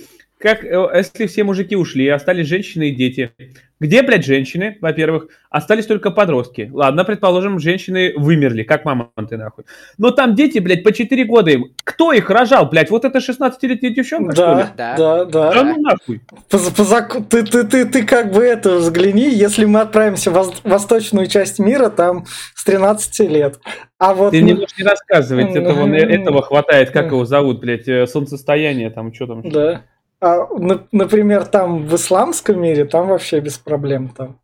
Как, 0.43 0.65
э, 0.65 0.89
если 0.97 1.29
все 1.29 1.45
мужики 1.45 1.77
ушли, 1.77 2.09
остались 2.09 2.49
женщины 2.49 2.89
и 2.89 2.95
дети. 2.95 3.31
Где, 3.79 4.03
блядь, 4.03 4.25
женщины, 4.25 4.77
во-первых? 4.81 5.29
Остались 5.51 5.87
только 5.87 6.11
подростки. 6.11 6.69
Ладно, 6.73 7.05
предположим, 7.05 7.61
женщины 7.61 8.13
вымерли, 8.17 8.65
как 8.65 8.85
мамонты, 8.85 9.37
нахуй. 9.37 9.65
Но 9.99 10.11
там 10.11 10.35
дети, 10.35 10.59
блядь, 10.59 10.83
по 10.83 10.93
4 10.93 11.25
года 11.25 11.51
им. 11.53 11.67
Кто 11.85 12.13
их 12.13 12.29
рожал, 12.29 12.67
блядь? 12.67 12.91
Вот 12.91 13.05
эта 13.05 13.19
16-летняя 13.19 13.93
девчонка, 13.93 14.33
что 14.33 14.55
ли? 14.55 14.65
Да, 14.77 14.97
Да. 14.97 14.97
да, 14.97 15.25
да. 15.27 15.53
Да 15.53 15.63
ну 15.65 15.81
нахуй. 15.81 16.21
По, 16.51 16.59
по 16.59 16.83
заку- 16.85 17.25
ты, 17.25 17.45
ты, 17.45 17.65
ты, 17.65 17.85
ты 17.87 18.05
как 18.05 18.33
бы 18.33 18.43
это 18.45 18.77
взгляни, 18.77 19.31
если 19.33 19.65
мы 19.65 19.81
отправимся 19.81 20.33
в 20.33 20.55
восточную 20.65 21.29
часть 21.29 21.61
мира, 21.61 21.89
там 21.89 22.25
с 22.55 22.65
13 22.65 23.21
лет. 23.31 23.61
А 23.99 24.15
вот... 24.15 24.33
Ты 24.33 24.41
ну, 24.41 24.47
не 24.47 24.55
можешь 24.55 24.77
не 24.77 24.85
рассказывать, 24.85 25.55
этого, 25.55 25.87
Мгм. 25.87 25.95
этого 25.95 26.43
хватает, 26.43 26.91
как 26.91 27.07
его 27.07 27.25
зовут, 27.25 27.61
блядь, 27.61 27.87
э, 27.87 28.07
солнцестояние, 28.09 28.91
там, 28.91 29.13
что 29.15 29.27
там. 29.29 29.49
Да. 29.49 29.83
А, 30.23 30.47
на- 30.57 30.87
например, 30.93 31.45
там 31.47 31.85
в 31.85 31.97
исламском 31.97 32.61
мире, 32.63 32.85
там 32.85 33.09
вообще 33.09 33.41
без 33.41 33.59
проблем 33.59 34.09
там 34.09 34.41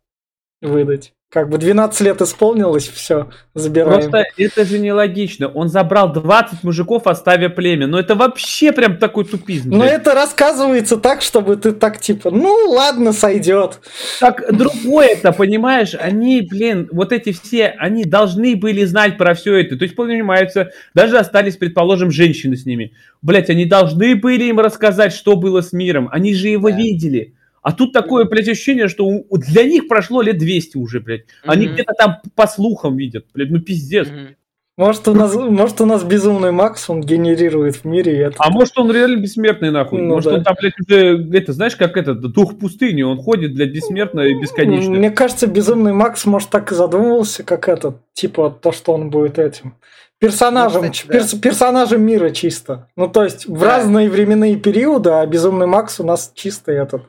выдать. 0.61 1.13
Как 1.31 1.47
бы 1.47 1.59
12 1.59 2.01
лет 2.01 2.19
исполнилось, 2.23 2.87
все, 2.87 3.29
забираем. 3.53 4.09
Просто 4.09 4.23
это 4.35 4.65
же 4.65 4.79
нелогично. 4.79 5.47
Он 5.47 5.69
забрал 5.69 6.11
20 6.11 6.63
мужиков, 6.63 7.05
оставя 7.05 7.49
племя. 7.49 7.85
Но 7.85 7.99
это 7.99 8.15
вообще 8.15 8.71
прям 8.71 8.97
такой 8.97 9.25
тупизм. 9.25 9.69
Но 9.69 9.81
блядь. 9.81 10.01
это 10.01 10.15
рассказывается 10.15 10.97
так, 10.97 11.21
чтобы 11.21 11.55
ты 11.57 11.73
так 11.73 12.01
типа, 12.01 12.31
ну 12.31 12.71
ладно, 12.71 13.13
сойдет. 13.13 13.79
Так 14.19 14.51
другое-то, 14.51 15.31
понимаешь, 15.31 15.93
они, 15.93 16.41
блин, 16.41 16.89
вот 16.91 17.11
эти 17.11 17.31
все, 17.31 17.75
они 17.77 18.05
должны 18.05 18.55
были 18.55 18.83
знать 18.85 19.19
про 19.19 19.35
все 19.35 19.53
это. 19.57 19.77
То 19.77 19.83
есть, 19.83 19.95
понимается, 19.95 20.71
даже 20.95 21.19
остались, 21.19 21.57
предположим, 21.57 22.09
женщины 22.09 22.55
с 22.55 22.65
ними. 22.65 22.93
Блять, 23.21 23.51
они 23.51 23.65
должны 23.65 24.15
были 24.15 24.45
им 24.45 24.59
рассказать, 24.59 25.13
что 25.13 25.35
было 25.35 25.61
с 25.61 25.73
миром. 25.73 26.09
Они 26.11 26.33
же 26.33 26.47
его 26.47 26.71
Да. 26.71 26.75
видели. 26.75 27.35
А 27.61 27.71
тут 27.71 27.91
такое, 27.93 28.25
блядь, 28.25 28.47
ощущение, 28.47 28.87
что 28.87 29.05
у- 29.05 29.37
для 29.37 29.63
них 29.63 29.87
прошло 29.87 30.21
лет 30.21 30.37
200 30.37 30.77
уже, 30.77 30.99
блядь. 30.99 31.23
Они 31.43 31.65
Мгм. 31.65 31.73
где-то 31.75 31.93
там 31.97 32.17
по 32.35 32.47
слухам 32.47 32.95
видят, 32.97 33.25
блядь, 33.33 33.49
ну 33.51 33.59
пиздец. 33.59 34.07
мгм. 34.07 34.35
Может 34.77 35.09
у 35.09 35.13
нас, 35.13 35.35
может 35.35 35.81
у 35.81 35.85
нас 35.85 36.05
безумный 36.05 36.51
Макс, 36.53 36.89
он 36.89 37.01
генерирует 37.01 37.75
в 37.75 37.83
мире 37.83 38.17
это. 38.17 38.35
А 38.39 38.49
может 38.49 38.77
он 38.77 38.89
реально 38.89 39.17
бессмертный, 39.19 39.71
нахуй? 39.71 39.99
Ну 39.99 40.13
может 40.13 40.31
да. 40.31 40.37
он 40.37 40.43
там, 40.45 40.55
блядь, 40.57 40.79
уже, 40.79 41.27
это, 41.33 41.51
знаешь, 41.51 41.75
как 41.75 41.97
этот, 41.97 42.21
дух 42.31 42.57
пустыни, 42.57 43.01
он 43.01 43.17
ходит, 43.21 43.53
блядь, 43.55 43.71
бессмертно 43.73 44.21
и 44.21 44.35
бесконечно. 44.39 44.91
Мне 44.91 45.11
кажется, 45.11 45.47
безумный 45.47 45.91
Макс, 45.91 46.25
может, 46.25 46.49
так 46.49 46.71
и 46.71 46.75
задумывался, 46.75 47.43
как 47.43 47.67
этот, 47.67 47.97
типа 48.13 48.57
то, 48.61 48.71
что 48.71 48.93
он 48.93 49.09
будет 49.09 49.37
этим. 49.37 49.75
Персонажем, 50.17 50.83
Ну, 50.85 50.91
кстати, 50.91 51.07
перс- 51.11 51.33
персонажем 51.39 52.01
мира 52.01 52.29
чисто. 52.29 52.87
Ну, 52.95 53.09
то 53.09 53.23
есть 53.25 53.47
в 53.47 53.59
Да. 53.59 53.65
разные 53.77 54.09
временные 54.09 54.55
периоды, 54.55 55.09
а 55.09 55.25
безумный 55.25 55.67
Макс 55.67 55.99
у 55.99 56.05
нас 56.05 56.31
чистый 56.35 56.75
этот 56.77 57.03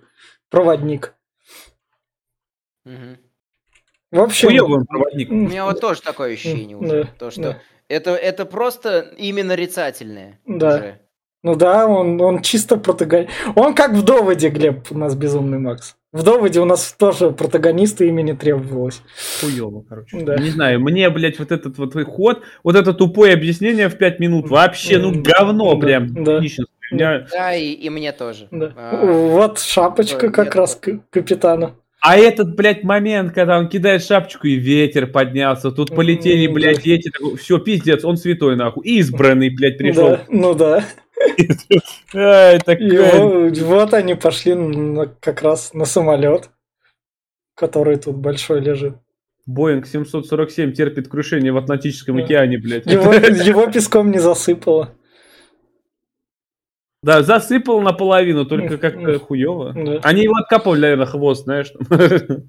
проводник. 0.50 1.14
Мгм. 2.84 3.18
В 4.10 4.20
общем, 4.20 4.48
Хуёвый 4.48 4.78
он 4.78 4.86
проводник. 4.86 5.30
У 5.30 5.34
меня 5.34 5.64
вот 5.64 5.80
тоже 5.80 6.02
такое 6.02 6.32
ощущение 6.34 6.76
Да, 6.76 6.84
уже. 6.84 7.08
То, 7.18 7.30
что 7.30 7.42
да. 7.42 7.58
это, 7.88 8.10
это 8.10 8.44
просто 8.44 9.12
именно 9.16 9.50
нарицательное. 9.50 10.40
Да. 10.46 10.76
уже. 10.76 11.00
ну 11.44 11.54
да, 11.54 11.86
он, 11.86 12.20
он 12.20 12.42
чисто 12.42 12.76
протагонист. 12.76 13.30
Он 13.54 13.72
как 13.74 13.92
в 13.92 14.02
доводе, 14.02 14.48
Глеб, 14.48 14.90
у 14.90 14.98
нас 14.98 15.14
безумный 15.14 15.58
Макс. 15.58 15.96
В 16.12 16.24
доводе 16.24 16.58
у 16.58 16.64
нас 16.64 16.92
тоже 16.98 17.30
протагониста 17.30 18.04
имени 18.04 18.32
требовалось. 18.32 19.00
Хуёво, 19.40 19.84
короче. 19.88 20.20
Да. 20.22 20.36
Не 20.38 20.50
знаю, 20.50 20.80
мне, 20.80 21.08
блядь, 21.08 21.38
вот 21.38 21.52
этот 21.52 21.78
вот 21.78 21.94
ход, 22.04 22.42
вот 22.64 22.74
это 22.74 22.92
тупое 22.92 23.32
объяснение 23.34 23.88
в 23.88 23.96
5 23.96 24.18
минут, 24.18 24.50
вообще, 24.50 24.98
ну, 24.98 25.12
говно 25.22 25.74
да, 25.76 25.80
прям. 25.80 26.24
да. 26.24 26.40
У 26.90 26.94
меня- 26.94 27.26
Да, 27.32 27.54
и, 27.54 27.72
и 27.72 27.88
мне 27.90 28.12
тоже. 28.12 28.48
Да. 28.50 28.72
А, 28.76 29.04
Вот 29.04 29.58
шапочка 29.60 30.26
да, 30.28 30.32
как 30.32 30.54
раз 30.54 30.74
к- 30.76 31.00
капитана. 31.10 31.74
А 32.02 32.16
этот, 32.16 32.56
блядь, 32.56 32.82
момент, 32.82 33.32
когда 33.34 33.58
он 33.58 33.68
кидает 33.68 34.02
шапочку 34.02 34.46
и 34.46 34.54
ветер 34.54 35.06
поднялся, 35.06 35.70
тут 35.70 35.94
полетели, 35.94 36.46
блядь, 36.46 36.82
дети, 36.82 37.12
все, 37.38 37.58
пиздец, 37.58 38.04
он 38.04 38.16
святой, 38.16 38.56
нахуй, 38.56 38.86
избранный, 38.86 39.50
блядь, 39.54 39.76
пришел. 39.76 40.08
Да, 40.08 40.20
ну 40.28 40.54
да. 40.54 40.82
Ай, 42.14 42.56
И 42.56 42.58
такая- 42.60 43.50
вот, 43.64 43.94
они 43.94 44.14
пошли 44.14 44.54
на- 44.54 45.06
как 45.06 45.42
раз 45.42 45.74
на 45.74 45.84
самолет, 45.84 46.50
который 47.54 47.96
тут 47.96 48.16
большой 48.16 48.60
лежит. 48.60 48.94
Боинг 49.46 49.86
747 49.86 50.72
терпит 50.72 51.08
крушение 51.08 51.52
в 51.52 51.56
Атлантическом 51.58 52.16
океане, 52.18 52.58
блядь. 52.58 52.86
Его, 52.86 53.12
его 53.14 53.66
песком 53.66 54.10
не 54.10 54.18
засыпало. 54.18 54.94
Да, 57.02 57.22
засыпал 57.22 57.80
наполовину, 57.80 58.44
только 58.44 58.76
как-то 58.76 59.18
хуево. 59.18 59.72
Да. 59.72 60.00
Они 60.02 60.22
его 60.22 60.36
откопали, 60.36 60.80
наверное, 60.80 61.06
хвост, 61.06 61.44
знаешь. 61.44 61.72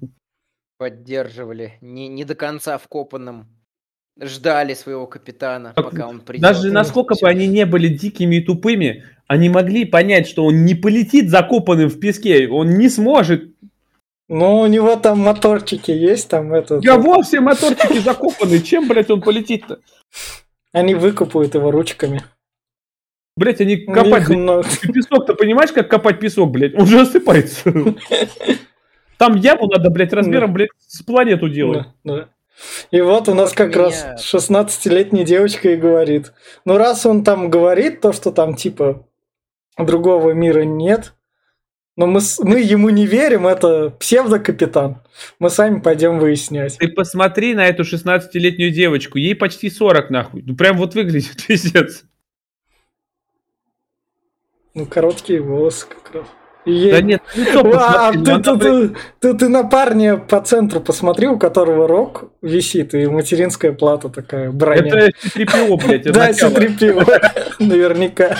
Поддерживали. 0.78 1.74
Не, 1.80 2.08
не 2.08 2.24
до 2.24 2.34
конца 2.34 2.76
вкопанным. 2.76 3.46
Ждали 4.20 4.74
своего 4.74 5.06
капитана, 5.06 5.72
Так, 5.74 5.90
пока 5.90 6.06
он 6.06 6.20
придет. 6.20 6.42
Даже 6.42 6.70
насколько 6.70 7.14
бы 7.18 7.26
они 7.28 7.46
не 7.46 7.64
были 7.64 7.88
дикими 7.88 8.36
и 8.36 8.44
тупыми, 8.44 9.04
они 9.26 9.48
могли 9.48 9.86
понять, 9.86 10.28
что 10.28 10.44
он 10.44 10.66
не 10.66 10.74
полетит 10.74 11.30
закопанным 11.30 11.88
в 11.88 11.98
песке, 11.98 12.46
он 12.48 12.76
не 12.76 12.90
сможет. 12.90 13.54
Ну, 14.28 14.60
у 14.60 14.66
него 14.66 14.96
там 14.96 15.20
моторчики 15.20 15.90
есть, 15.90 16.28
там 16.28 16.52
этот. 16.52 16.84
Я 16.84 16.98
вовсе 16.98 17.40
моторчики 17.40 17.98
закопаны, 18.00 18.60
чем, 18.60 18.86
блядь, 18.86 19.10
он 19.10 19.22
полетит-то? 19.22 19.80
Они 20.72 20.94
выкупают 20.94 21.54
его 21.54 21.70
ручками. 21.70 22.22
Блядь, 23.36 23.60
они 23.60 23.76
копать... 23.78 24.26
Ты 24.26 24.92
Песок-то 24.92 25.34
понимаешь, 25.34 25.72
как 25.72 25.88
копать 25.88 26.20
песок, 26.20 26.50
блядь? 26.50 26.74
Он 26.74 26.86
же 26.86 27.00
осыпается. 27.00 27.72
Там 29.18 29.36
яму 29.36 29.66
надо, 29.68 29.88
блядь, 29.90 30.12
размером, 30.12 30.52
блядь, 30.52 30.70
с 30.86 31.02
планету 31.02 31.48
делать. 31.48 31.86
Да, 32.04 32.16
да. 32.16 32.28
И 32.90 33.00
вот 33.00 33.28
у 33.28 33.34
нас 33.34 33.52
как 33.52 33.68
меня- 33.70 33.84
раз 33.84 34.06
16-летняя 34.20 35.24
девочка 35.24 35.70
и 35.70 35.76
говорит. 35.76 36.32
Ну, 36.64 36.76
раз 36.76 37.06
он 37.06 37.24
там 37.24 37.48
говорит 37.48 38.00
то, 38.00 38.12
что 38.12 38.30
там 38.32 38.54
типа 38.54 39.06
другого 39.78 40.32
мира 40.32 40.62
нет, 40.62 41.14
но 41.96 42.06
мы, 42.06 42.20
с- 42.20 42.38
мы 42.40 42.60
ему 42.60 42.90
не 42.90 43.06
верим, 43.06 43.46
это 43.46 43.90
псевдокапитан. 43.90 45.02
Мы 45.38 45.50
сами 45.50 45.80
пойдем 45.80 46.18
выяснять. 46.18 46.76
Ты 46.78 46.88
посмотри 46.88 47.54
на 47.54 47.66
эту 47.66 47.84
16-летнюю 47.84 48.70
девочку, 48.70 49.18
ей 49.18 49.34
почти 49.34 49.70
40, 49.70 50.10
нахуй. 50.10 50.42
Ну, 50.44 50.54
прям 50.54 50.76
вот 50.76 50.94
выглядит, 50.94 51.44
пиздец. 51.46 52.04
Ну, 54.74 54.86
короткие 54.86 55.40
волосы 55.40 55.86
как 55.88 56.14
раз. 56.14 56.26
И 56.64 56.90
Да 56.92 57.00
нет, 57.00 57.20
А, 57.74 58.12
ты, 58.12 58.38
ты- 58.40 58.56
ты- 58.58 58.94
ты- 59.18 59.34
ты 59.34 59.48
на 59.48 59.64
парня 59.64 60.16
по 60.16 60.40
центру 60.40 60.80
посмотри, 60.80 61.26
у 61.26 61.36
которого 61.36 61.88
рог 61.88 62.30
висит, 62.40 62.94
и 62.94 63.06
материнская 63.08 63.72
плата 63.72 64.08
такая, 64.08 64.52
броня. 64.52 64.86
Это 64.86 65.10
C-3PO, 65.28 65.84
блядь, 65.84 66.04
Да, 66.04 66.20
начало. 66.28 66.50
C-3PO, 66.50 67.56
наверняка. 67.58 68.36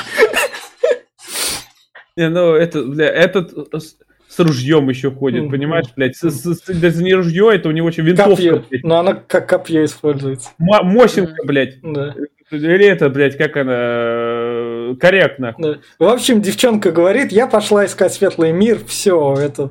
Не, 2.17 2.29
ну, 2.29 2.55
это, 2.55 2.85
бля, 2.85 3.09
этот 3.09 3.53
с, 3.75 4.39
ружьем 4.39 4.89
еще 4.89 5.11
ходит, 5.11 5.51
понимаешь, 5.51 5.87
блядь? 5.97 6.15
С, 6.17 6.31
с- 6.31 6.55
с- 6.61 6.67
даже 6.81 7.03
не 7.03 7.15
ружье, 7.15 7.51
это 7.53 7.69
у 7.69 7.73
него 7.73 7.89
еще 7.89 8.03
винтовка, 8.03 8.37
Копье. 8.37 8.65
блядь. 8.69 8.85
Но 8.85 8.99
она 9.01 9.15
как 9.15 9.49
копье 9.49 9.85
используется. 9.85 10.51
Мо- 10.59 10.83
Мосинка, 10.85 11.43
блядь. 11.45 11.81
Да, 11.83 12.15
Или 12.53 12.87
это, 12.87 13.09
блядь, 13.09 13.37
как 13.37 13.57
она... 13.57 14.95
нахуй. 15.39 15.65
да. 15.65 15.79
В 15.99 16.09
общем, 16.09 16.43
девчонка 16.43 16.93
говорит, 16.93 17.33
я 17.33 17.47
пошла 17.47 17.87
искать 17.87 18.13
светлый 18.13 18.53
мир, 18.53 18.81
все, 18.87 19.35
это 19.35 19.71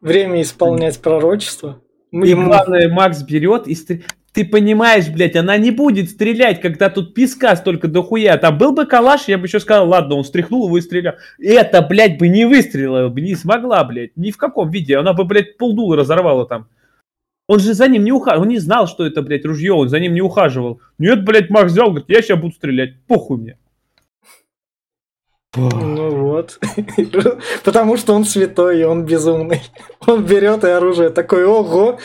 время 0.00 0.40
исполнять 0.42 1.00
пророчество. 1.00 1.80
И 2.12 2.28
Ему- 2.28 2.46
главное, 2.46 2.88
Макс 2.88 3.22
берет 3.22 3.66
и 3.66 3.74
стр- 3.74 4.02
Ты 4.32 4.44
понимаешь, 4.44 5.08
блядь, 5.08 5.36
она 5.36 5.56
не 5.58 5.70
будет 5.70 6.10
стрелять, 6.10 6.60
когда 6.60 6.88
тут 6.88 7.14
песка 7.14 7.54
столько 7.56 7.88
дохуя. 7.88 8.36
Там 8.38 8.56
был 8.56 8.72
бы 8.72 8.86
калаш, 8.86 9.28
я 9.28 9.36
бы 9.38 9.46
еще 9.46 9.60
сказал, 9.60 9.88
ладно, 9.88 10.14
он 10.14 10.24
стряхнул 10.24 10.66
его 10.66 10.78
и 10.78 10.80
стрелял. 10.80 11.14
Это, 11.38 11.82
блядь, 11.82 12.18
бы 12.18 12.28
не 12.28 12.46
выстрелила, 12.46 13.08
бы 13.08 13.20
не 13.20 13.34
смогла, 13.34 13.84
блядь. 13.84 14.16
Ни 14.16 14.30
в 14.30 14.36
каком 14.36 14.70
виде. 14.70 14.96
Она 14.96 15.12
бы, 15.12 15.24
блядь, 15.24 15.56
полдула 15.58 15.96
разорвала 15.96 16.46
там. 16.46 16.68
Он 17.48 17.60
же 17.60 17.74
за 17.74 17.88
ним 17.88 18.04
не 18.04 18.12
ухаживал. 18.12 18.42
Он 18.42 18.48
не 18.48 18.58
знал, 18.58 18.86
что 18.88 19.06
это, 19.06 19.22
блядь, 19.22 19.44
ружье. 19.44 19.72
Он 19.72 19.88
за 19.88 20.00
ним 20.00 20.14
не 20.14 20.20
ухаживал. 20.20 20.80
Нет, 20.98 21.24
блядь, 21.24 21.50
Макс 21.50 21.72
взял, 21.72 21.88
говорит, 21.88 22.08
я 22.08 22.22
сейчас 22.22 22.40
буду 22.40 22.54
стрелять. 22.54 22.94
Похуй 23.06 23.38
мне. 23.38 23.58
Ну 25.56 26.10
вот. 26.10 26.60
Потому 27.64 27.96
что 27.96 28.14
он 28.14 28.24
святой, 28.24 28.80
и 28.80 28.84
он 28.84 29.04
безумный. 29.04 29.62
Он 30.06 30.24
берет 30.24 30.64
и 30.64 30.68
оружие 30.68 31.10
такой, 31.10 31.44
ого. 31.44 31.98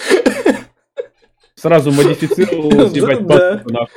Сразу 1.56 1.92
модифицировал, 1.92 2.90
ебать, 2.92 3.26
Да. 3.66 3.88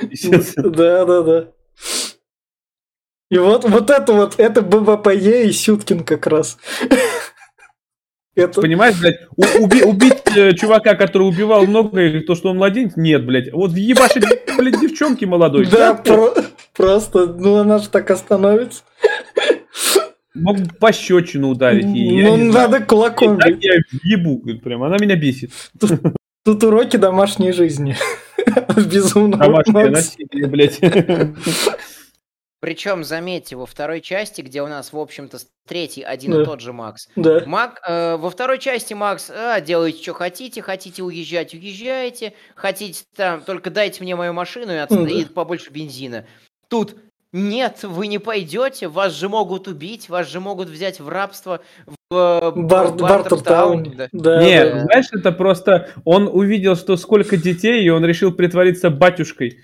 Да, 0.56 1.04
да, 1.04 1.22
да. 1.22 1.48
И 3.30 3.38
вот, 3.38 3.64
вот 3.64 3.90
это 3.90 4.12
вот, 4.12 4.34
это 4.38 4.60
ББПЕ 4.60 5.46
и 5.46 5.52
Сюткин 5.52 6.04
как 6.04 6.26
раз. 6.26 6.58
Это, 8.36 8.60
Понимаешь, 8.60 8.98
блядь, 9.00 9.20
уби- 9.36 9.84
убить 9.84 10.22
э, 10.36 10.54
чувака, 10.54 10.94
который 10.96 11.22
убивал 11.22 11.66
много, 11.66 12.20
то, 12.22 12.34
что 12.34 12.50
он 12.50 12.56
младенец, 12.56 12.92
нет, 12.96 13.24
блядь. 13.24 13.52
Вот 13.52 13.70
ебашить, 13.72 14.24
блядь, 14.58 14.80
девчонки 14.80 15.24
молодой. 15.24 15.66
да, 15.66 15.94
про- 15.94 16.34
просто, 16.74 17.26
ну 17.26 17.56
она 17.56 17.78
же 17.78 17.88
так 17.88 18.10
остановится. 18.10 18.82
Мог 20.34 20.58
бы 20.58 20.68
пощечину 20.80 21.50
ударить. 21.50 21.84
я 21.84 21.90
Ну, 22.28 22.36
не 22.36 22.50
знаю. 22.50 22.70
надо 22.70 22.84
кулаком. 22.84 23.36
И 23.36 23.40
так 23.40 23.54
я 23.62 23.74
ебу, 24.02 24.42
прям, 24.64 24.82
она 24.82 24.96
меня 25.00 25.14
бесит. 25.14 25.52
Тут 26.44 26.62
уроки 26.64 26.96
домашней 26.96 27.52
жизни. 27.52 27.96
Безумно. 28.92 29.36
Домашнее 29.38 29.90
насилие, 29.90 30.46
блядь. 30.48 30.80
Причем, 32.64 33.04
заметьте, 33.04 33.56
во 33.56 33.66
второй 33.66 34.00
части, 34.00 34.40
где 34.40 34.62
у 34.62 34.66
нас, 34.66 34.94
в 34.94 34.98
общем-то, 34.98 35.36
третий 35.68 36.00
один 36.02 36.32
Да. 36.32 36.40
и 36.40 36.44
тот 36.46 36.60
же 36.62 36.72
Макс. 36.72 37.08
Да. 37.14 37.42
Мак, 37.44 37.78
э, 37.86 38.16
во 38.16 38.30
второй 38.30 38.58
части 38.58 38.94
Макс, 38.94 39.30
а, 39.30 39.60
делайте, 39.60 40.02
что 40.02 40.14
хотите, 40.14 40.62
хотите 40.62 41.02
уезжать, 41.02 41.52
уезжаете, 41.52 42.32
хотите 42.54 43.04
там, 43.14 43.42
только 43.42 43.68
дайте 43.68 44.02
мне 44.02 44.16
мою 44.16 44.32
машину 44.32 44.72
и, 44.72 44.76
отс- 44.76 44.94
Мгм. 44.94 45.06
и 45.08 45.26
побольше 45.26 45.70
бензина. 45.72 46.24
Тут 46.70 46.96
нет, 47.32 47.80
вы 47.82 48.06
не 48.06 48.18
пойдете, 48.18 48.88
вас 48.88 49.12
же 49.12 49.28
могут 49.28 49.68
убить, 49.68 50.08
вас 50.08 50.26
же 50.30 50.40
могут 50.40 50.68
взять 50.70 51.00
в 51.00 51.08
рабство 51.10 51.60
в 52.08 52.14
э, 52.16 52.50
Бар- 52.62 52.86
в 52.86 52.96
Бартертауне. 52.96 53.92
Да. 53.94 54.08
Да, 54.12 54.42
Не, 54.42 54.64
да. 54.64 54.80
знаешь, 54.84 55.06
это 55.12 55.32
просто 55.32 55.90
он 56.06 56.28
увидел, 56.32 56.76
что 56.76 56.96
сколько 56.96 57.36
детей, 57.36 57.84
и 57.84 57.90
он 57.90 58.06
решил 58.06 58.32
притвориться 58.32 58.88
батюшкой. 58.88 59.58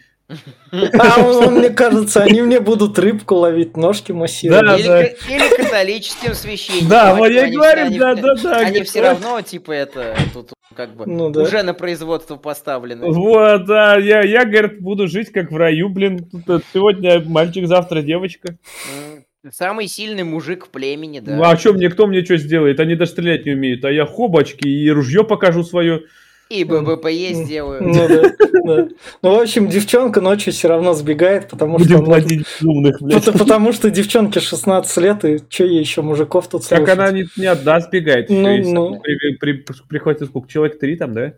А 0.72 1.51
мне 1.51 1.70
кажется, 1.70 2.22
они 2.22 2.43
мне 2.43 2.61
будут 2.61 2.99
рыбку 2.99 3.37
ловить, 3.37 3.76
ножки 3.76 4.12
массировать. 4.12 4.64
Да, 4.64 4.76
или, 4.76 4.87
да. 4.87 5.03
или 5.03 5.57
католическим 5.57 6.35
священником. 6.35 6.89
Да, 6.89 7.14
вот 7.14 7.26
что 7.26 7.35
я 7.35 7.41
и 7.41 7.45
они 7.47 7.57
говорю, 7.57 7.99
да, 7.99 8.11
они- 8.11 8.22
да, 8.22 8.35
да. 8.35 8.57
Они 8.59 8.83
все 8.83 9.03
равно, 9.03 9.41
типа, 9.41 9.72
это 9.72 10.16
тут 10.33 10.53
как 10.74 10.95
бы 10.95 11.07
Ну 11.07 11.31
да. 11.31 11.43
уже 11.43 11.62
на 11.62 11.74
производство 11.74 12.37
поставлены. 12.37 13.07
Вот, 13.07 13.66
да, 13.66 13.97
я, 13.97 14.22
я, 14.22 14.45
говорит, 14.45 14.81
буду 14.81 15.09
жить 15.09 15.33
как 15.33 15.51
в 15.51 15.57
раю, 15.57 15.89
блин. 15.89 16.28
Тут, 16.31 16.49
э, 16.49 16.61
Сегодня 16.72 17.20
мальчик, 17.26 17.66
завтра 17.66 18.03
девочка. 18.03 18.57
Самый 19.51 19.89
сильный 19.89 20.22
мужик 20.22 20.66
в 20.66 20.68
племени, 20.68 21.20
да. 21.20 21.35
Ну, 21.35 21.45
а 21.45 21.57
что 21.57 21.72
мне, 21.72 21.89
кто 21.89 22.07
мне 22.07 22.24
что 22.24 22.37
сделает? 22.37 22.78
Они 22.78 22.95
даже 22.95 23.12
стрелять 23.12 23.47
не 23.47 23.53
умеют. 23.53 23.85
А 23.85 23.91
я 23.91 24.05
хобочки 24.05 24.68
и 24.68 24.91
ружье 24.91 25.24
покажу 25.24 25.64
свое. 25.64 26.03
И 26.51 26.64
ББПЕ 26.64 27.32
сделаю. 27.34 27.80
Ну 27.82 27.94
да, 27.94 28.09
да. 28.64 28.88
Ну, 29.22 29.36
в 29.36 29.40
общем, 29.40 29.68
девчонка 29.68 30.20
ночью 30.20 30.53
все 30.53 30.66
равно 30.66 30.94
сбегает, 30.94 31.48
потому 31.48 31.78
что... 31.78 31.86
Будем 31.88 32.01
он- 32.01 32.05
платить 32.07 32.44
умных, 32.61 33.01
блядь. 33.01 33.24
Потому, 33.24 33.38
потому 33.38 33.72
что 33.72 33.88
девчонке 33.90 34.40
16 34.40 34.96
лет, 34.98 35.24
и 35.24 35.38
что 35.48 35.64
ей 35.64 35.78
еще 35.78 36.03
мужиков 36.03 36.48
тут 36.48 36.66
Так 36.68 36.78
слушать? 36.78 36.98
она 36.98 37.12
не, 37.12 37.26
не 37.36 37.46
отдаст, 37.46 37.90
бегает. 37.92 38.28
Ну, 38.30 38.51
и 38.51 38.64
ну. 38.64 38.94
сам 38.94 39.01
при- 39.01 39.36
при- 39.36 39.64
прихватит 39.88 40.28
сколько? 40.28 40.48
Человек 40.48 40.80
три 40.80 40.96
там, 40.96 41.14
да? 41.14 41.34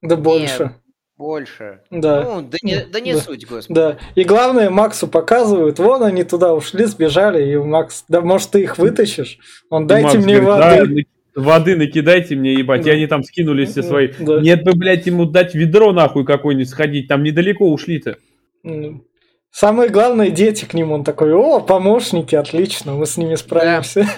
Да 0.00 0.16
больше. 0.16 0.74
Больше. 1.16 1.80
Да. 1.90 2.22
Ну, 2.22 2.42
да 2.42 2.56
не, 2.62 2.84
да 2.86 3.00
не 3.00 3.12
Да. 3.12 3.20
суть, 3.20 3.46
господи. 3.46 3.72
Да. 3.78 3.98
И 4.14 4.24
главное, 4.24 4.68
Максу 4.70 5.06
показывают, 5.06 5.78
вон 5.78 6.02
они 6.02 6.24
туда 6.24 6.54
ушли, 6.54 6.86
сбежали, 6.86 7.52
и 7.52 7.56
Макс, 7.56 8.04
да 8.08 8.20
может 8.20 8.50
ты 8.50 8.62
их 8.62 8.78
вытащишь? 8.78 9.38
Он, 9.70 9.86
дайте 9.86 10.06
Макс 10.16 10.24
мне 10.24 10.40
говорит, 10.40 10.80
воды. 10.88 11.06
«Да, 11.34 11.42
воды 11.42 11.76
накидайте 11.76 12.36
мне, 12.36 12.54
ебать. 12.54 12.82
Да. 12.82 12.90
И 12.90 12.94
они 12.94 13.06
там 13.06 13.22
скинулись 13.24 13.70
все 13.70 13.82
свои. 13.82 14.08
Да. 14.18 14.40
Нет 14.40 14.64
бы, 14.64 14.72
блядь, 14.74 15.06
ему 15.06 15.24
дать 15.26 15.54
ведро 15.54 15.92
нахуй 15.92 16.24
какое-нибудь 16.24 16.68
сходить. 16.68 17.08
Там 17.08 17.22
недалеко 17.22 17.70
ушли-то. 17.70 18.18
М. 18.64 19.04
Самое 19.50 19.88
главное, 19.88 20.30
дети 20.30 20.64
к 20.64 20.74
нему. 20.74 20.94
Он 20.94 21.04
такой, 21.04 21.32
о, 21.32 21.60
помощники, 21.60 22.34
отлично, 22.34 22.94
мы 22.94 23.06
с 23.06 23.16
ними 23.16 23.36
справимся. 23.36 24.08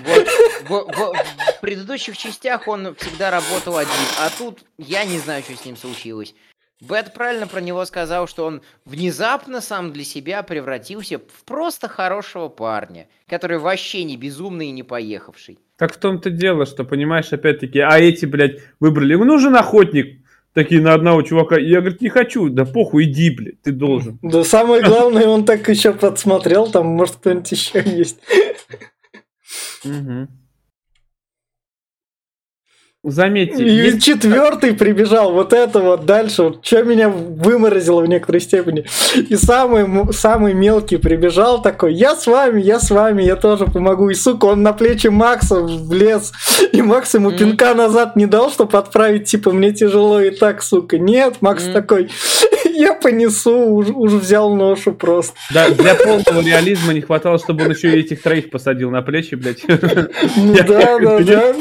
Вот, 0.68 0.86
в, 0.94 0.96
в- 0.96 1.12
в 1.56 1.60
предыдущих 1.60 2.16
частях 2.16 2.68
он 2.68 2.94
всегда 2.94 3.30
работал 3.30 3.76
один, 3.76 3.90
а 4.20 4.30
тут 4.38 4.60
я 4.78 5.04
не 5.04 5.18
знаю, 5.18 5.42
что 5.42 5.56
с 5.56 5.64
ним 5.64 5.76
случилось. 5.76 6.34
Бэт 6.80 7.14
правильно 7.14 7.46
про 7.46 7.60
него 7.60 7.84
сказал, 7.86 8.26
что 8.28 8.44
он 8.44 8.60
внезапно 8.84 9.60
сам 9.62 9.92
для 9.92 10.04
себя 10.04 10.42
превратился 10.42 11.18
в 11.18 11.44
просто 11.46 11.88
хорошего 11.88 12.48
парня, 12.48 13.08
который 13.26 13.58
вообще 13.58 14.04
не 14.04 14.16
безумный 14.18 14.68
и 14.68 14.72
не 14.72 14.82
поехавший. 14.82 15.58
Так 15.78 15.94
в 15.94 15.98
том-то 15.98 16.30
дело, 16.30 16.64
что, 16.64 16.84
понимаешь, 16.84 17.32
опять-таки, 17.32 17.80
а 17.80 17.98
эти, 17.98 18.24
блядь, 18.24 18.60
выбрали, 18.80 19.12
ему 19.12 19.24
нужен 19.24 19.54
охотник. 19.56 20.22
Такие 20.54 20.80
на 20.80 20.94
одного 20.94 21.20
чувака. 21.20 21.58
Я, 21.58 21.80
говорит, 21.80 22.00
не 22.00 22.08
хочу. 22.08 22.48
Да 22.48 22.64
похуй, 22.64 23.04
иди, 23.04 23.28
блядь, 23.28 23.60
ты 23.60 23.72
должен. 23.72 24.18
Да 24.22 24.42
самое 24.42 24.82
главное, 24.82 25.26
он 25.26 25.44
так 25.44 25.68
еще 25.68 25.92
подсмотрел, 25.92 26.70
там, 26.70 26.86
может, 26.86 27.16
кто-нибудь 27.16 27.52
еще 27.52 27.82
есть. 27.84 28.20
Заметьте, 33.08 33.62
И 33.64 33.70
есть- 33.70 34.02
четвертый 34.02 34.74
прибежал, 34.74 35.32
вот 35.32 35.52
это 35.52 35.78
вот 35.78 36.06
дальше, 36.06 36.42
вот 36.42 36.58
что 36.66 36.82
меня 36.82 37.08
выморозило 37.08 38.00
в 38.02 38.08
некоторой 38.08 38.40
степени. 38.40 38.84
И 39.14 39.36
самый, 39.36 40.12
самый 40.12 40.54
мелкий 40.54 40.96
прибежал 40.96 41.62
такой, 41.62 41.94
я 41.94 42.16
с 42.16 42.26
вами, 42.26 42.60
я 42.60 42.80
с 42.80 42.90
вами, 42.90 43.22
я 43.22 43.36
тоже 43.36 43.66
помогу. 43.66 44.10
И, 44.10 44.14
сука, 44.14 44.46
он 44.46 44.62
на 44.62 44.72
плечи 44.72 45.06
Макса 45.06 45.60
влез, 45.60 46.32
и 46.72 46.82
Макс 46.82 47.14
ему 47.14 47.28
Мгм. 47.30 47.38
пинка 47.38 47.74
назад 47.74 48.16
не 48.16 48.26
дал, 48.26 48.50
чтобы 48.50 48.76
отправить, 48.76 49.24
типа, 49.28 49.52
мне 49.52 49.72
тяжело 49.72 50.20
и 50.20 50.30
так, 50.30 50.62
сука. 50.62 50.98
Нет, 50.98 51.34
Макс 51.40 51.62
Мгм. 51.64 51.72
такой, 51.74 52.10
я 52.74 52.92
понесу, 52.94 53.72
уж, 53.72 53.86
уж 53.94 54.12
взял 54.14 54.52
ношу 54.54 54.92
просто. 54.92 55.34
Да, 55.54 55.70
для 55.70 55.94
полного 55.94 56.44
реализма 56.44 56.92
не 56.92 57.02
хватало, 57.02 57.38
чтобы 57.38 57.64
он 57.64 57.70
еще 57.70 57.94
и 57.96 58.00
этих 58.00 58.20
троих 58.22 58.50
посадил 58.50 58.90
на 58.90 59.02
плечи, 59.02 59.36
блядь. 59.36 59.62
Ну 59.68 60.54
да, 60.66 60.98
да, 60.98 61.18
да. 61.20 61.54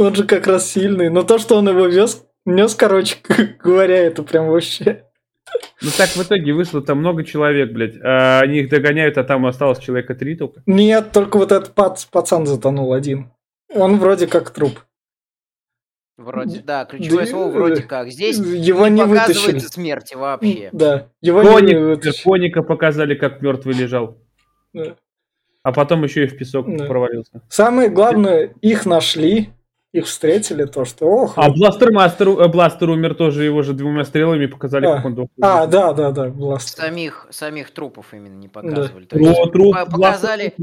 Он 0.00 0.14
же 0.14 0.24
как 0.24 0.46
раз 0.46 0.70
сильный. 0.70 1.10
Но 1.10 1.22
то, 1.22 1.38
что 1.38 1.56
он 1.56 1.68
его 1.68 1.86
вез, 1.86 2.24
нес, 2.46 2.74
короче 2.74 3.16
говоря, 3.62 3.98
это 3.98 4.22
прям 4.22 4.48
вообще... 4.48 5.04
Ну 5.82 5.88
так 5.98 6.08
в 6.10 6.22
итоге 6.22 6.52
вышло 6.52 6.80
там 6.80 6.98
много 6.98 7.24
человек, 7.24 7.72
блядь. 7.72 7.96
А 8.02 8.40
они 8.40 8.60
их 8.60 8.70
догоняют, 8.70 9.18
а 9.18 9.24
там 9.24 9.44
осталось 9.46 9.78
человека 9.78 10.14
три 10.14 10.36
только. 10.36 10.62
Нет, 10.64 11.10
только 11.12 11.36
вот 11.38 11.52
этот 11.52 11.74
пац- 11.74 12.06
пацан 12.10 12.46
затонул 12.46 12.92
один. 12.94 13.30
Он 13.74 13.98
вроде 13.98 14.26
как 14.26 14.50
труп. 14.50 14.78
Вроде, 16.16 16.60
да, 16.60 16.84
ключевое 16.84 17.24
Да, 17.24 17.30
слово 17.30 17.50
вроде 17.50 17.82
как. 17.82 18.10
Здесь 18.10 18.38
Его 18.38 18.86
не 18.88 19.02
вытащили. 19.04 19.34
показывается 19.34 19.68
смерти 19.70 20.14
вообще. 20.14 20.68
Да, 20.72 21.08
его 21.20 21.42
не 21.42 21.48
Коник, 21.50 21.78
вытащили. 21.78 22.22
коника 22.24 22.62
показали, 22.62 23.14
как 23.14 23.40
мертвый 23.42 23.74
лежал. 23.74 24.18
Да. 24.72 24.96
А 25.62 25.72
потом 25.72 26.04
еще 26.04 26.24
и 26.24 26.26
в 26.26 26.36
песок 26.38 26.66
Да. 26.74 26.84
провалился. 26.86 27.42
Самое 27.48 27.88
главное, 27.88 28.54
их 28.60 28.86
нашли. 28.86 29.50
Их 29.92 30.06
встретили, 30.06 30.64
то 30.66 30.84
что 30.84 31.06
ох. 31.06 31.32
А 31.36 31.50
Бластер 31.50 31.90
Мастер, 31.92 32.28
э, 32.28 32.48
Бластер 32.48 32.90
умер 32.90 33.14
тоже, 33.14 33.42
его 33.44 33.62
же 33.62 33.72
двумя 33.72 34.04
стрелами 34.04 34.46
показали, 34.46 34.86
А. 34.86 34.96
как 34.96 35.06
он 35.06 35.14
дохнет. 35.16 35.30
А, 35.42 35.66
да, 35.66 35.92
да, 35.92 36.12
да, 36.12 36.28
Бластер. 36.28 36.84
Самих, 36.84 37.26
самих 37.30 37.72
трупов 37.72 38.14
именно 38.14 38.36
не 38.36 38.46
показывали. 38.48 39.04
То 39.04 39.16
Труп, 39.16 39.26
есть 39.28 39.52
труп, 39.52 39.74
по- 39.74 39.86
Бластер 39.86 39.90
показали, 39.90 40.54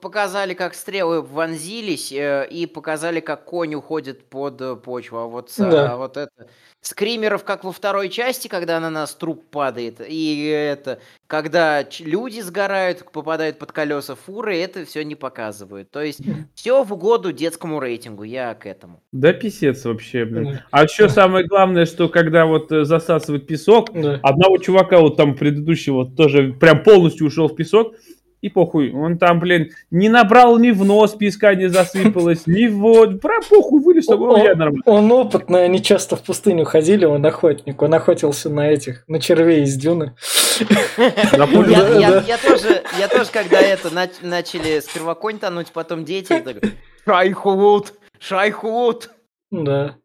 показали, 0.00 0.54
как 0.54 0.74
стрелы 0.74 1.22
вонзились, 1.22 2.10
э, 2.12 2.48
и 2.50 2.66
показали, 2.66 3.20
как 3.20 3.44
конь 3.44 3.74
уходит 3.76 4.28
под 4.28 4.60
э, 4.60 4.74
почву. 4.76 5.18
А 5.18 5.26
вот, 5.26 5.50
Да. 5.56 5.92
а 5.92 5.96
вот 5.96 6.16
это... 6.16 6.48
Скримеров, 6.80 7.42
как 7.44 7.64
во 7.64 7.72
второй 7.72 8.08
части, 8.08 8.46
когда 8.46 8.78
на 8.78 8.88
нас 8.88 9.12
труп 9.14 9.44
падает, 9.50 10.00
и 10.06 10.46
это, 10.46 11.00
когда 11.26 11.84
люди 12.00 12.40
сгорают, 12.40 13.04
попадают 13.10 13.58
под 13.58 13.72
колеса 13.72 14.14
фуры, 14.14 14.56
это 14.56 14.84
все 14.84 15.02
не 15.04 15.16
показывают. 15.16 15.90
То 15.90 16.00
есть 16.02 16.20
все 16.54 16.84
в 16.84 16.92
угоду 16.92 17.32
детскому 17.32 17.80
рейтингу, 17.80 18.22
я 18.22 18.54
к 18.54 18.64
этому. 18.64 19.02
Да 19.12 19.32
писец 19.32 19.84
вообще, 19.84 20.24
блин. 20.24 20.60
А 20.70 20.84
еще 20.84 21.08
самое 21.08 21.44
главное, 21.46 21.84
что 21.84 22.08
когда 22.08 22.46
вот 22.46 22.70
э, 22.70 22.84
засасывает 22.84 23.46
песок, 23.46 23.92
Да. 23.92 24.20
одного 24.22 24.58
чувака 24.58 25.00
вот 25.00 25.16
там 25.16 25.34
предыдущего 25.36 26.06
тоже 26.08 26.52
прям 26.52 26.84
полностью 26.84 27.26
ушел 27.26 27.48
в 27.48 27.56
песок, 27.56 27.94
и 28.40 28.48
похуй, 28.48 28.92
он 28.92 29.18
там, 29.18 29.40
блин, 29.40 29.70
не 29.90 30.08
набрал 30.08 30.58
ни 30.58 30.70
в 30.70 30.84
нос 30.84 31.14
песка, 31.14 31.54
не 31.54 31.68
засыпалось, 31.68 32.46
ни 32.46 32.66
в 32.68 32.78
вот, 32.78 33.20
прям 33.20 33.42
похуй 33.48 33.82
вылез, 33.82 34.06
такой, 34.06 34.40
«О, 34.40 34.44
я 34.44 34.54
нормально. 34.54 34.82
Он 34.86 35.10
опытный, 35.12 35.64
они 35.64 35.82
часто 35.82 36.16
в 36.16 36.22
пустыню 36.22 36.64
ходили, 36.64 37.04
он 37.04 37.24
охотник, 37.26 37.80
он 37.82 37.94
охотился 37.94 38.48
на 38.50 38.68
этих, 38.70 39.04
на 39.08 39.20
червей 39.20 39.62
из 39.64 39.74
дюны. 39.76 40.14
Я, 40.98 41.46
Да, 41.46 41.98
я- 41.98 42.10
да. 42.12 42.24
я 42.26 42.38
тоже, 42.38 42.82
я 42.98 43.08
тоже, 43.08 43.30
когда 43.32 43.60
это 43.60 43.88
нач- 43.88 44.22
начали 44.22 44.80
сперва 44.80 45.14
конь 45.14 45.38
тонуть, 45.38 45.68
потом 45.72 46.04
дети, 46.04 46.32
я 46.32 46.40
такой, 46.40 46.72
Шайхут, 47.04 47.94
Шайхут. 48.18 49.10
Да. 49.50 49.96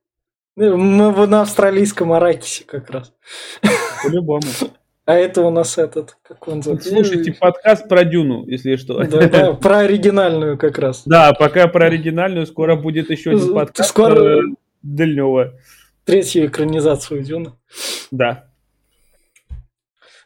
Ну, 0.56 0.78
Мы 0.78 1.12
в- 1.12 1.28
на 1.28 1.42
австралийском 1.42 2.14
аракисе 2.14 2.64
как 2.66 2.90
раз. 2.92 3.12
по-любому. 4.04 4.42
А 5.06 5.16
это 5.16 5.42
у 5.42 5.50
нас 5.50 5.78
этот, 5.78 6.16
как 6.22 6.48
он 6.48 6.64
зовут? 6.64 6.84
Слушайте 6.84 7.34
подкаст 7.34 7.90
про 7.90 8.06
Дюну, 8.06 8.46
если 8.48 8.78
что. 8.78 9.04
Да, 9.04 9.28
да, 9.28 9.54
про 9.54 9.80
оригинальную 9.80 10.58
как 10.58 10.78
раз. 10.80 11.04
Да, 11.06 11.34
пока 11.34 11.68
про 11.68 11.88
оригинальную, 11.88 12.48
скоро 12.48 12.78
будет 12.78 13.10
еще 13.10 13.32
один 13.32 13.54
подкаст 13.54 13.90
скоро- 13.90 14.16
про 14.16 14.42
Дальнего. 14.82 15.56
Третью 16.06 16.46
экранизацию 16.46 17.22
Дюны. 17.22 17.52
Да. 18.12 18.46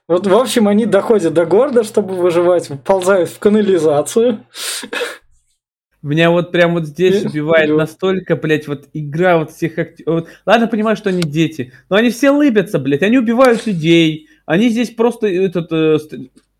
Вот, 0.07 0.27
в 0.27 0.33
общем, 0.35 0.67
они 0.67 0.85
доходят 0.85 1.33
до 1.33 1.45
города, 1.45 1.83
чтобы 1.83 2.13
выживать, 2.13 2.69
ползают 2.85 3.29
в 3.29 3.39
канализацию. 3.39 4.45
Меня 6.03 6.29
вот 6.29 6.51
прям 6.51 6.73
вот 6.75 6.85
здесь 6.85 7.25
Э, 7.25 7.27
убивает 7.27 7.71
настолько, 7.71 8.35
блядь, 8.35 8.67
вот 8.67 8.85
игра 8.93 9.39
вот 9.39 9.51
всех 9.51 9.77
актеров. 9.79 10.27
Ладно, 10.45 10.67
понимаю, 10.67 10.95
что 10.95 11.09
они 11.09 11.23
дети, 11.23 11.73
но 11.89 11.95
они 11.95 12.11
все 12.11 12.29
лыбятся, 12.29 12.77
блядь, 12.77 13.01
они 13.01 13.17
убивают 13.17 13.65
людей, 13.65 14.26
они 14.47 14.69
здесь 14.69 14.89
просто 14.89 15.27
этот... 15.27 15.71
э, 15.71 15.99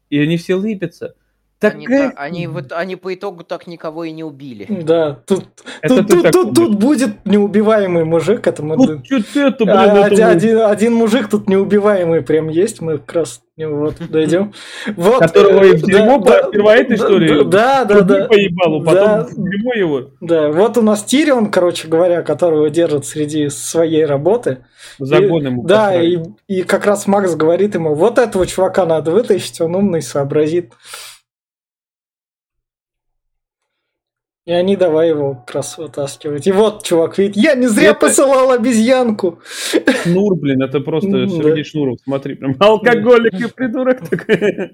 и 0.09 0.19
они 0.19 0.37
все 0.37 0.55
лыбятся. 0.55 1.15
Они, 1.59 1.85
Такая... 1.87 2.11
та- 2.11 2.21
они, 2.21 2.45
вот, 2.45 2.71
они 2.71 2.95
по 2.95 3.11
итогу 3.15 3.43
так 3.43 3.65
никого 3.65 4.03
и 4.03 4.11
не 4.11 4.23
убили. 4.23 4.67
Да, 4.69 5.19
тут, 5.25 5.45
Это 5.81 5.97
тут, 5.97 6.07
тут, 6.09 6.21
так 6.23 6.31
тут, 6.31 6.53
тут 6.55 6.75
будет 6.75 7.25
неубиваемый 7.25 8.03
мужик. 8.05 8.45
Это 8.45 8.61
мы... 8.63 8.75
Ну, 8.77 9.01
чё 9.01 9.19
ты 9.23 9.41
это, 9.41 9.65
блин, 9.65 9.75
А, 9.75 9.85
это 9.85 10.05
один, 10.05 10.25
один- 10.27 10.59
один 10.61 10.93
мужик 10.93 11.29
тут 11.29 11.49
неубиваемый 11.49 12.21
прям 12.21 12.49
есть, 12.49 12.79
мы 12.79 12.99
как 12.99 13.13
раз 13.15 13.41
к 13.55 13.59
нему 13.59 13.77
вот 13.85 13.95
дойдем. 14.11 14.53
Вот, 14.95 15.19
Которого 15.19 15.63
э, 15.63 15.69
и 15.69 15.75
в 15.77 15.81
дерьмо 15.81 16.19
да, 16.19 16.43
по 16.43 16.51
первой 16.51 16.75
этой 16.75 16.89
да, 16.89 16.95
истории 16.95 17.43
Да, 17.49 17.85
да, 17.85 18.01
да. 18.01 18.25
поебалу, 18.25 18.83
потом 18.83 19.03
Да. 19.07 19.23
в 19.23 19.33
дерьмо 19.33 19.73
его 19.73 20.09
Да, 20.21 20.51
вот 20.51 20.77
у 20.77 20.83
нас 20.83 21.03
Тирион, 21.05 21.49
короче 21.49 21.87
говоря, 21.87 22.21
которого 22.21 22.69
держат 22.69 23.07
среди 23.07 23.49
своей 23.49 24.05
работы. 24.05 24.59
загон 24.99 25.41
И- 25.41 25.45
ему 25.45 25.63
Да, 25.63 25.99
и, 25.99 26.19
и 26.47 26.61
как 26.61 26.85
раз 26.85 27.07
Макс 27.07 27.33
говорит 27.33 27.73
ему, 27.73 27.95
вот 27.95 28.19
этого 28.19 28.45
чувака 28.45 28.85
надо 28.85 29.09
вытащить, 29.09 29.59
он 29.59 29.75
умный, 29.75 30.03
сообразит. 30.03 30.73
И 34.47 34.51
они 34.53 34.77
давай 34.77 35.09
его 35.09 35.35
как 35.45 35.55
раз 35.55 35.77
вытаскивать. 35.77 36.47
И 36.47 36.53
вот, 36.53 36.85
чувак, 36.85 37.17
видит, 37.17 37.35
я 37.35 37.53
не 37.53 37.67
зря 37.67 37.89
Это- 37.91 37.99
посылал 37.99 38.49
обезьянку. 38.51 39.41
Шнур, 40.03 40.37
блин, 40.39 40.61
это 40.63 40.79
просто 40.79 41.09
Ну, 41.09 41.27
Сергей 41.27 41.63
да. 41.63 41.69
Шнуров, 41.69 41.97
смотри, 42.01 42.35
прям 42.35 42.55
алкоголик 42.57 43.33
и 43.33 43.51
придурок 43.53 44.07
такой. 44.09 44.69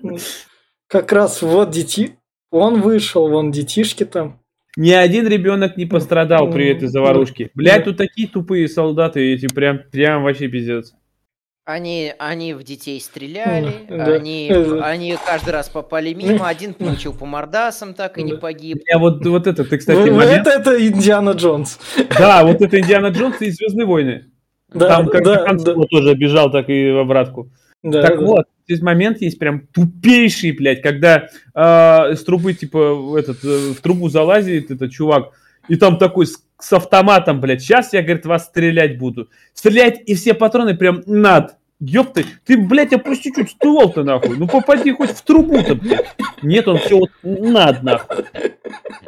Как 0.88 1.12
раз 1.12 1.42
вот 1.42 1.72
дети. 1.72 2.18
Он 2.52 2.82
вышел, 2.82 3.28
вон 3.28 3.50
детишки 3.50 4.06
там. 4.06 4.40
Ни 4.78 4.92
один 4.92 5.28
ребенок 5.28 5.76
не 5.76 5.88
пострадал 5.88 6.52
при 6.52 6.70
этой 6.70 6.88
заварушке. 6.88 7.50
Блять, 7.56 7.80
Да. 7.80 7.86
тут 7.86 7.98
такие 7.98 8.28
тупые 8.28 8.68
солдаты, 8.68 9.34
эти 9.34 9.48
прям, 9.52 9.80
прям 9.92 10.22
вообще 10.24 10.48
пиздец. 10.50 10.94
Они, 11.66 12.14
они 12.20 12.53
в 12.53 12.64
детей 12.64 12.99
стреляли, 12.99 13.86
да. 13.88 14.03
они, 14.16 14.49
Э, 14.51 14.82
они 14.82 15.16
каждый 15.26 15.51
раз 15.51 15.70
попали 15.70 16.14
мимо, 16.14 16.49
один 16.49 16.74
получил 16.74 17.14
по 17.14 17.26
мордасам, 17.26 17.93
так 17.93 18.18
и 18.18 18.24
не 18.24 18.34
погиб. 18.34 18.80
Я 18.86 18.99
вот, 18.99 19.26
вот 19.26 19.47
это, 19.47 19.64
ты, 19.64 19.78
кстати, 19.78 19.97
Ну, 19.97 20.18
момент. 20.18 20.45
это, 20.45 20.49
это 20.49 20.88
Индиана 20.88 21.30
Джонс. 21.32 21.80
Да, 22.20 22.43
вот 22.43 22.61
это 22.61 22.78
Индиана 22.82 23.07
Джонс 23.07 23.41
и 23.41 23.49
Звездные 23.49 23.86
войны. 23.86 24.26
Да, 24.74 24.89
Там 24.89 25.07
как 25.07 25.24
да, 25.24 25.45
Хан 25.45 25.57
да, 25.57 25.74
тоже 25.89 26.16
бежал, 26.16 26.51
так 26.51 26.68
и 26.68 26.91
в 26.91 26.97
обратку. 26.97 27.49
да, 27.82 28.01
так 28.01 28.20
да. 28.20 28.26
вот, 28.26 28.45
здесь 28.68 28.82
момент 28.82 29.22
есть 29.22 29.39
прям 29.39 29.68
тупейший, 29.68 30.51
блядь, 30.51 30.82
когда 30.82 31.30
э, 31.55 32.16
с 32.16 32.24
трубы, 32.26 32.53
типа, 32.55 32.93
в 32.93 33.16
этот, 33.16 33.41
э, 33.45 33.72
в 33.72 33.80
трубу 33.80 34.09
залазит 34.09 34.70
этот 34.70 34.91
чувак, 34.91 35.32
и 35.70 35.78
там 35.78 35.97
такой 35.97 36.28
с, 36.64 36.74
автоматом, 36.74 37.41
блядь, 37.41 37.61
сейчас 37.61 37.93
я, 37.93 38.01
говорит, 38.01 38.26
вас 38.26 38.45
стрелять 38.45 38.97
буду. 38.97 39.30
Стрелять, 39.53 40.01
и 40.05 40.16
все 40.16 40.34
патроны 40.34 40.76
прям 40.76 41.03
над. 41.05 41.57
Ёпты, 41.80 42.26
ты, 42.45 42.55
блядь, 42.55 42.93
опусти 42.93 43.34
чуть 43.36 43.49
ствол-то, 43.49 44.03
нахуй. 44.03 44.38
Ну, 44.38 44.47
попади 44.47 44.93
хоть 44.93 45.09
в 45.09 45.22
трубу-то, 45.24 45.76
блядь. 45.76 46.05
Нет, 46.41 46.66
он 46.70 46.78
все 46.78 46.97
вот 46.97 47.09
над, 47.24 47.84
нахуй. 47.84 48.24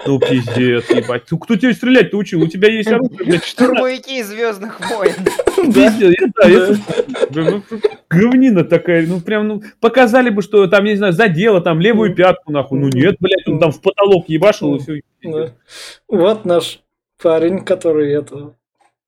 Ну, 0.06 0.20
пиздец, 0.20 0.90
ебать. 0.90 1.24
Ну, 1.32 1.38
кто 1.38 1.56
тебе 1.56 1.74
стрелять-то 1.74 2.18
учил? 2.18 2.44
У 2.44 2.48
тебя 2.48 2.70
есть 2.70 2.92
оружие, 2.92 3.26
блядь, 3.26 3.46
Штурмовики 3.46 4.22
Звездных 4.22 4.82
войн. 4.90 5.14
Пиздец, 5.74 6.16
да, 6.36 6.50
я 6.50 6.76
ну, 7.34 7.64
Говнина 8.10 8.66
такая, 8.66 9.08
ну 9.08 9.22
прям, 9.22 9.48
ну, 9.48 9.64
показали 9.80 10.30
бы, 10.30 10.42
что 10.42 10.68
там, 10.68 10.84
я 10.84 10.92
не 10.92 10.98
знаю, 10.98 11.14
задело 11.14 11.62
там 11.62 11.80
левую 11.80 12.14
пятку, 12.14 12.52
нахуй. 12.52 12.80
Ну 12.80 12.90
нет, 12.90 13.16
блядь, 13.22 13.48
он 13.48 13.60
там 13.60 13.72
в 13.72 13.82
потолок 13.82 14.28
ебашил 14.28 14.76
и 14.76 14.80
все. 14.80 15.54
Вот 16.10 16.44
наш 16.44 16.82
парень, 17.22 17.64
который 17.64 18.14
это... 18.14 18.54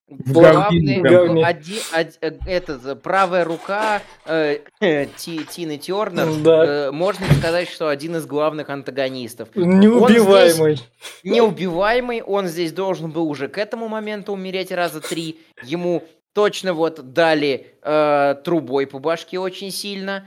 Главный, 0.09 0.95
говне 0.95 1.01
прям. 1.01 1.25
говне. 1.27 1.45
один, 1.45 1.77
од- 1.93 2.17
э, 2.21 2.31
этот, 2.47 2.85
э, 2.85 2.95
правая 2.95 3.43
рука 3.43 4.01
э, 4.25 4.59
Ти- 5.17 5.43
Тины 5.43 5.77
Тернер, 5.77 6.27
Да. 6.43 6.65
э, 6.65 6.91
можно 6.91 7.25
сказать, 7.37 7.67
что 7.69 7.89
один 7.89 8.15
из 8.15 8.25
главных 8.25 8.69
антагонистов. 8.69 9.49
Неубиваемый. 9.53 10.79
Неубиваемый, 11.25 12.21
он 12.21 12.47
здесь 12.47 12.71
должен 12.71 13.11
был 13.11 13.27
уже 13.29 13.49
к 13.49 13.57
этому 13.57 13.89
моменту 13.89 14.31
умереть 14.31 14.71
раза 14.71 15.01
три. 15.01 15.41
Ему 15.63 16.03
точно 16.33 16.73
вот 16.73 17.11
дали 17.11 17.73
э, 17.81 18.35
трубой 18.45 18.87
по 18.87 18.99
башке 18.99 19.39
очень 19.39 19.71
сильно. 19.71 20.25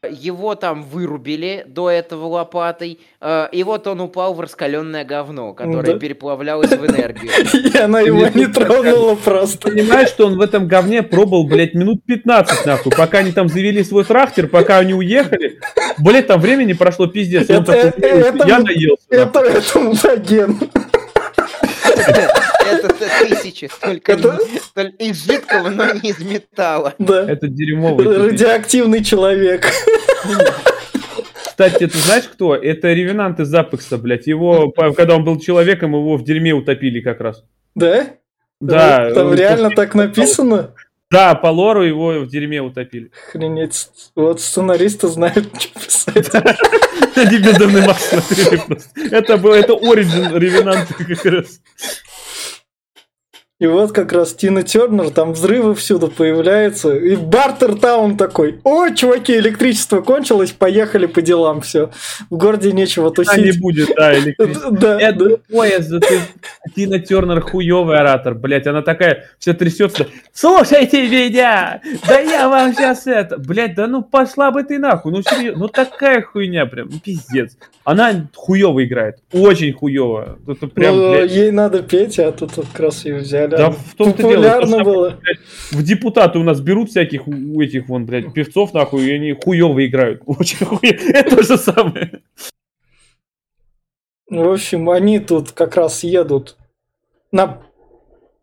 Э, 0.00 0.08
его 0.12 0.54
там 0.54 0.84
вырубили 0.84 1.64
до 1.66 1.90
этого 1.90 2.26
лопатой. 2.26 3.00
э, 3.20 3.48
и 3.50 3.64
вот 3.64 3.84
он 3.88 4.00
упал 4.00 4.32
в 4.32 4.40
раскаленное 4.40 5.04
говно, 5.04 5.54
которое 5.54 5.94
Да. 5.94 5.98
переплавлялось 5.98 6.70
в 6.70 6.86
энергию. 6.86 7.32
И 7.74 7.76
она 7.76 8.00
его 8.00 8.28
не 8.28 8.46
тронула 8.46 9.16
просто. 9.16 9.70
Понимаешь, 9.70 10.08
что 10.10 10.26
он 10.28 10.36
в 10.36 10.40
этом 10.40 10.68
говне 10.68 11.02
пробовал, 11.02 11.48
блядь, 11.48 11.74
минут 11.74 12.04
15, 12.06 12.64
нахуй, 12.64 12.92
пока 12.96 13.18
они 13.18 13.32
там 13.32 13.48
завели 13.48 13.82
свой 13.82 14.04
трактор, 14.04 14.46
пока 14.46 14.78
они 14.78 14.94
уехали. 14.94 15.58
Блядь, 15.98 16.28
там 16.28 16.40
времени 16.40 16.74
прошло 16.74 17.08
пиздец. 17.08 17.50
это- 17.50 17.92
я 18.46 18.60
наелся. 18.60 19.02
Это, 19.10 19.40
это 19.40 19.80
мутаген. 19.80 20.60
Это 22.70 22.88
тысячи, 22.88 23.68
только 23.80 24.12
из 24.98 25.24
жидкого, 25.24 25.68
но 25.68 25.92
не 25.92 26.10
из 26.10 26.18
металла. 26.20 26.94
Да. 26.98 27.30
Это 27.30 27.48
дерьмовый. 27.48 28.28
Радиоактивный 28.30 29.02
человек. 29.02 29.66
Кстати, 31.44 31.88
ты 31.88 31.98
знаешь 31.98 32.24
кто? 32.24 32.54
Это 32.54 32.92
ревенант 32.92 33.40
из 33.40 33.52
Апекса, 33.52 33.98
блядь. 33.98 34.26
Его, 34.26 34.70
когда 34.70 35.16
он 35.16 35.24
был 35.24 35.40
человеком, 35.40 35.92
его 35.94 36.16
в 36.16 36.24
дерьме 36.24 36.52
утопили 36.52 37.00
как 37.00 37.20
раз. 37.20 37.44
Да? 37.74 38.06
Да. 38.60 39.12
Там 39.12 39.28
он 39.28 39.34
реально 39.34 39.70
так 39.70 39.94
написано? 39.94 40.74
Да, 41.10 41.34
по 41.34 41.46
лору 41.46 41.82
его 41.82 42.20
в 42.20 42.28
дерьме 42.28 42.60
утопили. 42.60 43.10
Охренеть. 43.28 43.88
Вот 44.14 44.40
сценаристы 44.40 45.08
знают, 45.08 45.48
что 45.58 45.80
писать. 45.80 46.30
Они 47.16 47.38
безумный 47.38 47.86
Макс 47.86 48.04
смотрели 48.04 48.56
просто. 48.66 48.90
Это 49.10 49.38
был, 49.38 49.52
это 49.52 49.72
оригин 49.72 50.36
ревенанта 50.36 50.92
как 50.94 51.24
раз. 51.24 51.60
И 53.60 53.66
вот 53.66 53.90
как 53.90 54.12
раз 54.12 54.34
Тина 54.34 54.62
Тернер, 54.62 55.10
там 55.10 55.32
взрывы 55.32 55.74
всюду 55.74 56.06
появляются. 56.06 56.94
И 56.96 57.16
Бартер 57.16 57.74
Таун 57.74 58.16
такой, 58.16 58.60
о, 58.62 58.88
чуваки, 58.90 59.36
электричество 59.36 60.00
кончилось, 60.00 60.52
поехали 60.52 61.06
по 61.06 61.22
делам, 61.22 61.60
все. 61.62 61.90
В 62.30 62.36
городе 62.36 62.70
нечего 62.70 63.10
тусить. 63.10 63.36
А 63.36 63.40
не 63.40 63.50
будет, 63.50 63.90
да, 63.96 64.16
электричество. 64.16 64.70
Да, 64.78 65.00
Это 65.00 65.28
да. 65.30 65.36
поезд, 65.50 65.92
Тина 66.76 67.00
Тернер 67.00 67.40
хуёвый 67.40 67.98
оратор, 67.98 68.36
блядь, 68.36 68.68
она 68.68 68.82
такая 68.82 69.24
вся 69.40 69.54
трясется. 69.54 70.06
Слушайте 70.32 71.08
меня, 71.08 71.80
да 72.06 72.20
я 72.20 72.48
вам 72.48 72.72
сейчас 72.74 73.08
это, 73.08 73.38
блядь, 73.38 73.74
да 73.74 73.88
ну 73.88 74.02
пошла 74.02 74.52
бы 74.52 74.62
ты 74.62 74.78
нахуй, 74.78 75.10
ну 75.10 75.22
серьезно, 75.22 75.62
ну 75.62 75.68
такая 75.68 76.22
хуйня 76.22 76.64
прям, 76.66 76.90
ну, 76.92 77.00
пиздец. 77.00 77.56
Она 77.82 78.28
хуёво 78.36 78.84
играет, 78.84 79.16
очень 79.32 79.72
хуёво. 79.72 80.38
Прям, 80.74 80.96
ну, 80.96 81.24
ей 81.24 81.50
надо 81.50 81.82
петь, 81.82 82.20
а 82.20 82.30
тут 82.30 82.54
как 82.54 82.78
раз 82.78 83.04
ее 83.04 83.16
взяли 83.16 83.47
да, 83.56 83.70
в 83.70 83.94
том 83.94 84.12
популярно 84.12 84.78
дело, 84.78 84.84
было. 84.84 85.20
Блядь, 85.20 85.38
в 85.70 85.82
депутаты 85.82 86.38
у 86.38 86.42
нас 86.42 86.60
берут 86.60 86.90
всяких 86.90 87.26
у 87.26 87.60
этих 87.60 87.88
вон, 87.88 88.06
блядь, 88.06 88.32
певцов, 88.32 88.74
нахуй, 88.74 89.06
и 89.06 89.12
они 89.12 89.32
хуёво 89.32 89.86
играют. 89.86 90.22
Очень 90.26 90.66
хуёво. 90.66 90.80
Это 90.82 91.36
то 91.36 91.42
же 91.42 91.56
самое. 91.56 92.22
В 94.28 94.52
общем, 94.52 94.90
они 94.90 95.20
тут 95.20 95.52
как 95.52 95.76
раз 95.76 96.04
едут 96.04 96.56
на 97.32 97.62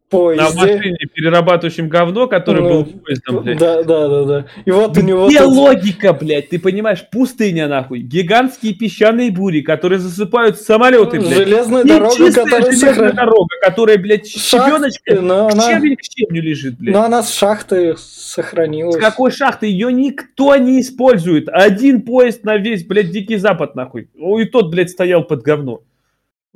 поезде. 0.10 0.44
На 0.44 0.54
машине, 0.54 0.98
перерабатывающем 1.14 1.90
говно, 1.90 2.28
который 2.28 2.62
ну, 2.62 2.70
был 2.70 2.86
поездом, 2.86 3.44
блядь. 3.44 3.58
Да, 3.58 3.84
да, 3.84 4.08
да, 4.08 4.24
да. 4.24 4.46
И 4.66 4.72
вот 4.72 4.92
Где 4.92 5.02
у 5.02 5.06
него... 5.06 5.28
Где 5.28 5.40
тут... 5.40 5.54
логика, 5.54 6.14
блядь? 6.14 6.50
Ты 6.50 6.60
понимаешь, 6.60 7.06
пустыня, 7.12 7.68
нахуй. 7.68 8.00
Гигантские 8.00 8.74
песчаные 8.74 9.32
бури, 9.32 9.62
которые 9.62 10.00
засыпают 10.00 10.60
самолеты, 10.60 11.20
блядь. 11.20 11.34
Железная 11.34 11.84
И 11.84 11.88
дорога, 11.88 12.32
которая... 12.32 12.62
железная 12.62 12.94
сохран... 12.94 13.16
дорога, 13.16 13.56
которая, 13.62 13.98
блядь, 13.98 14.28
Шахты, 14.28 14.70
щебеночка, 14.70 15.22
но 15.22 15.48
она... 15.48 15.64
щебень 15.64 15.96
к 15.96 16.04
щебню 16.04 16.42
лежит, 16.42 16.78
блядь. 16.78 16.94
Но 16.94 17.04
она 17.04 17.24
с 17.24 17.34
шахты 17.34 17.96
сохранилась. 17.98 18.96
С 18.96 19.00
какой 19.00 19.32
шахты? 19.32 19.68
Ее 19.68 19.92
никто 19.92 20.56
не 20.56 20.82
использует. 20.82 21.50
Один 21.50 22.02
поезд 22.02 22.44
на 22.44 22.58
весь, 22.58 22.86
блядь, 22.86 23.12
Дикий 23.12 23.38
Запад, 23.38 23.76
нахуй. 23.76 24.10
И 24.14 24.46
тот, 24.46 24.70
блядь, 24.72 24.90
стоял 24.90 25.24
под 25.24 25.42
говно. 25.42 25.82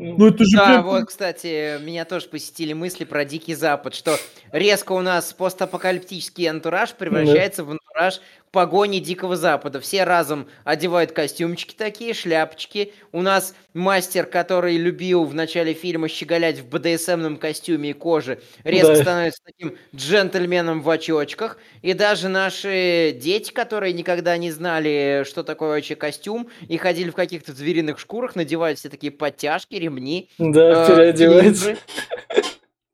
Ну, 0.01 0.27
это 0.27 0.45
же 0.45 0.55
да, 0.55 0.65
прям... 0.65 0.85
вот, 0.85 1.05
кстати, 1.07 1.77
меня 1.83 2.05
тоже 2.05 2.27
посетили 2.29 2.71
мысли 2.71 3.03
про 3.03 3.25
Дикий 3.25 3.53
Запад, 3.53 3.93
что 3.93 4.15
резко 4.53 4.93
у 4.93 5.01
нас 5.01 5.33
постапокалиптический 5.33 6.49
антураж 6.49 6.93
превращается 6.93 7.63
да. 7.63 7.67
в 7.67 7.71
антураж 7.71 8.21
погони 8.51 8.99
Дикого 8.99 9.35
Запада. 9.35 9.79
Все 9.79 10.03
разом 10.03 10.47
одевают 10.63 11.11
костюмчики 11.11 11.75
такие, 11.75 12.13
шляпочки. 12.13 12.93
У 13.11 13.21
нас 13.21 13.55
мастер, 13.73 14.25
который 14.25 14.77
любил 14.77 15.25
в 15.25 15.33
начале 15.33 15.73
фильма 15.73 16.07
щеголять 16.07 16.59
в 16.59 16.69
БДСМном 16.69 17.37
костюме 17.37 17.91
и 17.91 17.93
коже, 17.93 18.39
резко 18.63 18.95
да. 18.95 19.01
становится 19.01 19.41
таким 19.43 19.77
джентльменом 19.95 20.81
в 20.81 20.89
очочках. 20.89 21.57
И 21.81 21.93
даже 21.93 22.29
наши 22.29 23.15
дети, 23.19 23.51
которые 23.51 23.93
никогда 23.93 24.37
не 24.37 24.51
знали, 24.51 25.23
что 25.27 25.43
такое 25.43 25.69
вообще 25.69 25.95
костюм, 25.95 26.49
и 26.67 26.77
ходили 26.77 27.09
в 27.09 27.15
каких-то 27.15 27.53
звериных 27.53 27.99
шкурах, 27.99 28.35
надевают 28.35 28.79
все 28.79 28.89
такие 28.89 29.11
подтяжки, 29.11 29.75
ремни. 29.75 30.29
Да, 30.37 30.85
э, 30.85 30.87
переодеваются. 30.87 31.77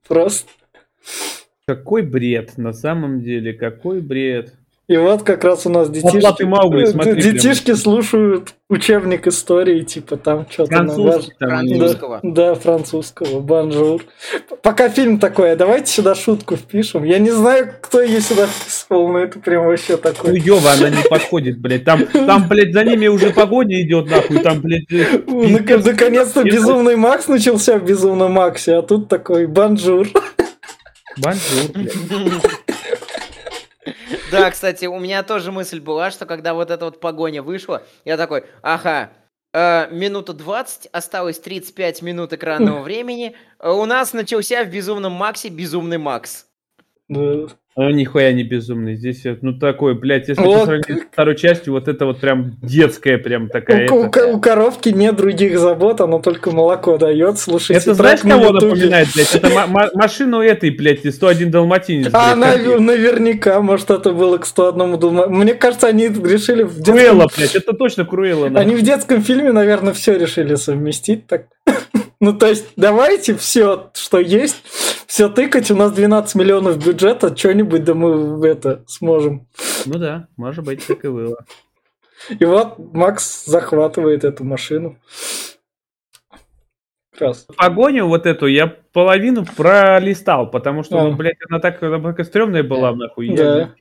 Просто. 0.07 0.49
Какой 1.67 2.03
бред, 2.03 2.57
на 2.57 2.73
самом 2.73 3.21
деле, 3.21 3.53
какой 3.53 4.01
бред. 4.01 4.53
И 4.87 4.97
вот 4.97 5.23
как 5.23 5.43
раз 5.43 5.65
у 5.65 5.69
нас 5.69 5.89
детишки, 5.89 6.43
Маугли, 6.43 6.85
смотри, 6.85 7.19
детишки 7.19 7.65
прям. 7.65 7.77
слушают 7.77 8.53
учебник 8.69 9.25
истории, 9.25 9.81
типа 9.81 10.15
там 10.15 10.45
что-то 10.47 10.75
французского. 10.75 12.19
Да, 12.21 12.51
да, 12.51 12.55
французского, 12.55 13.39
bonjour. 13.39 14.03
Пока 14.61 14.89
фильм 14.89 15.17
такой, 15.17 15.53
а 15.53 15.55
давайте 15.55 15.91
сюда 15.91 16.13
шутку 16.13 16.55
впишем. 16.55 17.03
Я 17.03 17.17
не 17.17 17.31
знаю, 17.31 17.73
кто 17.81 17.99
ее 17.99 18.21
сюда 18.21 18.45
вписывал, 18.45 19.07
но 19.07 19.19
это 19.19 19.39
прям 19.39 19.65
вообще 19.65 19.97
такое. 19.97 20.39
Хуёво, 20.39 20.73
она 20.73 20.89
не 20.91 21.01
подходит, 21.09 21.59
блядь. 21.59 21.83
Там, 21.83 22.05
там, 22.05 22.47
блядь, 22.47 22.73
за 22.73 22.83
ними 22.83 23.07
уже 23.07 23.31
погоня 23.31 23.81
идет, 23.81 24.07
нахуй, 24.07 24.37
там, 24.37 24.61
блядь. 24.61 24.91
Э, 24.91 25.17
наконец-то 25.27 26.43
безумный 26.43 26.95
Макс 26.95 27.27
начался 27.27 27.79
в 27.79 27.85
безумном 27.85 28.33
Максе, 28.33 28.75
а 28.75 28.81
тут 28.83 29.09
такой 29.09 29.47
bonjour. 29.47 30.07
Bonjour, 31.17 31.71
блядь. 31.73 31.93
Да, 34.35 34.51
кстати, 34.51 34.85
у 34.85 34.99
меня 34.99 35.23
тоже 35.23 35.51
мысль 35.51 35.79
была, 35.79 36.11
что 36.11 36.25
когда 36.25 36.53
вот 36.53 36.71
эта 36.71 36.85
вот 36.85 36.99
погоня 36.99 37.41
вышла, 37.41 37.83
я 38.03 38.17
такой, 38.17 38.43
ага, 38.61 39.11
э, 39.53 39.87
минута 39.91 40.33
20, 40.33 40.87
осталось 40.91 41.39
35 41.39 42.01
минут 42.01 42.33
экранного 42.33 42.81
времени, 42.83 43.35
э, 43.59 43.69
у 43.69 43.85
нас 43.85 44.13
начался 44.13 44.63
в 44.63 44.69
Безумном 44.69 45.13
Максе 45.13 45.49
Безумный 45.49 45.97
Макс. 45.97 46.47
Ну, 47.77 47.89
нихуя 47.89 48.31
не 48.31 48.43
безумный. 48.43 48.95
Здесь, 48.95 49.23
ну, 49.41 49.59
такой, 49.59 49.95
блядь, 49.95 50.29
если 50.29 50.41
вот. 50.41 50.63
сравнению 50.63 51.03
с 51.03 51.07
второй 51.11 51.35
частью, 51.35 51.73
вот 51.73 51.89
это 51.89 52.05
вот 52.05 52.21
прям 52.21 52.55
детская 52.61 53.17
прям 53.17 53.49
такая. 53.49 53.91
У, 53.91 54.05
это... 54.05 54.27
у, 54.27 54.37
у 54.37 54.39
коровки 54.39 54.89
нет 54.89 55.17
других 55.17 55.59
забот, 55.59 55.99
она 55.99 56.19
только 56.19 56.51
молоко 56.51 56.97
дает. 56.97 57.37
Слушайте, 57.37 57.81
это 57.81 57.93
знаешь, 57.93 58.21
кого 58.21 58.53
напоминает, 58.53 59.09
блядь? 59.13 59.35
Это 59.35 59.89
машину 59.93 60.39
этой, 60.39 60.69
блядь, 60.69 61.13
101 61.13 61.51
Далматинец. 61.51 62.11
А, 62.13 62.33
нав- 62.37 62.79
наверняка, 62.79 63.59
может, 63.59 63.91
это 63.91 64.13
было 64.13 64.37
к 64.37 64.45
101 64.45 64.97
Далматинец. 64.97 65.37
Мне 65.37 65.53
кажется, 65.53 65.87
они 65.87 66.07
решили 66.07 66.63
в 66.63 66.77
детском... 66.77 66.95
Круэлла, 66.95 67.27
блядь, 67.35 67.55
это 67.55 67.73
точно 67.73 68.05
Круэлла. 68.05 68.47
Они 68.55 68.75
в 68.75 68.83
детском 68.83 69.21
фильме, 69.21 69.51
наверное, 69.51 69.91
все 69.91 70.17
решили 70.17 70.55
совместить 70.55 71.27
так. 71.27 71.47
Ну, 72.25 72.33
то 72.33 72.47
есть, 72.47 72.65
давайте 72.75 73.35
все, 73.35 73.91
что 73.93 74.19
есть, 74.19 74.63
все 75.05 75.29
тыкать. 75.29 75.69
У 75.69 75.75
нас 75.75 75.91
12 75.91 76.33
миллионов 76.33 76.83
бюджета, 76.83 77.37
что-нибудь 77.37 77.83
да 77.83 77.93
мы 77.93 78.47
это 78.47 78.83
сможем. 78.87 79.47
Ну 79.85 79.99
да, 79.99 80.27
может 80.35 80.65
быть, 80.65 80.83
так 80.87 81.05
и 81.05 81.07
было. 81.07 81.45
И 82.39 82.43
вот 82.43 82.79
Макс 82.79 83.45
захватывает 83.45 84.23
эту 84.23 84.43
машину. 84.43 84.97
Раз. 87.19 87.45
Погоню 87.57 88.07
вот 88.07 88.25
эту 88.25 88.47
я 88.47 88.65
половину 88.91 89.45
пролистал, 89.45 90.49
потому 90.49 90.81
что, 90.81 91.03
ну, 91.03 91.15
блядь, 91.15 91.37
она 91.47 91.59
так, 91.59 91.79
такая 91.79 92.25
стрёмная 92.25 92.63
была, 92.63 92.95
нахуй. 92.95 93.35
Да. 93.35 93.75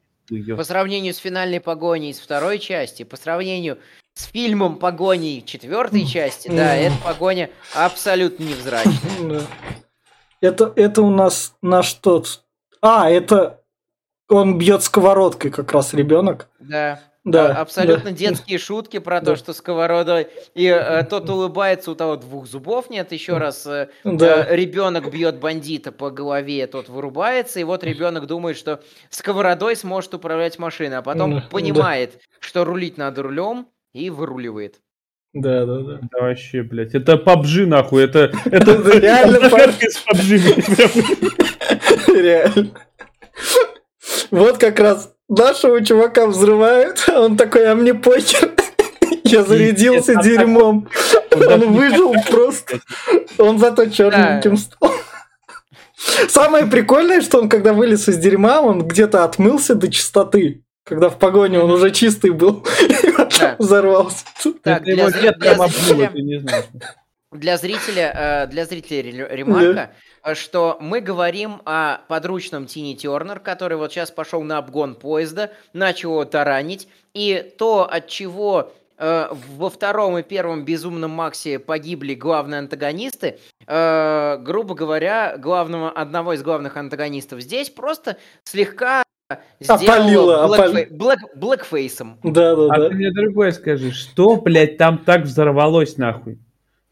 По 0.54 0.64
сравнению 0.64 1.14
с 1.14 1.16
финальной 1.16 1.60
погоней 1.62 2.10
из 2.10 2.20
второй 2.20 2.58
части, 2.58 3.04
по 3.04 3.16
сравнению 3.16 3.78
с 4.14 4.24
фильмом 4.26 4.76
погони 4.76 5.42
четвертой 5.44 6.06
части, 6.06 6.48
да, 6.48 6.74
эта 6.76 6.96
погоня 7.02 7.50
абсолютно 7.74 8.44
невзрачная. 8.44 9.42
Это, 10.40 10.74
это 10.76 11.00
у 11.00 11.08
нас 11.08 11.54
наш 11.62 11.94
тот... 11.94 12.44
А, 12.82 13.08
это 13.08 13.62
он 14.28 14.58
бьет 14.58 14.82
сковородкой 14.82 15.50
как 15.50 15.72
раз 15.72 15.94
ребенок. 15.94 16.50
Да. 16.58 17.00
Да, 17.24 17.58
абсолютно 17.58 18.10
да. 18.10 18.16
детские 18.16 18.58
шутки 18.58 18.98
про 18.98 19.20
да. 19.20 19.32
то, 19.32 19.36
что 19.36 19.54
сковородой 19.54 20.28
и 20.54 20.66
э, 20.66 21.04
тот 21.04 21.30
улыбается, 21.30 21.90
у 21.90 21.94
того 21.94 22.16
двух 22.16 22.46
зубов 22.46 22.90
нет. 22.90 23.12
Еще 23.12 23.38
раз 23.38 23.66
э, 23.66 23.88
да. 24.04 24.46
э, 24.46 24.54
ребенок 24.54 25.10
бьет 25.10 25.40
бандита 25.40 25.90
по 25.90 26.10
голове, 26.10 26.66
тот 26.66 26.90
вырубается, 26.90 27.60
и 27.60 27.64
вот 27.64 27.82
ребенок 27.82 28.26
думает, 28.26 28.58
что 28.58 28.82
сковородой 29.08 29.74
сможет 29.76 30.12
управлять 30.12 30.58
машиной, 30.58 30.98
а 30.98 31.02
потом 31.02 31.36
да. 31.36 31.48
понимает, 31.50 32.12
да. 32.12 32.18
что 32.40 32.66
рулить 32.66 32.98
надо 32.98 33.22
рулем 33.22 33.68
и 33.94 34.10
выруливает. 34.10 34.80
Да, 35.32 35.64
да, 35.64 35.78
да. 35.80 35.98
Да 36.12 36.20
вообще, 36.20 36.62
блядь. 36.62 36.94
Это 36.94 37.14
PUBG, 37.14 37.66
нахуй. 37.66 38.04
Это, 38.04 38.30
это 38.44 38.98
реально 38.98 39.38
из 39.80 40.04
PUBG. 40.04 40.38
Реально. 42.14 42.70
Вот 44.30 44.58
как 44.58 44.78
раз 44.78 45.12
нашего 45.28 45.84
чувака 45.84 46.26
взрывают, 46.26 47.04
а 47.08 47.22
он 47.22 47.36
такой, 47.36 47.66
а 47.66 47.74
мне 47.74 47.94
похер. 47.94 48.52
Я 49.24 49.42
зарядился 49.42 50.16
дерьмом. 50.22 50.88
Он 51.34 51.72
выжил 51.72 52.14
просто. 52.30 52.80
Он 53.38 53.58
зато 53.58 53.86
черненьким 53.86 54.56
стал. 54.56 54.92
Самое 56.28 56.66
прикольное, 56.66 57.22
что 57.22 57.38
он, 57.40 57.48
когда 57.48 57.72
вылез 57.72 58.08
из 58.08 58.18
дерьма, 58.18 58.60
он 58.60 58.86
где-то 58.86 59.24
отмылся 59.24 59.74
до 59.74 59.90
чистоты. 59.90 60.62
Когда 60.84 61.08
в 61.08 61.18
погоне 61.18 61.60
он 61.60 61.70
уже 61.70 61.90
чистый 61.90 62.30
был, 62.30 62.64
взорвался. 63.58 64.24
Так, 64.62 64.84
для, 64.84 65.10
зрителя, 65.10 65.34
для 67.34 67.56
зрителя, 67.56 68.12
э, 68.14 68.46
для 68.46 68.64
зрителя 68.64 69.28
ремарка, 69.28 69.90
э, 70.22 70.34
что 70.34 70.78
мы 70.80 71.00
говорим 71.00 71.60
о 71.64 71.98
подручном 72.08 72.66
Тини 72.66 72.94
Тернер, 72.94 73.40
который 73.40 73.76
вот 73.76 73.92
сейчас 73.92 74.10
пошел 74.10 74.42
на 74.42 74.58
обгон 74.58 74.94
поезда, 74.94 75.50
начал 75.72 76.12
его 76.12 76.24
таранить, 76.24 76.88
и 77.12 77.52
то, 77.58 77.90
от 77.90 78.06
чего 78.06 78.72
э, 78.98 79.28
во 79.56 79.68
втором 79.68 80.18
и 80.18 80.22
первом 80.22 80.64
Безумном 80.64 81.10
Максе 81.10 81.58
погибли 81.58 82.14
главные 82.14 82.60
антагонисты, 82.60 83.38
грубо 83.66 84.74
говоря, 84.74 85.36
главного, 85.36 85.90
одного 85.90 86.34
из 86.34 86.42
главных 86.42 86.76
антагонистов 86.76 87.40
здесь 87.40 87.70
просто 87.70 88.18
слегка 88.44 89.02
Опалила, 89.66 90.46
блэк... 90.90 91.18
блэкфейсом. 91.34 92.18
Да, 92.22 92.54
да, 92.54 92.66
а 92.70 92.78
да. 92.78 92.88
ты 92.88 92.94
мне 92.94 93.10
другое 93.10 93.52
скажи, 93.52 93.90
что, 93.92 94.36
блядь, 94.36 94.76
там 94.76 94.98
так 94.98 95.22
взорвалось 95.22 95.96
нахуй? 95.96 96.38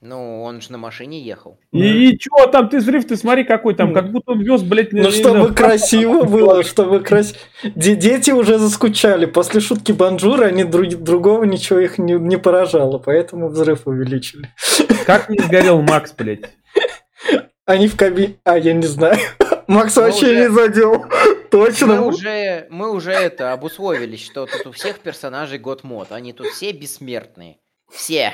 Ну, 0.00 0.42
он 0.42 0.60
же 0.60 0.72
на 0.72 0.78
машине 0.78 1.22
ехал. 1.22 1.60
И, 1.70 2.08
и 2.08 2.18
чё 2.18 2.48
там, 2.48 2.68
ты 2.68 2.78
взрыв, 2.78 3.06
ты 3.06 3.16
смотри 3.16 3.44
какой 3.44 3.74
там, 3.74 3.94
как 3.94 4.10
будто 4.10 4.32
он 4.32 4.40
вез, 4.40 4.62
блядь, 4.62 4.92
Ну, 4.92 5.12
чтобы 5.12 5.38
знаю, 5.38 5.54
красиво 5.54 6.24
было, 6.24 6.64
чтобы 6.64 6.98
красиво. 7.00 7.38
Дети 7.62 8.32
уже 8.32 8.58
заскучали. 8.58 9.26
После 9.26 9.60
шутки 9.60 9.92
Банжура 9.92 10.46
они 10.46 10.64
друг- 10.64 10.96
другого 10.96 11.44
ничего 11.44 11.78
их 11.78 11.98
не, 11.98 12.14
не 12.14 12.36
поражало, 12.36 12.98
поэтому 12.98 13.48
взрыв 13.48 13.86
увеличили. 13.86 14.48
Как 15.06 15.28
не 15.28 15.38
сгорел 15.38 15.80
Макс, 15.82 16.12
блядь? 16.12 16.50
Они 17.64 17.86
в 17.86 17.96
кабине... 17.96 18.34
А, 18.42 18.58
я 18.58 18.72
не 18.72 18.86
знаю. 18.86 19.18
Макс 19.68 19.96
Мы 19.96 20.02
вообще 20.02 20.34
не 20.34 20.50
задел. 20.50 21.06
Точно. 21.52 21.86
Мы 21.86 22.06
уже, 22.06 22.66
мы 22.70 22.90
уже 22.90 23.12
это 23.12 23.52
обусловились, 23.52 24.24
что 24.24 24.46
тут 24.46 24.66
у 24.66 24.72
всех 24.72 25.00
персонажей 25.00 25.58
год 25.58 25.84
мод. 25.84 26.10
Они 26.10 26.32
тут 26.32 26.46
все 26.46 26.72
бессмертные. 26.72 27.58
Все. 27.92 28.32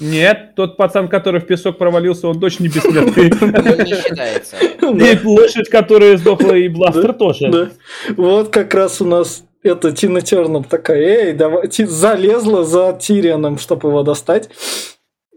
Нет, 0.00 0.56
тот 0.56 0.76
пацан, 0.76 1.08
который 1.08 1.40
в 1.40 1.46
песок 1.46 1.78
провалился, 1.78 2.26
он 2.26 2.40
точно 2.40 2.64
не 2.64 2.68
бессмертный. 2.68 3.30
Не, 3.30 3.84
не 3.84 4.02
считается. 4.02 4.56
И 4.58 5.24
лошадь, 5.24 5.70
которая 5.70 6.16
сдохла, 6.16 6.54
и 6.54 6.68
бластер 6.68 7.14
тоже. 7.14 7.72
Вот 8.16 8.48
как 8.50 8.74
раз 8.74 9.00
у 9.00 9.04
нас 9.06 9.44
это 9.62 9.92
Тина 9.92 10.20
Тернер 10.20 10.64
такая, 10.64 10.98
эй, 10.98 11.32
давай, 11.34 11.70
залезла 11.70 12.64
за 12.64 12.98
Тирианом, 13.00 13.58
чтобы 13.58 13.88
его 13.90 14.02
достать. 14.02 14.50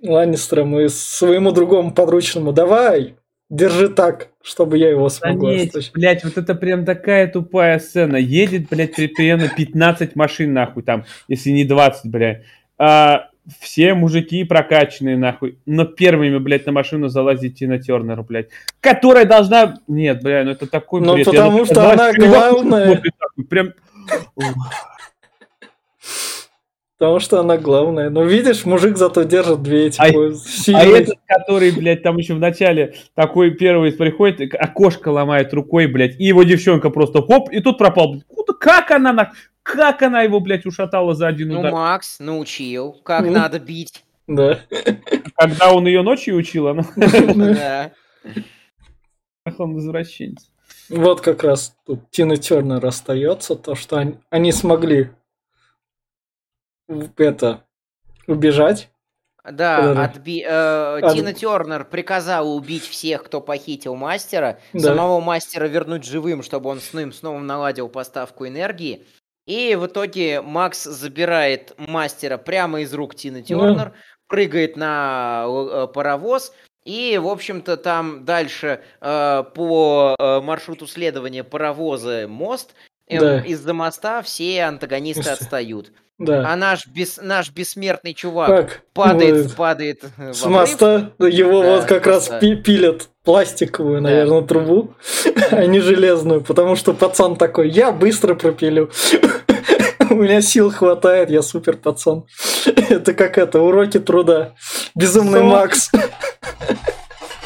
Ланнистером 0.02 0.80
и 0.80 0.88
своему 0.88 1.52
другому 1.52 1.94
подручному, 1.94 2.54
давай, 2.54 3.16
держи 3.50 3.90
так, 3.90 4.30
чтобы 4.50 4.78
я 4.78 4.90
его 4.90 5.10
нет, 5.26 5.70
стащить». 5.70 5.94
блядь, 5.94 6.24
вот 6.24 6.38
это 6.38 6.56
прям 6.56 6.86
такая 6.86 7.28
тупая 7.28 7.80
сцена. 7.80 8.18
Едет, 8.18 8.68
блядь, 8.70 8.96
при- 8.96 9.08
примерно 9.08 9.50
15 9.50 10.16
машин, 10.16 10.54
нахуй, 10.54 10.84
там, 10.84 11.06
если 11.28 11.52
не 11.52 11.64
20, 11.66 12.12
блядь. 12.12 12.44
А, 12.78 13.30
все 13.60 13.94
мужики 13.94 14.44
прокачанные, 14.44 15.18
нахуй. 15.18 15.58
Но 15.66 15.86
первыми, 15.86 16.38
блядь, 16.38 16.66
на 16.66 16.72
машину 16.72 17.08
залазит 17.10 17.56
Тина 17.56 17.80
Тернер, 17.80 18.22
блядь. 18.24 18.50
Которая 18.80 19.26
должна... 19.26 19.80
Нет, 19.88 20.22
блядь, 20.22 20.46
ну 20.46 20.52
это 20.52 20.68
такой 20.68 21.02
Ну, 21.02 21.14
бред. 21.14 21.28
Я 21.28 21.34
потому 21.34 21.66
что 21.66 21.92
она 21.92 22.14
главная. 22.14 23.02
Прям... 23.50 23.74
Потому 27.00 27.20
что 27.22 27.40
она 27.40 27.58
главная. 27.58 28.10
Ну, 28.10 28.26
видишь, 28.26 28.66
мужик 28.66 28.98
зато 28.98 29.24
держит 29.24 29.64
две 29.64 29.88
эти 29.88 30.02
А- 30.02 30.04
А 30.04 30.34
сильные. 30.36 31.02
этот, 31.04 31.16
который, 31.26 31.72
блядь, 31.72 32.04
там 32.04 32.18
еще 32.18 32.34
в 32.34 32.40
начале 32.40 32.94
такой 33.16 33.52
первый 33.52 33.94
приходит, 33.94 34.54
окошко 34.54 35.08
ломает 35.08 35.54
рукой, 35.54 35.88
блядь, 35.88 36.20
и 36.20 36.26
его 36.26 36.44
девчонка 36.44 36.90
просто 36.90 37.22
хоп, 37.22 37.50
и 37.52 37.62
тут 37.62 37.78
пропал. 37.78 38.22
Куда, 38.28 38.54
как 38.60 38.92
она, 38.92 39.14
на, 39.14 39.32
как 39.64 40.02
она 40.02 40.24
его, 40.24 40.42
блядь, 40.42 40.66
ушатала 40.66 41.16
за 41.16 41.28
один 41.28 41.48
Ну, 41.48 41.62
удар? 41.62 41.72
Макс 41.72 42.20
научил, 42.20 42.92
как 43.04 43.26
Ну. 43.26 43.32
надо 43.32 43.60
бить. 43.60 44.04
Да. 44.28 44.60
Когда 45.36 45.72
он 45.72 45.88
ее 45.88 46.02
ночью 46.02 46.36
учил, 46.36 46.68
она 46.68 46.84
Да. 46.98 47.92
он 49.58 49.80
извращенец. 49.80 50.52
Вот 50.90 51.22
как 51.22 51.44
раз 51.44 51.76
тут 51.86 52.12
Тина 52.12 52.36
Тернер 52.36 52.86
остается, 52.86 53.56
то, 53.56 53.76
что 53.76 53.98
они, 53.98 54.16
они 54.30 54.52
смогли 54.52 55.12
это 57.18 57.64
убежать. 58.28 58.90
Да, 59.50 59.94
отби- 60.06 60.44
э, 60.46 61.00
От- 61.02 61.14
Тина 61.16 61.34
Тернер 61.34 61.86
приказала 61.86 62.48
убить 62.50 62.84
всех, 62.86 63.24
кто 63.24 63.40
похитил 63.42 63.96
мастера, 63.96 64.60
Да. 64.74 64.80
самого 64.80 65.22
мастера 65.22 65.66
вернуть 65.68 66.04
живым, 66.04 66.44
чтобы 66.44 66.70
он 66.70 66.80
с 66.82 66.94
ним 66.94 67.14
снова 67.14 67.40
наладил 67.40 67.88
поставку 67.90 68.46
энергии. 68.48 69.06
И 69.48 69.76
в 69.76 69.88
итоге 69.88 70.42
Макс 70.42 70.84
забирает 70.84 71.74
мастера 71.78 72.38
прямо 72.38 72.82
из 72.82 72.94
рук 72.94 73.16
Тины 73.16 73.42
Тернер, 73.42 73.94
прыгает 74.28 74.76
на 74.76 75.46
э, 75.48 75.88
паровоз. 75.94 76.54
И, 76.84 77.18
в 77.18 77.28
общем-то, 77.28 77.78
там 77.78 78.26
дальше 78.26 78.82
э, 79.02 79.44
по 79.56 80.16
э, 80.20 80.42
маршруту 80.42 80.86
следования 80.86 81.44
паровоза 81.44 82.28
мост. 82.28 82.76
Эм, 83.08 83.20
Да. 83.20 83.40
Из-за 83.40 83.74
моста 83.74 84.22
все 84.22 84.64
антагонисты 84.66 85.30
отстают. 85.30 85.92
Да. 86.20 86.52
А 86.52 86.56
наш, 86.58 86.86
бес, 86.88 87.18
наш 87.22 87.50
бессмертный 87.50 88.14
чувак 88.14 88.48
Как? 88.48 88.82
падает, 88.94 89.46
Вот. 89.48 89.56
падает 89.56 90.04
С 90.34 90.46
моста 90.46 91.12
его 91.18 91.64
Да, 91.64 91.76
вот 91.78 91.86
как 91.86 92.06
раз 92.06 92.30
пи- 92.42 92.56
пилят 92.58 93.08
пластиковую, 93.24 94.02
Да. 94.02 94.10
наверное, 94.10 94.42
трубу, 94.42 94.94
а 95.52 95.66
не 95.66 95.80
железную, 95.80 96.42
потому 96.42 96.76
что 96.76 96.94
пацан 96.94 97.38
такой, 97.38 97.70
я 97.70 97.92
быстро 97.94 98.36
пропилю. 98.36 98.92
У 100.10 100.16
меня 100.16 100.42
сил 100.42 100.72
хватает, 100.72 101.30
я 101.30 101.42
супер 101.42 101.78
пацан. 101.78 102.26
Это 102.90 103.14
как 103.14 103.38
это, 103.38 103.62
уроки 103.62 104.00
труда. 104.00 104.56
Безумный 104.96 105.44
Макс. 105.44 105.90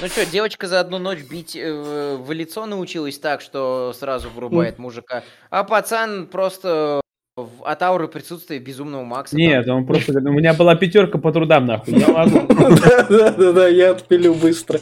Ну 0.01 0.07
что, 0.09 0.25
девочка 0.25 0.67
за 0.67 0.79
одну 0.79 0.97
ночь 0.97 1.19
бить 1.29 1.55
э, 1.55 2.15
в 2.17 2.31
лицо 2.31 2.65
научилась 2.65 3.19
так, 3.19 3.39
что 3.41 3.93
сразу 3.97 4.29
вырубает 4.29 4.77
мужика. 4.79 5.23
А 5.49 5.63
пацан 5.63 6.27
просто 6.27 7.01
от 7.35 7.81
ауры 7.81 8.07
присутствия 8.07 8.59
безумного 8.59 9.03
Макса. 9.03 9.31
там. 9.35 9.39
Нет, 9.39 9.67
он 9.67 9.85
просто 9.87 10.11
говорит, 10.11 10.29
у 10.29 10.33
меня 10.33 10.53
была 10.53 10.75
пятерка 10.75 11.17
по 11.17 11.31
трудам, 11.31 11.65
нахуй. 11.65 11.93
Да-да-да, 11.99 13.67
я 13.67 13.91
отпилю 13.91 14.33
быстро. 14.35 14.79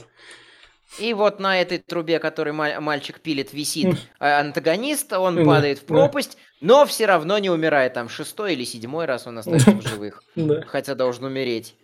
И 0.99 1.13
вот 1.13 1.39
на 1.39 1.61
этой 1.61 1.77
трубе, 1.77 2.19
которой 2.19 2.51
ма- 2.51 2.81
мальчик 2.81 3.21
пилит, 3.21 3.53
висит 3.53 3.95
э, 4.19 4.25
антагонист, 4.25 5.13
он 5.13 5.37
Да, 5.37 5.45
падает 5.45 5.79
в 5.79 5.85
пропасть, 5.85 6.37
но 6.59 6.85
все 6.85 7.05
равно 7.05 7.37
не 7.37 7.49
умирает. 7.49 7.93
Там 7.93 8.09
шестой 8.09 8.53
или 8.53 8.65
седьмой 8.65 9.05
раз 9.05 9.25
он 9.25 9.37
остается 9.37 9.71
в 9.71 9.81
живых. 9.87 10.21
Хотя 10.67 10.93
должен 10.93 11.23
умереть. 11.23 11.75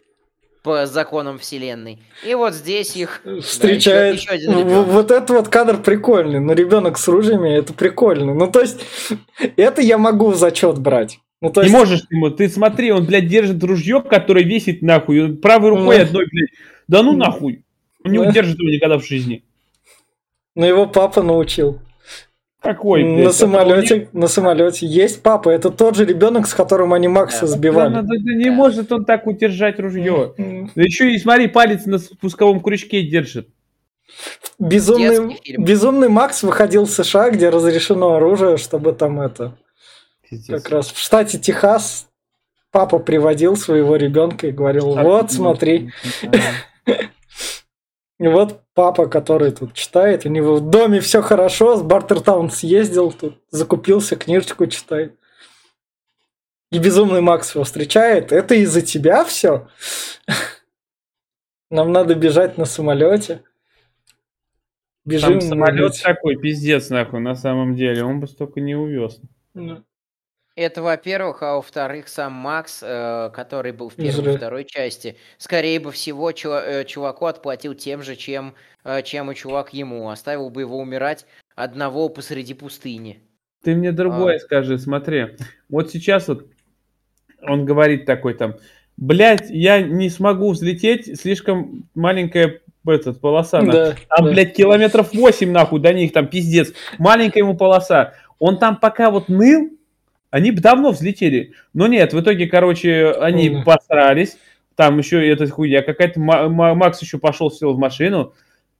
По 0.67 0.85
законам 0.85 1.39
вселенной. 1.39 1.99
И 2.27 2.33
вот 2.35 2.53
здесь 2.53 2.95
их... 2.97 3.21
да, 3.23 3.39
Встречает. 3.39 4.15
еще- 4.15 4.35
еще 4.35 4.47
один 4.47 4.59
ребенок. 4.59 4.87
Вот 4.87 5.11
этот 5.11 5.29
вот 5.29 5.47
кадр 5.47 5.77
прикольный. 5.77 6.41
Ну, 6.41 6.53
ребенок 6.53 6.97
с 6.97 7.07
ружьями, 7.07 7.49
это 7.49 7.71
прикольно. 7.73 8.33
Ну, 8.33 8.47
то 8.51 8.59
есть, 8.59 8.81
это 9.55 9.81
я 9.81 9.97
могу 9.97 10.31
в 10.31 10.35
зачет 10.35 10.77
брать. 10.77 11.19
Ну, 11.41 11.51
то 11.51 11.61
Не 11.61 11.67
есть, 11.69 11.77
можешь 11.79 12.01
ему, 12.09 12.31
ты 12.31 12.49
смотри, 12.49 12.91
он, 12.91 13.05
блядь, 13.05 13.27
держит 13.29 13.63
ружье, 13.63 14.01
которое 14.01 14.43
весит 14.43 14.81
нахуй, 14.81 15.23
он 15.23 15.37
правой 15.37 15.69
рукой 15.69 15.97
Ну. 15.99 16.03
одной, 16.03 16.25
блядь. 16.29 16.49
Да 16.89 17.01
ну 17.01 17.15
нахуй. 17.15 17.63
Он 18.03 18.11
не 18.11 18.17
Да. 18.17 18.29
удержит 18.29 18.59
его 18.59 18.69
никогда 18.69 18.97
в 18.97 19.05
жизни. 19.05 19.43
ну, 20.55 20.65
его 20.65 20.85
папа 20.85 21.21
научил. 21.23 21.79
Какой, 22.61 23.03
блядь? 23.03 23.25
на 23.25 23.31
самолете, 23.31 24.09
на 24.13 24.27
самолете 24.27 24.87
есть 24.87 25.21
папа. 25.21 25.49
Это 25.49 25.69
тот 25.69 25.95
же 25.95 26.05
ребенок, 26.05 26.47
с 26.47 26.53
которым 26.53 26.93
они 26.93 27.07
Макса 27.07 27.41
Да. 27.41 27.47
сбивали. 27.47 27.93
Да, 27.93 28.01
да, 28.01 28.07
да, 28.07 28.35
не 28.35 28.49
может 28.49 28.91
он 28.91 29.05
так 29.05 29.27
удержать 29.27 29.79
ружье. 29.79 30.33
Да 30.37 30.81
еще 30.81 31.13
и 31.13 31.17
смотри, 31.19 31.47
палец 31.47 31.85
на 31.85 31.99
спусковом 31.99 32.61
крючке 32.61 33.03
держит. 33.03 33.47
Безумный, 34.57 35.39
безумный 35.57 36.09
Макс 36.09 36.41
выходил 36.41 36.85
в 36.85 36.89
США, 36.89 37.29
где 37.29 37.49
разрешено 37.49 38.15
оружие, 38.15 38.57
чтобы 38.57 38.93
там 38.93 39.21
это. 39.21 39.55
Пиздец. 40.27 40.63
Как 40.63 40.71
раз 40.71 40.91
в 40.91 40.97
штате 40.97 41.37
Техас 41.37 42.07
папа 42.71 42.97
приводил 42.99 43.55
своего 43.55 43.95
ребенка 43.95 44.47
и 44.47 44.51
говорил: 44.51 44.95
Вот, 44.95 45.23
ну, 45.23 45.29
смотри. 45.29 45.91
И 48.19 48.27
вот 48.27 48.61
папа, 48.77 49.07
который 49.07 49.51
тут 49.51 49.73
читает, 49.73 50.27
у 50.27 50.29
него 50.29 50.57
в 50.57 50.69
доме 50.69 50.99
все 50.99 51.23
хорошо, 51.23 51.77
с 51.77 51.81
Бартертаун 51.81 52.51
съездил, 52.51 53.11
тут 53.11 53.41
закупился, 53.49 54.15
книжечку 54.15 54.67
читает. 54.67 55.17
И 56.71 56.77
безумный 56.77 57.21
Макс 57.21 57.55
его 57.55 57.63
встречает. 57.63 58.31
Это 58.31 58.53
из-за 58.53 58.83
тебя 58.83 59.25
все? 59.25 59.67
Нам 61.71 61.91
надо 61.91 62.13
бежать 62.13 62.59
на 62.59 62.65
самолете. 62.65 63.41
Бежим. 65.05 65.39
Там 65.39 65.49
самолет 65.49 65.99
такой, 66.03 66.35
пиздец, 66.35 66.91
нахуй, 66.91 67.19
на 67.19 67.33
самом 67.33 67.73
деле. 67.73 68.03
Он 68.03 68.19
бы 68.19 68.27
столько 68.27 68.61
не 68.61 68.75
увез. 68.75 69.19
Ну, 69.55 69.83
Это, 70.57 70.81
во-первых, 70.81 71.43
а 71.43 71.57
во-вторых, 71.57 72.07
сам 72.07 72.33
Макс, 72.33 72.79
э, 72.81 73.29
который 73.31 73.73
был 73.73 73.89
в 73.89 73.93
первой 73.93 74.33
и 74.33 74.37
второй 74.37 74.65
части, 74.65 75.15
скорее 75.37 75.79
бы 75.79 75.91
всего, 75.91 76.31
чува- 76.31 76.63
э, 76.65 76.83
чуваку 76.83 77.27
отплатил 77.27 77.75
тем 77.75 78.01
же, 78.01 78.15
чем, 78.15 78.55
э, 78.83 79.03
чем 79.03 79.29
и 79.31 79.35
чувак 79.35 79.71
ему. 79.75 80.09
Оставил 80.09 80.49
бы 80.49 80.61
его 80.61 80.79
умирать 80.79 81.27
одного 81.55 82.09
посреди 82.09 82.55
пустыни. 82.55 83.21
Ты 83.63 83.75
мне 83.75 83.91
другое 83.91 84.37
А. 84.37 84.39
скажи, 84.39 84.79
смотри. 84.79 85.35
Вот 85.69 85.91
сейчас 85.91 86.27
вот 86.27 86.47
он 87.43 87.65
говорит 87.65 88.07
такой 88.07 88.33
там, 88.33 88.55
блядь, 88.97 89.51
я 89.51 89.79
не 89.83 90.09
смогу 90.09 90.53
взлететь, 90.53 91.21
слишком 91.21 91.87
маленькая 91.93 92.61
этот, 92.87 93.21
полоса. 93.21 93.61
нахуй». 93.61 93.73
Да, 93.73 93.95
Там, 94.15 94.25
да. 94.25 94.31
блядь, 94.31 94.55
километров 94.55 95.13
8, 95.13 95.51
нахуй, 95.51 95.79
до 95.81 95.93
них, 95.93 96.13
там, 96.13 96.27
пиздец. 96.27 96.73
Маленькая 96.97 97.41
ему 97.41 97.55
полоса. 97.55 98.15
Он 98.39 98.57
там 98.57 98.77
пока 98.79 99.11
вот 99.11 99.29
ныл, 99.29 99.76
они 100.31 100.51
бы 100.51 100.61
давно 100.61 100.91
взлетели. 100.91 101.53
Но 101.73 101.87
нет, 101.87 102.13
в 102.13 102.19
итоге, 102.21 102.47
короче, 102.47 103.11
они 103.19 103.49
Мгм. 103.49 103.63
посрались. 103.63 104.37
Там 104.75 104.97
еще 104.99 105.27
эта 105.27 105.47
хуйня 105.49 105.81
какая-то. 105.81 106.19
Ма- 106.19 106.49
Ма- 106.49 106.73
Макс 106.75 107.01
еще 107.01 107.17
пошел, 107.17 107.49
сел 107.49 107.73
в 107.73 107.79
машину. 107.79 108.33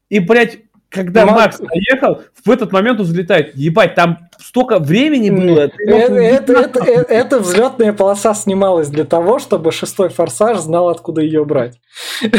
И, 0.10 0.20
блядь, 0.20 0.60
когда 0.90 1.26
Макс- 1.26 1.60
Макс 1.60 1.72
поехал, 1.74 2.22
в 2.46 2.50
этот 2.52 2.72
момент 2.72 3.00
он 3.00 3.06
взлетает. 3.06 3.56
Ебать, 3.56 3.96
там 3.96 4.30
столько 4.38 4.80
времени 4.80 5.30
было. 5.32 5.70
Это, 5.80 6.14
это, 6.16 6.54
это, 6.54 6.80
э- 6.86 7.06
эта 7.10 7.40
взлетная 7.40 7.94
полоса 7.94 8.34
снималась 8.36 8.90
для 8.90 9.04
того, 9.06 9.40
чтобы 9.40 9.72
шестой 9.72 10.10
форсаж 10.10 10.60
знал, 10.60 10.90
откуда 10.90 11.22
ее 11.22 11.44
брать. 11.46 11.80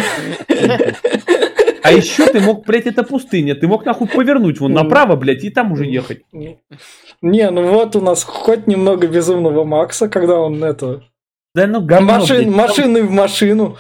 А 1.89 1.93
еще 1.93 2.27
ты 2.27 2.41
мог, 2.41 2.67
блядь, 2.67 2.87
это 2.87 3.03
пустыня. 3.03 3.55
Ты 3.55 3.67
мог 3.67 3.87
нахуй 3.87 4.09
повернуть 4.09 4.61
вон 4.61 4.73
направо, 4.73 5.17
блядь, 5.17 5.45
и 5.45 5.51
там 5.51 5.73
уже 5.73 5.87
ехать. 5.87 6.23
Не, 6.33 7.51
ну 7.51 7.73
вот 7.73 7.97
у 7.97 8.01
нас 8.01 8.25
хоть 8.25 8.67
немного 8.67 9.07
безумного 9.07 9.65
Макса, 9.65 10.09
когда 10.09 10.39
он 10.39 10.63
это... 10.63 11.03
Да 11.55 11.67
ну 11.67 11.81
говно, 11.81 12.19
машин, 12.19 12.45
блядь. 12.45 12.57
машины 12.57 13.03
в 13.03 13.11
машину. 13.11 13.79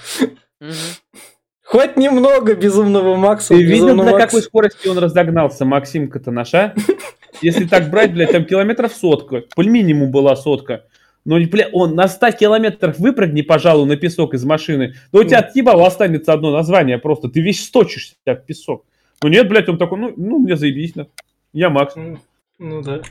Хоть 1.65 1.99
немного 1.99 2.55
безумного 2.55 3.15
Макса. 3.17 3.55
Ты 3.55 3.63
видел, 3.63 3.95
на 3.95 4.05
Максе. 4.05 4.19
какой 4.19 4.43
скорости 4.43 4.89
он 4.89 4.99
разогнался, 4.99 5.67
Максимка-то 5.67 6.31
наша? 6.31 6.75
Если 7.43 7.67
так 7.67 7.91
брать, 7.91 8.15
блядь, 8.15 8.33
там 8.33 8.47
километров 8.47 8.93
сотка. 8.93 9.45
По 9.55 9.61
минимуму 9.61 10.11
была 10.11 10.35
сотка. 10.35 10.87
Но, 11.29 11.39
бля, 11.39 11.69
он 11.75 11.95
на 11.95 12.09
100 12.09 12.31
километрах 12.31 12.99
выпрыгни, 12.99 13.43
пожалуй, 13.43 13.87
на 13.87 13.99
песок 13.99 14.33
из 14.33 14.45
машины. 14.45 14.95
Да 15.13 15.19
у 15.19 15.25
тебя 15.25 15.41
от 15.41 15.55
ебала 15.55 15.87
останется 15.87 16.33
одно 16.33 16.51
название 16.51 16.97
просто. 16.97 17.29
Ты 17.29 17.43
весь 17.43 17.63
сточишься 17.67 18.15
в 18.25 18.35
песок. 18.37 18.87
Ну 19.23 19.29
нет, 19.29 19.47
блядь, 19.47 19.69
он 19.69 19.77
такой, 19.77 19.99
ну, 19.99 20.15
ну 20.17 20.39
мне 20.39 20.57
заебись. 20.57 20.95
на. 20.95 21.07
Я 21.53 21.69
Макс. 21.69 21.95
М, 21.99 22.19
Ну 22.59 22.81
да. 22.81 23.03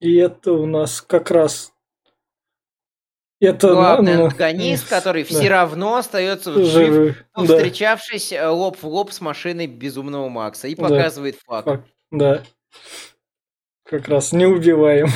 И 0.00 0.16
это 0.16 0.54
у 0.54 0.66
нас 0.66 1.00
как 1.00 1.30
раз... 1.30 1.72
Это... 3.40 3.72
Главный 3.72 4.16
ну, 4.16 4.24
антагонист, 4.24 4.88
который 4.90 5.22
да. 5.22 5.28
все 5.28 5.48
равно 5.48 5.98
остается 5.98 6.52
жив, 6.64 7.16
ну, 7.36 7.46
Да, 7.46 7.58
встречавшись 7.58 8.32
э, 8.32 8.44
лоб 8.44 8.76
в 8.76 8.86
лоб 8.88 9.12
с 9.12 9.20
машиной 9.20 9.68
безумного 9.68 10.28
Макса 10.28 10.66
и 10.66 10.74
Да. 10.74 10.88
показывает 10.88 11.36
факт. 11.46 11.68
Факт. 11.68 11.88
да. 12.10 12.42
Как 13.84 14.08
раз 14.08 14.32
не 14.32 14.46
убиваем. 14.46 15.06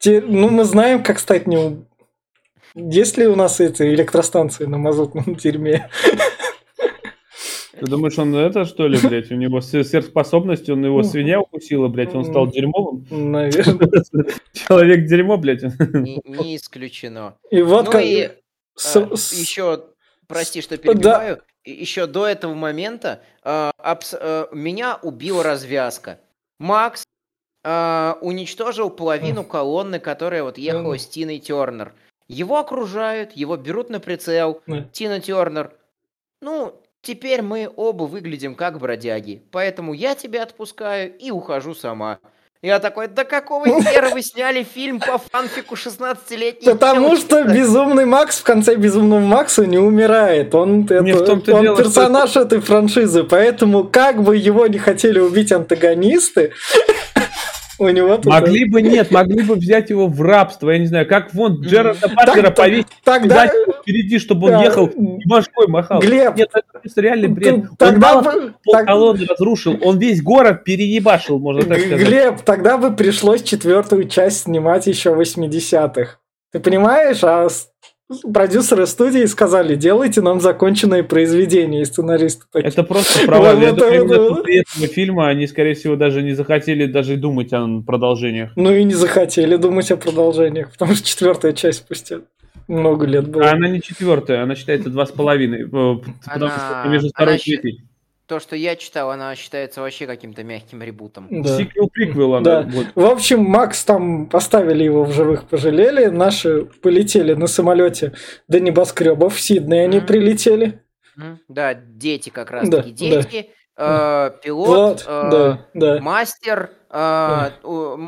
Те- 0.00 0.20
ну, 0.22 0.48
мы 0.48 0.64
знаем, 0.64 1.02
как 1.02 1.18
стать 1.20 1.46
не... 1.46 1.84
Есть 2.74 3.18
ли 3.18 3.26
у 3.26 3.36
нас 3.36 3.60
эти 3.60 3.82
электростанции 3.94 4.64
на 4.64 4.78
мазутном 4.78 5.34
дерьме? 5.36 5.88
Ты 7.78 7.86
думаешь, 7.86 8.18
он 8.18 8.34
это, 8.34 8.64
что 8.66 8.86
ли, 8.88 8.98
блядь? 8.98 9.30
У 9.30 9.34
него 9.36 9.60
сверх- 9.60 9.86
сверхспособность, 9.86 10.68
он 10.68 10.84
его 10.84 11.02
свинья 11.02 11.40
укусила, 11.40 11.88
блядь, 11.88 12.14
он 12.14 12.24
стал 12.24 12.46
дерьмовым. 12.48 13.06
Наверное. 13.10 13.88
Человек 14.52 15.06
дерьмо, 15.06 15.36
блядь. 15.38 15.62
Не, 15.62 16.20
не 16.24 16.56
исключено. 16.56 17.36
И 17.50 17.62
вот 17.62 17.86
ну 17.86 17.92
как... 17.92 18.02
и 18.04 18.30
с- 18.74 19.16
с- 19.16 19.32
еще, 19.32 19.84
прости, 20.26 20.60
что 20.62 20.76
Да. 20.76 20.82
перебиваю, 20.82 21.42
еще 21.64 22.06
до 22.06 22.26
этого 22.26 22.54
момента 22.54 23.22
а, 23.42 23.70
абс- 23.78 24.16
а, 24.18 24.48
меня 24.52 24.98
убила 25.02 25.42
развязка. 25.42 26.20
Макс 26.58 27.04
а, 27.62 28.18
уничтожил 28.20 28.90
половину 28.90 29.44
колонны, 29.44 29.98
которая 29.98 30.42
вот 30.42 30.58
ехала 30.58 30.98
с 30.98 31.06
Тиной 31.06 31.38
Тернер. 31.38 31.92
Его 32.28 32.58
окружают, 32.58 33.32
его 33.32 33.56
берут 33.56 33.90
на 33.90 33.98
прицел. 33.98 34.62
Тина 34.92 35.20
Тернер. 35.20 35.72
Ну, 36.40 36.80
теперь 37.02 37.42
мы 37.42 37.68
оба 37.74 38.04
выглядим 38.04 38.54
как 38.54 38.78
бродяги. 38.78 39.42
Поэтому 39.50 39.92
я 39.94 40.14
тебя 40.14 40.44
отпускаю 40.44 41.16
и 41.18 41.30
ухожу 41.30 41.74
сама. 41.74 42.18
Я 42.62 42.78
такой, 42.78 43.08
да 43.08 43.24
какого 43.24 43.66
хера 43.82 44.10
вы 44.10 44.22
сняли 44.22 44.62
фильм 44.62 45.00
по 45.00 45.16
фанфику 45.18 45.76
16-летней 45.76 46.66
Потому 46.70 47.16
что 47.16 47.42
безумный 47.44 48.04
Макс 48.04 48.38
в 48.38 48.44
конце 48.44 48.76
безумного 48.76 49.20
Макса 49.20 49.66
не 49.66 49.78
умирает. 49.78 50.54
Он, 50.54 50.84
это- 50.84 51.24
том-то 51.24 51.56
он 51.56 51.62
дело, 51.62 51.74
что 51.76 51.84
персонаж 51.84 52.36
этой 52.36 52.60
франшизы, 52.60 53.24
поэтому 53.24 53.84
как 53.84 54.22
бы 54.22 54.36
его 54.36 54.66
не 54.66 54.78
хотели 54.78 55.18
убить 55.18 55.52
антагонисты, 55.52 56.52
у 57.80 57.88
него 57.88 58.16
тут... 58.16 58.26
Могли 58.26 58.64
бы, 58.66 58.82
нет, 58.82 59.10
могли 59.10 59.42
бы 59.42 59.54
взять 59.54 59.90
его 59.90 60.06
в 60.06 60.20
рабство, 60.22 60.70
я 60.70 60.78
не 60.78 60.86
знаю, 60.86 61.08
как 61.08 61.32
вон 61.34 61.60
Джерарда 61.62 62.08
Так- 62.08 62.54
повесить 62.54 62.86
Тогда... 63.02 63.48
впереди, 63.82 64.18
чтобы 64.18 64.52
он 64.52 64.62
ехал 64.62 64.86
и 64.86 65.26
башкой 65.26 65.66
махал. 65.68 66.00
Глеб, 66.00 66.36
Нет, 66.36 66.50
это 66.82 67.00
реальный 67.00 67.28
бред. 67.28 67.54
Он 67.54 67.68
тогда 67.78 68.14
мало 68.14 68.22
бы- 68.22 68.54
пол 68.62 68.72
так- 68.72 68.86
колонны 68.86 69.26
разрушил, 69.26 69.78
он 69.82 69.98
весь 69.98 70.22
город 70.22 70.64
переебашил, 70.64 71.38
можно 71.38 71.62
так 71.62 71.80
сказать. 71.80 72.06
Глеб, 72.06 72.42
тогда 72.42 72.78
бы 72.78 72.94
пришлось 72.94 73.42
четвертую 73.42 74.08
часть 74.08 74.42
снимать 74.42 74.86
еще 74.86 75.14
в 75.14 75.20
80-х. 75.20 76.18
Ты 76.52 76.60
понимаешь? 76.60 77.20
А 77.22 77.48
продюсеры 78.32 78.86
студии 78.86 79.24
сказали, 79.26 79.74
делайте 79.76 80.20
нам 80.20 80.40
законченное 80.40 81.02
произведение, 81.02 81.82
и 81.82 81.84
сценаристы 81.84 82.44
такие. 82.52 82.68
Это 82.68 82.82
просто 82.82 83.20
провал. 83.26 83.54
Вот 83.54 83.62
Я 83.62 83.68
это 83.70 83.76
думаю, 84.04 84.44
этого 84.44 84.88
фильма 84.88 85.28
они, 85.28 85.46
скорее 85.46 85.74
всего, 85.74 85.96
даже 85.96 86.22
не 86.22 86.32
захотели 86.32 86.86
даже 86.86 87.16
думать 87.16 87.52
о 87.52 87.82
продолжениях. 87.86 88.52
Ну 88.56 88.72
и 88.74 88.84
не 88.84 88.94
захотели 88.94 89.56
думать 89.56 89.90
о 89.90 89.96
продолжениях, 89.96 90.72
потому 90.72 90.94
что 90.94 91.06
четвертая 91.06 91.52
часть 91.52 91.78
спустя 91.80 92.16
много 92.68 93.06
лет 93.06 93.28
было. 93.28 93.44
А 93.48 93.52
она 93.52 93.68
не 93.68 93.80
четвертая, 93.82 94.42
она 94.42 94.54
считается 94.54 94.90
два 94.90 95.06
с 95.06 95.10
половиной, 95.10 95.62
э, 95.62 95.66
потому 95.68 96.46
Она- 96.46 96.80
что 96.82 96.88
между 96.88 97.08
второй 97.08 97.34
она 97.34 97.36
и 97.36 97.56
третьей. 97.56 97.84
То, 98.30 98.38
что 98.38 98.54
я 98.54 98.76
читал, 98.76 99.10
она 99.10 99.34
считается 99.34 99.80
вообще 99.80 100.06
каким-то 100.06 100.44
мягким 100.44 100.84
ребутом. 100.84 101.26
Да. 101.42 101.56
Сиквел-приквел 101.58 102.36
она. 102.36 102.62
Да. 102.62 102.68
вот. 102.70 102.86
В 102.94 103.04
общем, 103.04 103.42
Макс 103.42 103.84
там 103.84 104.26
поставили 104.28 104.84
его 104.84 105.02
в 105.02 105.10
живых, 105.12 105.48
пожалели. 105.48 106.06
Наши 106.06 106.66
полетели 106.80 107.34
на 107.34 107.48
самолете 107.48 108.12
до 108.46 108.60
небоскребов. 108.60 109.34
В 109.34 109.40
Сидней 109.40 109.82
они 109.82 109.98
прилетели. 109.98 110.80
Да, 111.48 111.74
дети 111.74 112.30
как 112.30 112.52
раз 112.52 112.68
Да, 112.68 112.82
таки. 112.82 112.92
да. 113.10 113.22
Дети, 113.22 113.50
э, 113.76 114.30
пилот, 114.44 114.68
Вот, 114.68 115.04
э, 115.08 115.30
да, 115.32 115.66
да. 115.74 116.00
мастер, 116.00 116.70
э, 116.88 117.50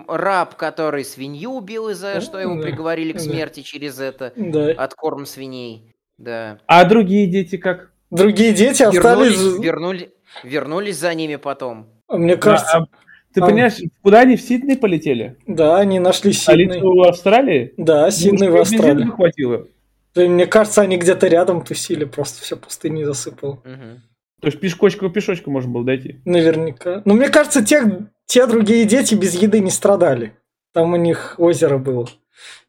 раб, 0.07 0.55
который 0.55 1.05
свинью 1.05 1.51
убил 1.51 1.89
из-за, 1.89 2.21
что 2.21 2.39
его 2.39 2.55
Да, 2.55 2.63
приговорили 2.63 3.11
к 3.11 3.17
да. 3.17 3.23
смерти 3.23 3.63
через 3.63 3.99
это, 3.99 4.33
Да. 4.37 4.71
откорм 4.77 5.27
свиней. 5.27 5.93
Да. 6.17 6.59
А 6.69 6.85
другие 6.85 7.27
дети 7.27 7.57
как? 7.57 7.92
Другие 8.17 8.53
дети 8.53 8.83
остались... 8.83 9.39
Вернулись, 9.39 9.65
вернули- 9.65 10.11
вернулись 10.45 10.99
за 10.99 11.15
ними 11.15 11.37
потом. 11.37 11.87
Мне 12.09 12.37
кажется, 12.37 12.79
А, 12.79 12.87
ты 13.33 13.41
а- 13.41 13.47
понимаешь, 13.47 13.79
куда 14.03 14.21
они 14.21 14.37
в 14.37 14.43
Сидней 14.43 14.77
полетели? 14.77 15.37
да, 15.47 15.79
они 15.79 15.99
нашли 15.99 16.33
Сидней. 16.33 16.67
Столицу 16.67 17.03
Австралии? 17.03 17.73
Да, 17.77 18.11
Сидней 18.11 18.49
в 18.49 18.57
Австралии. 18.57 19.07
хватило? 19.07 19.67
Да, 20.15 20.29
Мне 20.29 20.47
кажется, 20.47 20.83
они 20.83 20.99
где-то 20.99 21.27
рядом 21.27 21.65
тусили, 21.65 22.05
просто 22.05 22.43
все 22.43 22.57
пустыни 22.57 23.03
засыпало. 23.05 23.61
Мгм. 23.65 24.03
То 24.43 24.49
есть 24.49 24.61
пешкочку 24.61 25.09
пешочку 25.09 25.51
можно 25.51 25.71
было 25.73 25.85
дойти. 25.85 26.21
Наверняка. 26.27 27.01
Но 27.07 27.15
мне 27.15 27.29
кажется, 27.31 27.65
те, 27.65 28.09
те 28.27 28.47
другие 28.47 28.85
дети 28.85 29.15
без 29.15 29.35
еды 29.41 29.61
не 29.61 29.71
страдали. 29.71 30.37
Там 30.75 30.93
у 30.93 30.97
них 30.97 31.37
озеро 31.39 31.79
было. 31.79 32.09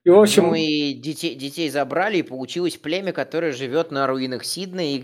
И, 0.04 0.10
в 0.10 0.20
общем, 0.20 0.48
Ну 0.50 0.56
и 0.56 0.94
детей, 0.94 1.36
детей 1.36 1.70
забрали, 1.70 2.18
и 2.18 2.22
получилось 2.24 2.78
племя, 2.78 3.12
которое 3.14 3.52
живет 3.54 3.92
на 3.92 4.06
руинах 4.08 4.44
Сиднея, 4.44 4.98
и, 4.98 5.02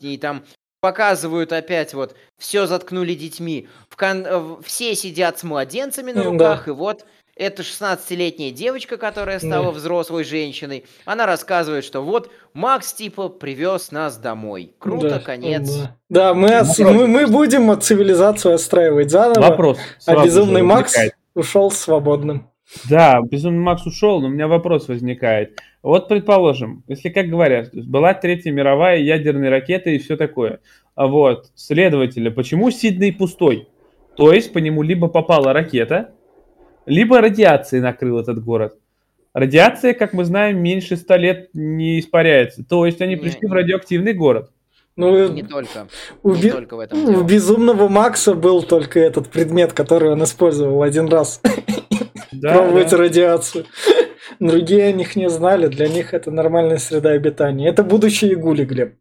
и- 0.00 0.12
и 0.14 0.16
там 0.18 0.44
показывают 0.80 1.52
опять 1.52 1.92
вот, 1.94 2.14
все 2.38 2.66
заткнули 2.66 3.14
детьми. 3.14 3.68
В 3.90 3.96
кон- 3.96 4.62
все 4.62 4.94
сидят 4.94 5.38
с 5.38 5.42
младенцами 5.42 6.12
на 6.12 6.22
руках, 6.24 6.64
да. 6.66 6.72
и 6.72 6.74
вот 6.74 7.04
эта 7.34 7.62
16-летняя 7.62 8.50
девочка, 8.50 8.96
которая 8.96 9.38
стала 9.38 9.66
Да. 9.66 9.70
взрослой 9.72 10.24
женщиной, 10.24 10.84
она 11.04 11.26
рассказывает, 11.26 11.84
что 11.84 12.00
вот 12.00 12.30
Макс 12.52 12.92
типа 12.92 13.28
привез 13.28 13.90
нас 13.92 14.16
домой. 14.16 14.72
Круто, 14.78 15.08
да, 15.10 15.18
конец. 15.20 15.68
Да, 15.70 15.96
Да, 16.08 16.34
мы, 16.34 16.48
Вопрос. 16.48 16.78
мы, 16.78 17.06
мы 17.06 17.26
будем 17.26 17.70
от 17.70 17.84
цивилизацию 17.84 18.54
отстраивать 18.54 19.10
заново. 19.10 19.50
Вопрос. 19.50 19.78
А 20.06 20.24
безумный 20.24 20.62
Макс 20.62 20.94
ушел 21.34 21.70
свободным. 21.70 22.48
Да, 22.88 23.20
безумный 23.22 23.60
Макс 23.60 23.86
ушел, 23.86 24.20
но 24.20 24.26
у 24.28 24.30
меня 24.30 24.46
вопрос 24.48 24.88
возникает. 24.88 25.58
Вот, 25.82 26.08
предположим, 26.08 26.82
если, 26.86 27.08
как 27.08 27.26
говорят, 27.28 27.70
то 27.70 27.78
есть 27.78 27.88
была 27.88 28.12
Третья 28.14 28.50
мировая 28.52 28.98
ядерная 28.98 29.50
ракета 29.50 29.90
и 29.90 29.98
все 29.98 30.16
такое. 30.16 30.60
А 30.94 31.06
вот, 31.06 31.50
следовательно, 31.54 32.30
почему 32.30 32.70
Сидней 32.70 33.12
пустой? 33.12 33.68
То 34.16 34.32
есть 34.32 34.52
по 34.52 34.58
нему 34.58 34.82
либо 34.82 35.08
попала 35.08 35.52
ракета, 35.52 36.10
либо 36.86 37.20
радиация 37.20 37.80
накрыл 37.80 38.18
этот 38.18 38.42
город. 38.44 38.74
Радиация, 39.32 39.94
как 39.94 40.12
мы 40.12 40.24
знаем, 40.24 40.58
меньше 40.60 40.96
ста 40.96 41.16
лет 41.16 41.50
не 41.54 42.00
испаряется. 42.00 42.64
То 42.64 42.84
есть 42.86 43.00
они 43.00 43.14
Не, 43.14 43.20
пришли 43.20 43.40
в 43.46 43.50
не. 43.50 43.54
радиоактивный 43.56 44.12
город. 44.14 44.50
Ну, 44.96 45.28
Не 45.28 45.44
только. 45.44 45.86
у, 46.24 46.34
Не 46.34 46.42
би- 46.42 46.50
только 46.50 46.76
в 46.76 46.80
этом 46.80 47.04
у 47.04 47.06
дело. 47.12 47.22
безумного 47.22 47.88
Макса 47.88 48.34
был 48.34 48.62
только 48.62 48.98
этот 48.98 49.28
предмет, 49.28 49.72
который 49.72 50.10
он 50.10 50.24
использовал 50.24 50.82
один 50.82 51.06
раз. 51.08 51.40
Да, 52.40 52.54
пробовать 52.54 52.90
да. 52.90 52.96
радиацию. 52.96 53.66
Другие 54.40 54.86
о 54.86 54.92
них 54.92 55.16
не 55.16 55.28
знали, 55.28 55.66
для 55.66 55.88
них 55.88 56.14
это 56.14 56.30
нормальная 56.30 56.78
среда 56.78 57.10
обитания. 57.10 57.68
Это 57.68 57.82
будущие 57.82 58.36
гули, 58.36 58.64
Глеб. 58.64 58.94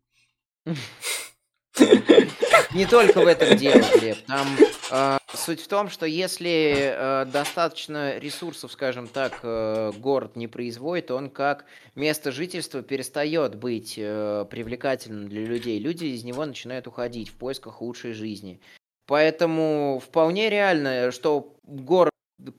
не 2.74 2.86
только 2.86 3.22
в 3.22 3.28
этом 3.28 3.56
дело, 3.58 3.84
Глеб. 4.00 4.18
Там 4.26 4.48
э, 4.92 5.18
суть 5.34 5.62
в 5.62 5.68
том, 5.68 5.90
что 5.90 6.06
если 6.06 6.74
э, 6.76 7.26
достаточно 7.26 8.18
ресурсов, 8.18 8.72
скажем 8.72 9.08
так, 9.08 9.40
э, 9.44 9.92
город 9.98 10.36
не 10.36 10.48
производит, 10.48 11.12
он 11.12 11.30
как 11.30 11.66
место 11.96 12.32
жительства 12.32 12.82
перестает 12.82 13.56
быть 13.56 13.96
э, 13.98 14.46
привлекательным 14.50 15.28
для 15.28 15.46
людей. 15.46 15.80
Люди 15.80 16.06
из 16.06 16.24
него 16.24 16.46
начинают 16.46 16.88
уходить 16.88 17.30
в 17.30 17.36
поисках 17.36 17.82
лучшей 17.82 18.14
жизни. 18.14 18.60
Поэтому 19.06 20.02
вполне 20.04 20.50
реально, 20.50 21.12
что 21.12 21.56
город 21.64 22.12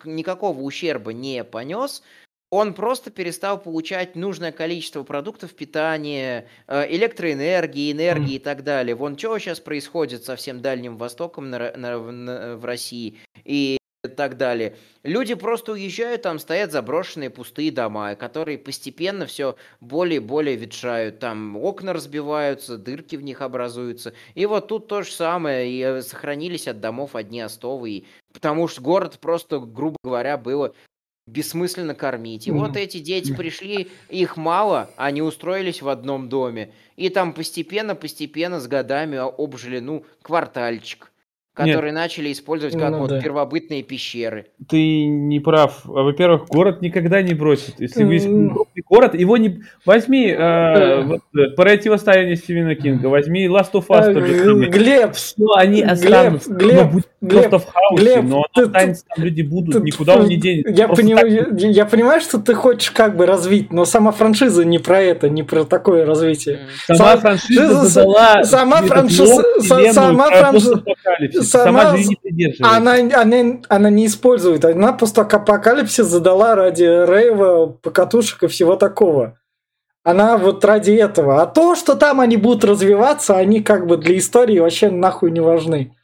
никакого 0.04 0.60
ущерба 0.60 1.12
не 1.12 1.44
понес, 1.44 2.02
он 2.50 2.72
просто 2.72 3.10
перестал 3.10 3.60
получать 3.60 4.16
нужное 4.16 4.52
количество 4.52 5.02
продуктов 5.02 5.54
питания, 5.54 6.48
э, 6.66 6.94
электроэнергии, 6.94 7.92
энергии 7.92 8.34
и 8.34 8.38
так 8.38 8.64
далее. 8.64 8.94
Вон 8.94 9.18
что 9.18 9.38
сейчас 9.38 9.60
происходит 9.60 10.24
со 10.24 10.34
всем 10.36 10.60
Дальним 10.60 10.96
Востоком 10.96 11.50
на, 11.50 11.76
на, 11.76 11.98
на, 11.98 12.56
в 12.56 12.64
России. 12.64 13.18
И 13.44 13.77
так 14.06 14.36
далее. 14.36 14.76
Люди 15.02 15.34
просто 15.34 15.72
уезжают, 15.72 16.22
там 16.22 16.38
стоят 16.38 16.70
заброшенные 16.70 17.30
пустые 17.30 17.72
дома, 17.72 18.14
которые 18.14 18.56
постепенно 18.56 19.26
все 19.26 19.56
более 19.80 20.18
и 20.18 20.20
более 20.20 20.54
ветшают. 20.54 21.18
Там 21.18 21.56
окна 21.56 21.92
разбиваются, 21.92 22.78
дырки 22.78 23.16
в 23.16 23.22
них 23.22 23.42
образуются. 23.42 24.12
И 24.36 24.46
вот 24.46 24.68
тут 24.68 24.86
то 24.86 25.02
же 25.02 25.10
самое. 25.10 25.68
И 25.68 25.80
э, 25.80 26.02
сохранились 26.02 26.68
от 26.68 26.80
домов 26.80 27.16
одни 27.16 27.40
остовы. 27.40 28.04
Потому 28.32 28.68
что 28.68 28.82
город 28.82 29.18
просто, 29.20 29.58
грубо 29.58 29.96
говоря, 30.04 30.38
было 30.38 30.74
бессмысленно 31.26 31.96
кормить. 31.96 32.46
И 32.46 32.50
mm-hmm. 32.50 32.54
вот 32.54 32.76
эти 32.76 32.98
дети 32.98 33.34
пришли, 33.34 33.90
их 34.08 34.36
мало, 34.36 34.90
они 34.96 35.22
устроились 35.22 35.82
в 35.82 35.88
одном 35.88 36.28
доме. 36.28 36.72
И 36.94 37.08
там 37.08 37.32
постепенно-постепенно 37.32 38.60
с 38.60 38.68
годами 38.68 39.18
обжили, 39.18 39.80
ну, 39.80 40.04
квартальчик 40.22 41.10
которые 41.58 41.90
Нет. 41.90 42.00
начали 42.00 42.30
использовать 42.30 42.78
как 42.78 42.92
ну, 42.92 42.98
вот 43.00 43.10
да. 43.10 43.20
первобытные 43.20 43.82
пещеры. 43.82 44.46
Ты 44.68 45.06
не 45.06 45.40
прав. 45.40 45.80
Во-первых, 45.84 46.46
город 46.46 46.80
никогда 46.82 47.20
не 47.20 47.34
бросит. 47.34 47.80
Если 47.80 48.04
есть 48.04 48.26
крупный 48.26 48.84
город, 48.88 49.14
его 49.14 49.36
не... 49.36 49.62
Возьми 49.84 50.28
э, 50.28 51.02
вот, 51.02 51.20
противостояние 51.56 52.36
Стивена 52.36 52.76
Кинга, 52.76 53.08
возьми 53.08 53.46
Last 53.46 53.72
of 53.72 53.88
Us. 53.88 54.06
Э, 54.06 54.70
Глеб! 54.70 55.16
Что 55.16 55.56
они 55.56 55.82
останутся. 55.82 56.54
Глеб, 56.54 56.92
будет 56.92 57.08
Глеб, 57.20 57.50
просто 57.50 57.58
в 57.58 57.72
хаосе, 57.72 58.02
Глеб, 58.04 58.24
но 58.24 58.44
ты, 58.54 58.62
останется, 58.62 59.04
там 59.08 59.24
люди 59.24 59.42
будут, 59.42 59.74
ты, 59.74 59.80
никуда 59.80 60.16
он 60.16 60.28
не 60.28 60.36
денется. 60.36 60.72
Я, 60.72 60.86
понимаю, 60.86 61.46
так... 61.46 61.60
я, 61.60 61.68
я 61.68 61.84
понимаю, 61.84 62.20
что 62.20 62.38
ты 62.38 62.54
хочешь 62.54 62.92
как 62.92 63.16
бы 63.16 63.26
развить, 63.26 63.72
но 63.72 63.84
сама 63.84 64.12
франшиза 64.12 64.64
не 64.64 64.78
про 64.78 65.00
это, 65.00 65.28
не 65.28 65.42
про 65.42 65.64
такое 65.64 66.06
развитие. 66.06 66.60
Сама, 66.86 66.98
сама 66.98 67.16
франшиза 67.16 67.86
задала... 67.86 68.44
Сама 68.44 68.82
франшиза... 68.82 69.44
Сама 69.92 70.30
франшиза 70.30 70.82
сама, 71.42 71.82
сама 71.82 71.96
же 71.96 72.04
не. 72.24 72.54
Она, 72.60 72.94
она, 73.20 73.60
она 73.68 73.90
не 73.90 74.06
использует. 74.06 74.64
Она 74.64 74.92
просто 74.92 75.22
апокалипсис 75.22 76.06
задала 76.06 76.54
ради 76.54 76.84
рейва, 76.84 77.66
покатушек 77.66 78.44
и 78.44 78.46
всего 78.46 78.76
такого. 78.76 79.38
Она 80.04 80.38
вот 80.38 80.64
ради 80.64 80.92
этого. 80.92 81.42
А 81.42 81.46
то, 81.46 81.74
что 81.74 81.94
там 81.94 82.20
они 82.20 82.36
будут 82.36 82.64
развиваться, 82.64 83.36
они 83.36 83.60
как 83.60 83.86
бы 83.86 83.96
для 83.96 84.16
истории 84.16 84.58
вообще 84.58 84.90
нахуй 84.90 85.30
не 85.30 85.40
важны. 85.40 85.94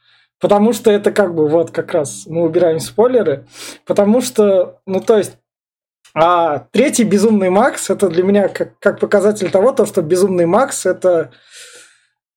Потому 0.45 0.73
что 0.73 0.91
это 0.91 1.11
как 1.11 1.33
бы 1.33 1.47
вот 1.47 1.71
как 1.71 1.91
раз 1.91 2.27
мы 2.27 2.43
убираем 2.43 2.79
спойлеры. 2.79 3.47
Потому 3.83 4.21
что, 4.21 4.79
ну 4.85 5.01
то 5.01 5.17
есть, 5.17 5.39
а 6.13 6.67
третий 6.71 7.03
Безумный 7.03 7.49
Макс 7.49 7.89
это 7.89 8.09
для 8.09 8.21
меня 8.21 8.47
как, 8.47 8.77
как 8.77 8.99
показатель 8.99 9.49
того, 9.49 9.71
то, 9.71 9.87
что 9.87 10.03
Безумный 10.03 10.45
Макс 10.45 10.85
это 10.85 11.31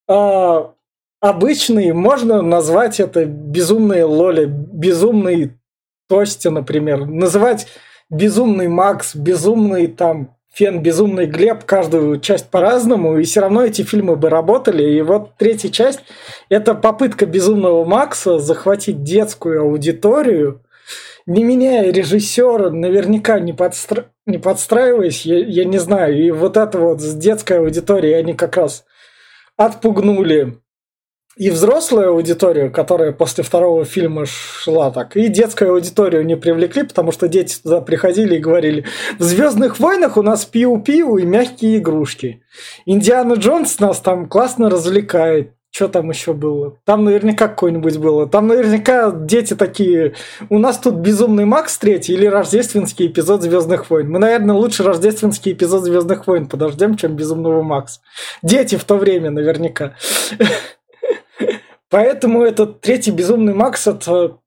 а, 0.09 0.73
обычный, 1.21 1.93
можно 1.93 2.41
назвать 2.41 2.99
это 2.99 3.27
безумные 3.27 4.05
лоли, 4.05 4.47
безумный 4.47 5.61
Тости, 6.09 6.49
например. 6.49 7.05
Называть 7.05 7.67
безумный 8.09 8.69
Макс, 8.69 9.15
безумный 9.15 9.87
там 9.87 10.35
Фен, 10.59 10.83
безумный 10.83 11.27
Глеб, 11.27 11.63
каждую 11.65 12.19
часть 12.19 12.51
по-разному, 12.51 13.17
и 13.17 13.23
все 13.23 13.43
равно 13.43 13.63
эти 13.63 13.83
фильмы 13.83 14.17
бы 14.17 14.29
работали. 14.29 14.83
И 14.83 15.03
вот 15.03 15.37
третья 15.37 15.69
часть– 15.69 16.01
это 16.49 16.75
попытка 16.75 17.27
безумного 17.27 17.85
Макса 17.85 18.41
захватить 18.41 19.05
детскую 19.05 19.63
аудиторию, 19.63 20.61
не 21.27 21.45
меняя 21.45 21.93
режиссера, 21.93 22.71
наверняка 22.71 23.39
не, 23.39 23.53
подстра... 23.53 24.07
не 24.27 24.39
подстраиваясь, 24.39 25.25
я, 25.25 25.39
я 25.39 25.65
не 25.65 25.79
знаю. 25.79 26.21
И 26.21 26.33
вот 26.33 26.57
это 26.57 26.77
вот 26.81 27.01
с 27.01 27.15
детской 27.15 27.61
аудиторией 27.61 28.19
они 28.19 28.35
как 28.35 28.57
раз 28.57 28.85
отпугнули 29.57 30.59
и 31.39 31.51
взрослую 31.51 32.11
аудиторию, 32.11 32.73
которая 32.73 33.13
после 33.13 33.45
второго 33.45 33.85
фильма 33.85 34.27
шла 34.27 34.91
так, 34.91 35.17
и 35.17 35.29
детскую 35.29 35.73
аудиторию 35.73 36.27
не 36.27 36.37
привлекли, 36.37 36.83
потому 36.83 37.13
что 37.13 37.29
дети 37.29 37.61
туда 37.63 37.81
приходили 37.81 38.37
и 38.37 38.41
говорили, 38.41 38.85
в 39.19 39.23
«Звездных 39.23 39.79
войнах» 39.79 40.17
у 40.17 40.23
нас 40.23 40.45
пиу-пиу 40.45 41.17
и 41.19 41.25
мягкие 41.25 41.79
игрушки. 41.79 42.43
Индиана 42.87 43.35
Джонс 43.35 43.79
нас 43.79 44.01
там 44.01 44.29
классно 44.29 44.69
развлекает. 44.69 45.53
Что 45.71 45.87
там 45.87 46.11
еще 46.11 46.33
было? 46.33 46.79
Там 46.85 47.05
наверняка 47.05 47.47
какое-нибудь 47.47 47.99
было. 47.99 48.27
Там 48.27 48.49
наверняка 48.49 49.13
дети 49.13 49.55
такие. 49.55 50.15
У 50.49 50.59
нас 50.59 50.79
тут 50.79 50.95
безумный 50.95 51.45
Макс 51.45 51.77
третий 51.77 52.15
или 52.15 52.27
рождественский 52.27 53.07
эпизод 53.07 53.43
Звездных 53.43 53.89
войн. 53.91 54.11
Мы, 54.11 54.19
наверное, 54.19 54.57
лучше 54.57 54.83
рождественский 54.83 55.53
эпизод 55.53 55.85
Звездных 55.85 56.27
войн 56.27 56.49
подождем, 56.49 56.97
чем 56.97 57.15
безумного 57.15 57.63
Макс. 57.63 58.01
Дети 58.43 58.77
в 58.77 58.85
то 58.85 58.97
время 58.97 59.31
наверняка. 59.31 59.95
Поэтому 61.91 62.43
этот 62.43 62.81
третий 62.81 63.11
«Безумный 63.11 63.55
Макс»— 63.55 63.87
это 63.87 64.39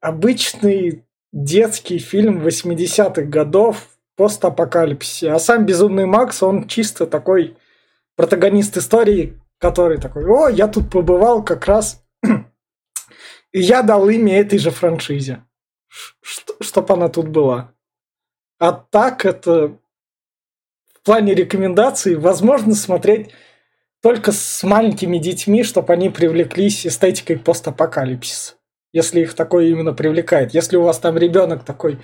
обычный 0.00 1.04
детский 1.32 1.98
фильм 1.98 2.46
80-х 2.46 3.22
годов 3.22 3.88
постапокалипсисе. 4.16 5.32
А 5.32 5.38
сам 5.38 5.66
«Безумный 5.66 6.06
Макс», 6.06 6.42
он 6.42 6.68
чисто 6.68 7.06
такой 7.06 7.56
протагонист 8.16 8.76
истории, 8.76 9.40
который 9.58 9.98
такой, 9.98 10.24
о, 10.26 10.48
я 10.48 10.68
тут 10.68 10.90
побывал 10.90 11.44
как 11.44 11.66
раз, 11.66 12.04
и 13.52 13.60
я 13.60 13.82
дал 13.82 14.08
имя 14.08 14.38
этой 14.38 14.58
же 14.58 14.70
франшизе, 14.70 15.44
чтобы 16.60 16.94
она 16.94 17.08
тут 17.08 17.28
была. 17.28 17.72
А 18.58 18.72
так 18.72 19.24
это 19.24 19.76
в 20.92 21.00
плане 21.02 21.34
рекомендаций 21.34 22.14
возможно 22.14 22.74
смотреть 22.74 23.32
только 24.04 24.32
с 24.32 24.62
маленькими 24.62 25.16
детьми, 25.16 25.62
чтобы 25.62 25.94
они 25.94 26.10
привлеклись 26.10 26.86
эстетикой 26.86 27.38
постапокалипсиса. 27.38 28.52
Если 28.92 29.22
их 29.22 29.32
такое 29.32 29.68
именно 29.68 29.94
привлекает. 29.94 30.52
Если 30.52 30.76
у 30.76 30.82
вас 30.82 30.98
там 30.98 31.16
ребенок 31.16 31.64
такой, 31.64 31.98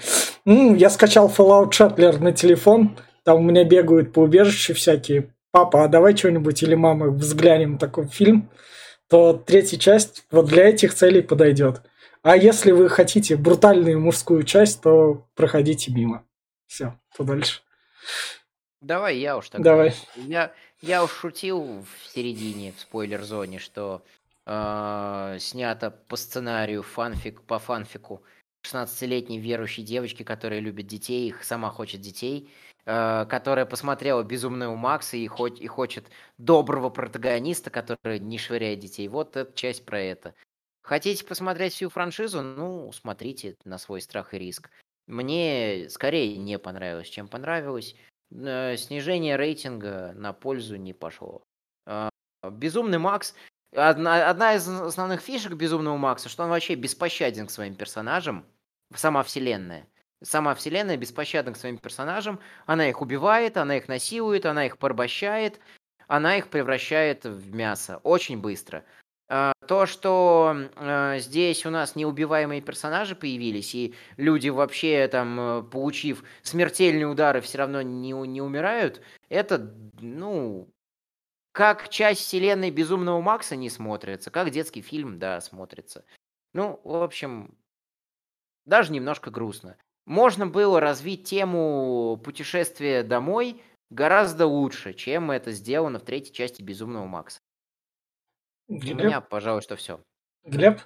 М, 0.46 0.76
я 0.76 0.88
скачал 0.88 1.28
Fallout 1.28 1.72
Shuttler 1.72 2.18
на 2.18 2.32
телефон, 2.32 2.96
там 3.22 3.40
у 3.40 3.42
меня 3.42 3.64
бегают 3.64 4.14
по 4.14 4.20
убежищу 4.20 4.72
всякие, 4.72 5.34
папа, 5.50 5.84
а 5.84 5.88
давай 5.88 6.16
что-нибудь, 6.16 6.62
или 6.62 6.74
мама, 6.74 7.10
взглянем 7.10 7.76
такой 7.76 8.06
фильм, 8.08 8.48
то 9.10 9.34
третья 9.34 9.76
часть 9.76 10.24
вот 10.30 10.46
для 10.46 10.70
этих 10.70 10.94
целей 10.94 11.20
подойдет. 11.20 11.82
А 12.22 12.34
если 12.34 12.70
вы 12.70 12.88
хотите 12.88 13.36
брутальную 13.36 14.00
мужскую 14.00 14.44
часть, 14.44 14.80
то 14.80 15.26
проходите 15.34 15.92
мимо. 15.92 16.24
Все, 16.66 16.94
то 17.14 17.24
дальше. 17.24 17.60
Давай 18.80 19.18
я 19.18 19.36
уж 19.36 19.50
тогда. 19.50 19.72
Давай. 19.72 19.94
Я, 20.16 20.52
я 20.80 21.04
уж 21.04 21.12
шутил 21.12 21.82
в 21.82 22.08
середине, 22.08 22.72
в 22.72 22.80
спойлер-зоне, 22.80 23.58
что 23.58 24.02
э, 24.46 25.36
снято 25.40 25.90
по 25.90 26.16
сценарию 26.16 26.82
фанфик, 26.82 27.42
по 27.42 27.58
фанфику 27.58 28.22
16-летней 28.64 29.38
верующей 29.38 29.82
девочки, 29.82 30.22
которая 30.22 30.60
любит 30.60 30.86
детей, 30.86 31.28
их 31.28 31.44
сама 31.44 31.70
хочет 31.70 32.00
детей, 32.00 32.50
э, 32.86 33.26
которая 33.28 33.66
посмотрела 33.66 34.22
«Безумного 34.22 34.76
Макса» 34.76 35.16
и, 35.16 35.26
хоть, 35.26 35.60
и 35.60 35.66
хочет 35.66 36.06
доброго 36.38 36.90
протагониста, 36.90 37.70
который 37.70 38.18
не 38.18 38.38
швыряет 38.38 38.80
детей. 38.80 39.08
Вот 39.08 39.36
эта 39.36 39.52
часть 39.54 39.84
про 39.84 40.00
это. 40.00 40.34
Хотите 40.82 41.24
посмотреть 41.24 41.74
всю 41.74 41.90
франшизу? 41.90 42.42
Ну, 42.42 42.90
смотрите 42.92 43.56
на 43.64 43.78
свой 43.78 44.00
страх 44.00 44.34
и 44.34 44.38
риск. 44.38 44.70
Мне 45.06 45.88
скорее 45.90 46.36
не 46.36 46.58
понравилось, 46.58 47.08
чем 47.08 47.28
понравилось. 47.28 47.94
Э, 48.32 48.76
снижение 48.76 49.36
рейтинга 49.36 50.12
на 50.14 50.32
пользу 50.32 50.76
не 50.76 50.92
пошло. 50.92 51.42
А, 51.86 52.10
Безумный 52.42 52.98
Макс. 52.98 53.34
Одна, 53.74 54.28
одна 54.28 54.54
из 54.54 54.68
основных 54.68 55.20
фишек 55.20 55.52
Безумного 55.52 55.96
Макса, 55.96 56.28
что 56.28 56.42
он 56.42 56.50
вообще 56.50 56.74
беспощаден 56.74 57.46
к 57.46 57.50
своим 57.50 57.76
персонажам. 57.76 58.44
Сама 58.94 59.22
вселенная. 59.22 59.86
Сама 60.22 60.54
вселенная 60.54 60.96
беспощадна 60.96 61.52
к 61.52 61.56
своим 61.56 61.78
персонажам. 61.78 62.40
Она 62.66 62.88
их 62.88 63.00
убивает, 63.00 63.56
она 63.56 63.76
их 63.76 63.88
насилует, 63.88 64.44
она 64.44 64.66
их 64.66 64.78
порабощает. 64.78 65.60
Она 66.08 66.36
их 66.36 66.48
превращает 66.48 67.24
в 67.24 67.54
мясо. 67.54 67.98
Очень 67.98 68.40
быстро. 68.40 68.84
А, 69.32 69.52
то, 69.68 69.86
что 69.86 70.56
э, 70.74 71.18
здесь 71.20 71.64
у 71.64 71.70
нас 71.70 71.94
неубиваемые 71.94 72.60
персонажи 72.60 73.14
появились, 73.14 73.76
и 73.76 73.94
люди 74.16 74.48
вообще 74.48 75.06
там, 75.06 75.40
э, 75.40 75.62
получив 75.62 76.24
смертельные 76.42 77.06
удары, 77.06 77.40
все 77.40 77.58
равно 77.58 77.80
не, 77.80 78.10
не 78.10 78.42
умирают, 78.42 79.00
это, 79.28 79.72
ну, 80.00 80.68
как 81.52 81.90
часть 81.90 82.22
вселенной 82.22 82.72
Безумного 82.72 83.20
Макса 83.20 83.54
не 83.54 83.70
смотрится, 83.70 84.32
как 84.32 84.50
детский 84.50 84.82
фильм, 84.82 85.20
да, 85.20 85.40
смотрится. 85.40 86.04
Ну, 86.52 86.80
в 86.82 87.00
общем, 87.00 87.56
даже 88.66 88.90
немножко 88.90 89.30
грустно. 89.30 89.76
Можно 90.06 90.48
было 90.48 90.80
развить 90.80 91.22
тему 91.22 92.20
путешествия 92.24 93.04
домой 93.04 93.62
гораздо 93.90 94.46
лучше, 94.46 94.92
чем 94.92 95.30
это 95.30 95.52
сделано 95.52 96.00
в 96.00 96.04
третьей 96.04 96.34
части 96.34 96.62
Безумного 96.62 97.06
Макса. 97.06 97.38
У 98.70 98.74
меня, 98.74 99.20
пожалуй, 99.20 99.62
что 99.62 99.74
все. 99.74 99.98
Глеб? 100.46 100.78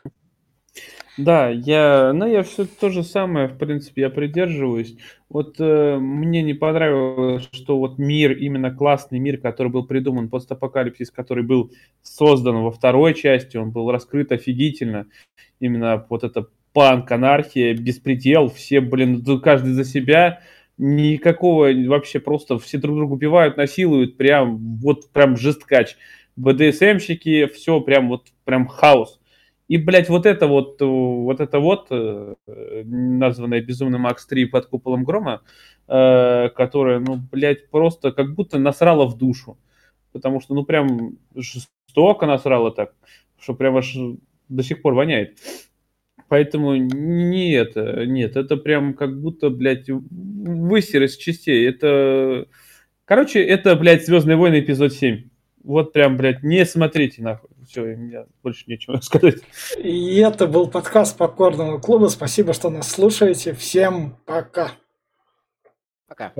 Да, 1.19 1.51
я, 1.51 2.13
ну, 2.15 2.27
я 2.27 2.43
все 2.43 2.65
то 2.65 2.89
же 2.89 3.05
самое, 3.05 3.47
в 3.47 3.59
принципе, 3.59 4.03
я 4.03 4.11
придерживаюсь. 4.11 4.97
Вот 5.29 5.57
э, 5.61 5.99
мне 5.99 6.43
не 6.43 6.55
понравилось, 6.55 7.47
что 7.53 7.79
вот 7.79 7.99
мир, 7.99 8.33
именно 8.33 8.75
классный 8.75 9.19
мир, 9.19 9.37
который 9.37 9.69
был 9.69 9.87
придуман, 9.87 10.31
постапокалипсис, 10.31 11.11
который 11.11 11.45
был 11.45 11.71
создан 12.03 12.63
во 12.63 12.73
второй 12.73 13.13
части, 13.15 13.59
он 13.59 13.71
был 13.71 13.93
раскрыт 13.93 14.33
офигительно. 14.33 15.07
Именно 15.61 16.05
вот 16.09 16.25
это 16.25 16.49
панк, 16.73 17.13
анархия, 17.13 17.75
беспредел, 17.75 18.49
все, 18.49 18.81
блин, 18.81 19.23
каждый 19.41 19.75
за 19.75 19.85
себя, 19.85 20.41
никакого 20.79 21.71
вообще 21.87 22.19
просто 22.19 22.59
все 22.59 22.79
друг 22.79 22.97
друга 22.97 23.13
убивают, 23.13 23.57
насилуют, 23.59 24.17
прям 24.17 24.79
вот 24.79 25.13
прям 25.13 25.37
жесткач. 25.37 25.97
БДСМщики, 26.37 27.47
все 27.47 27.81
прям 27.81 28.09
вот 28.09 28.29
прям 28.45 28.67
хаос. 28.67 29.21
И, 29.67 29.79
блядь, 29.79 30.09
вот 30.11 30.27
это 30.27 30.47
вот, 30.47 30.81
вот 30.81 31.41
это 31.41 31.59
вот, 31.59 31.87
э, 31.91 32.35
названное 32.85 33.63
«Безумный 33.63 33.99
Макс 33.99 34.27
3» 34.31 34.47
под 34.47 34.67
куполом 34.67 35.05
грома, 35.05 35.43
э, 35.89 36.51
которое, 36.51 36.99
ну, 36.99 37.19
блядь, 37.33 37.71
просто 37.71 38.13
как 38.13 38.35
будто 38.35 38.59
насрало 38.59 39.07
в 39.07 39.17
душу. 39.17 39.59
Потому 40.13 40.41
что, 40.41 40.55
ну, 40.55 40.65
прям 40.65 41.17
жестоко 41.35 42.27
насрало 42.27 42.73
так, 42.73 42.95
что 43.41 43.55
прям 43.55 43.77
аж 43.79 43.97
до 44.49 44.63
сих 44.63 44.83
пор 44.83 44.95
воняет. 44.95 45.39
Поэтому 46.29 46.75
не 46.77 47.53
это, 47.53 48.05
нет, 48.07 48.37
это 48.37 48.57
прям 48.57 48.95
как 48.95 49.21
будто, 49.21 49.51
блядь, 49.51 49.89
высер 49.89 51.03
из 51.05 51.17
частей. 51.17 51.67
Это, 51.69 52.49
короче, 53.07 53.43
это, 53.43 53.77
блядь, 53.77 54.05
«Звездные 54.05 54.37
войны» 54.37 54.61
эпизод 54.61 54.93
7. 54.93 55.29
Вот 55.65 55.95
прям, 55.95 56.19
блядь, 56.19 56.43
не 56.43 56.65
смотрите 56.67 57.23
нахуй. 57.23 57.49
Все, 57.67 57.81
у 57.81 57.97
меня 57.97 58.27
больше 58.43 58.65
нечего 58.67 58.99
сказать. 59.03 59.37
И 59.79 60.19
это 60.19 60.47
был 60.47 60.69
подкаст 60.69 61.17
Попкорного 61.17 61.79
клуба. 61.79 62.09
Спасибо, 62.09 62.53
что 62.53 62.69
нас 62.69 62.91
слушаете. 62.91 63.55
Всем 63.55 64.17
пока. 64.27 64.73
Пока. 66.07 66.33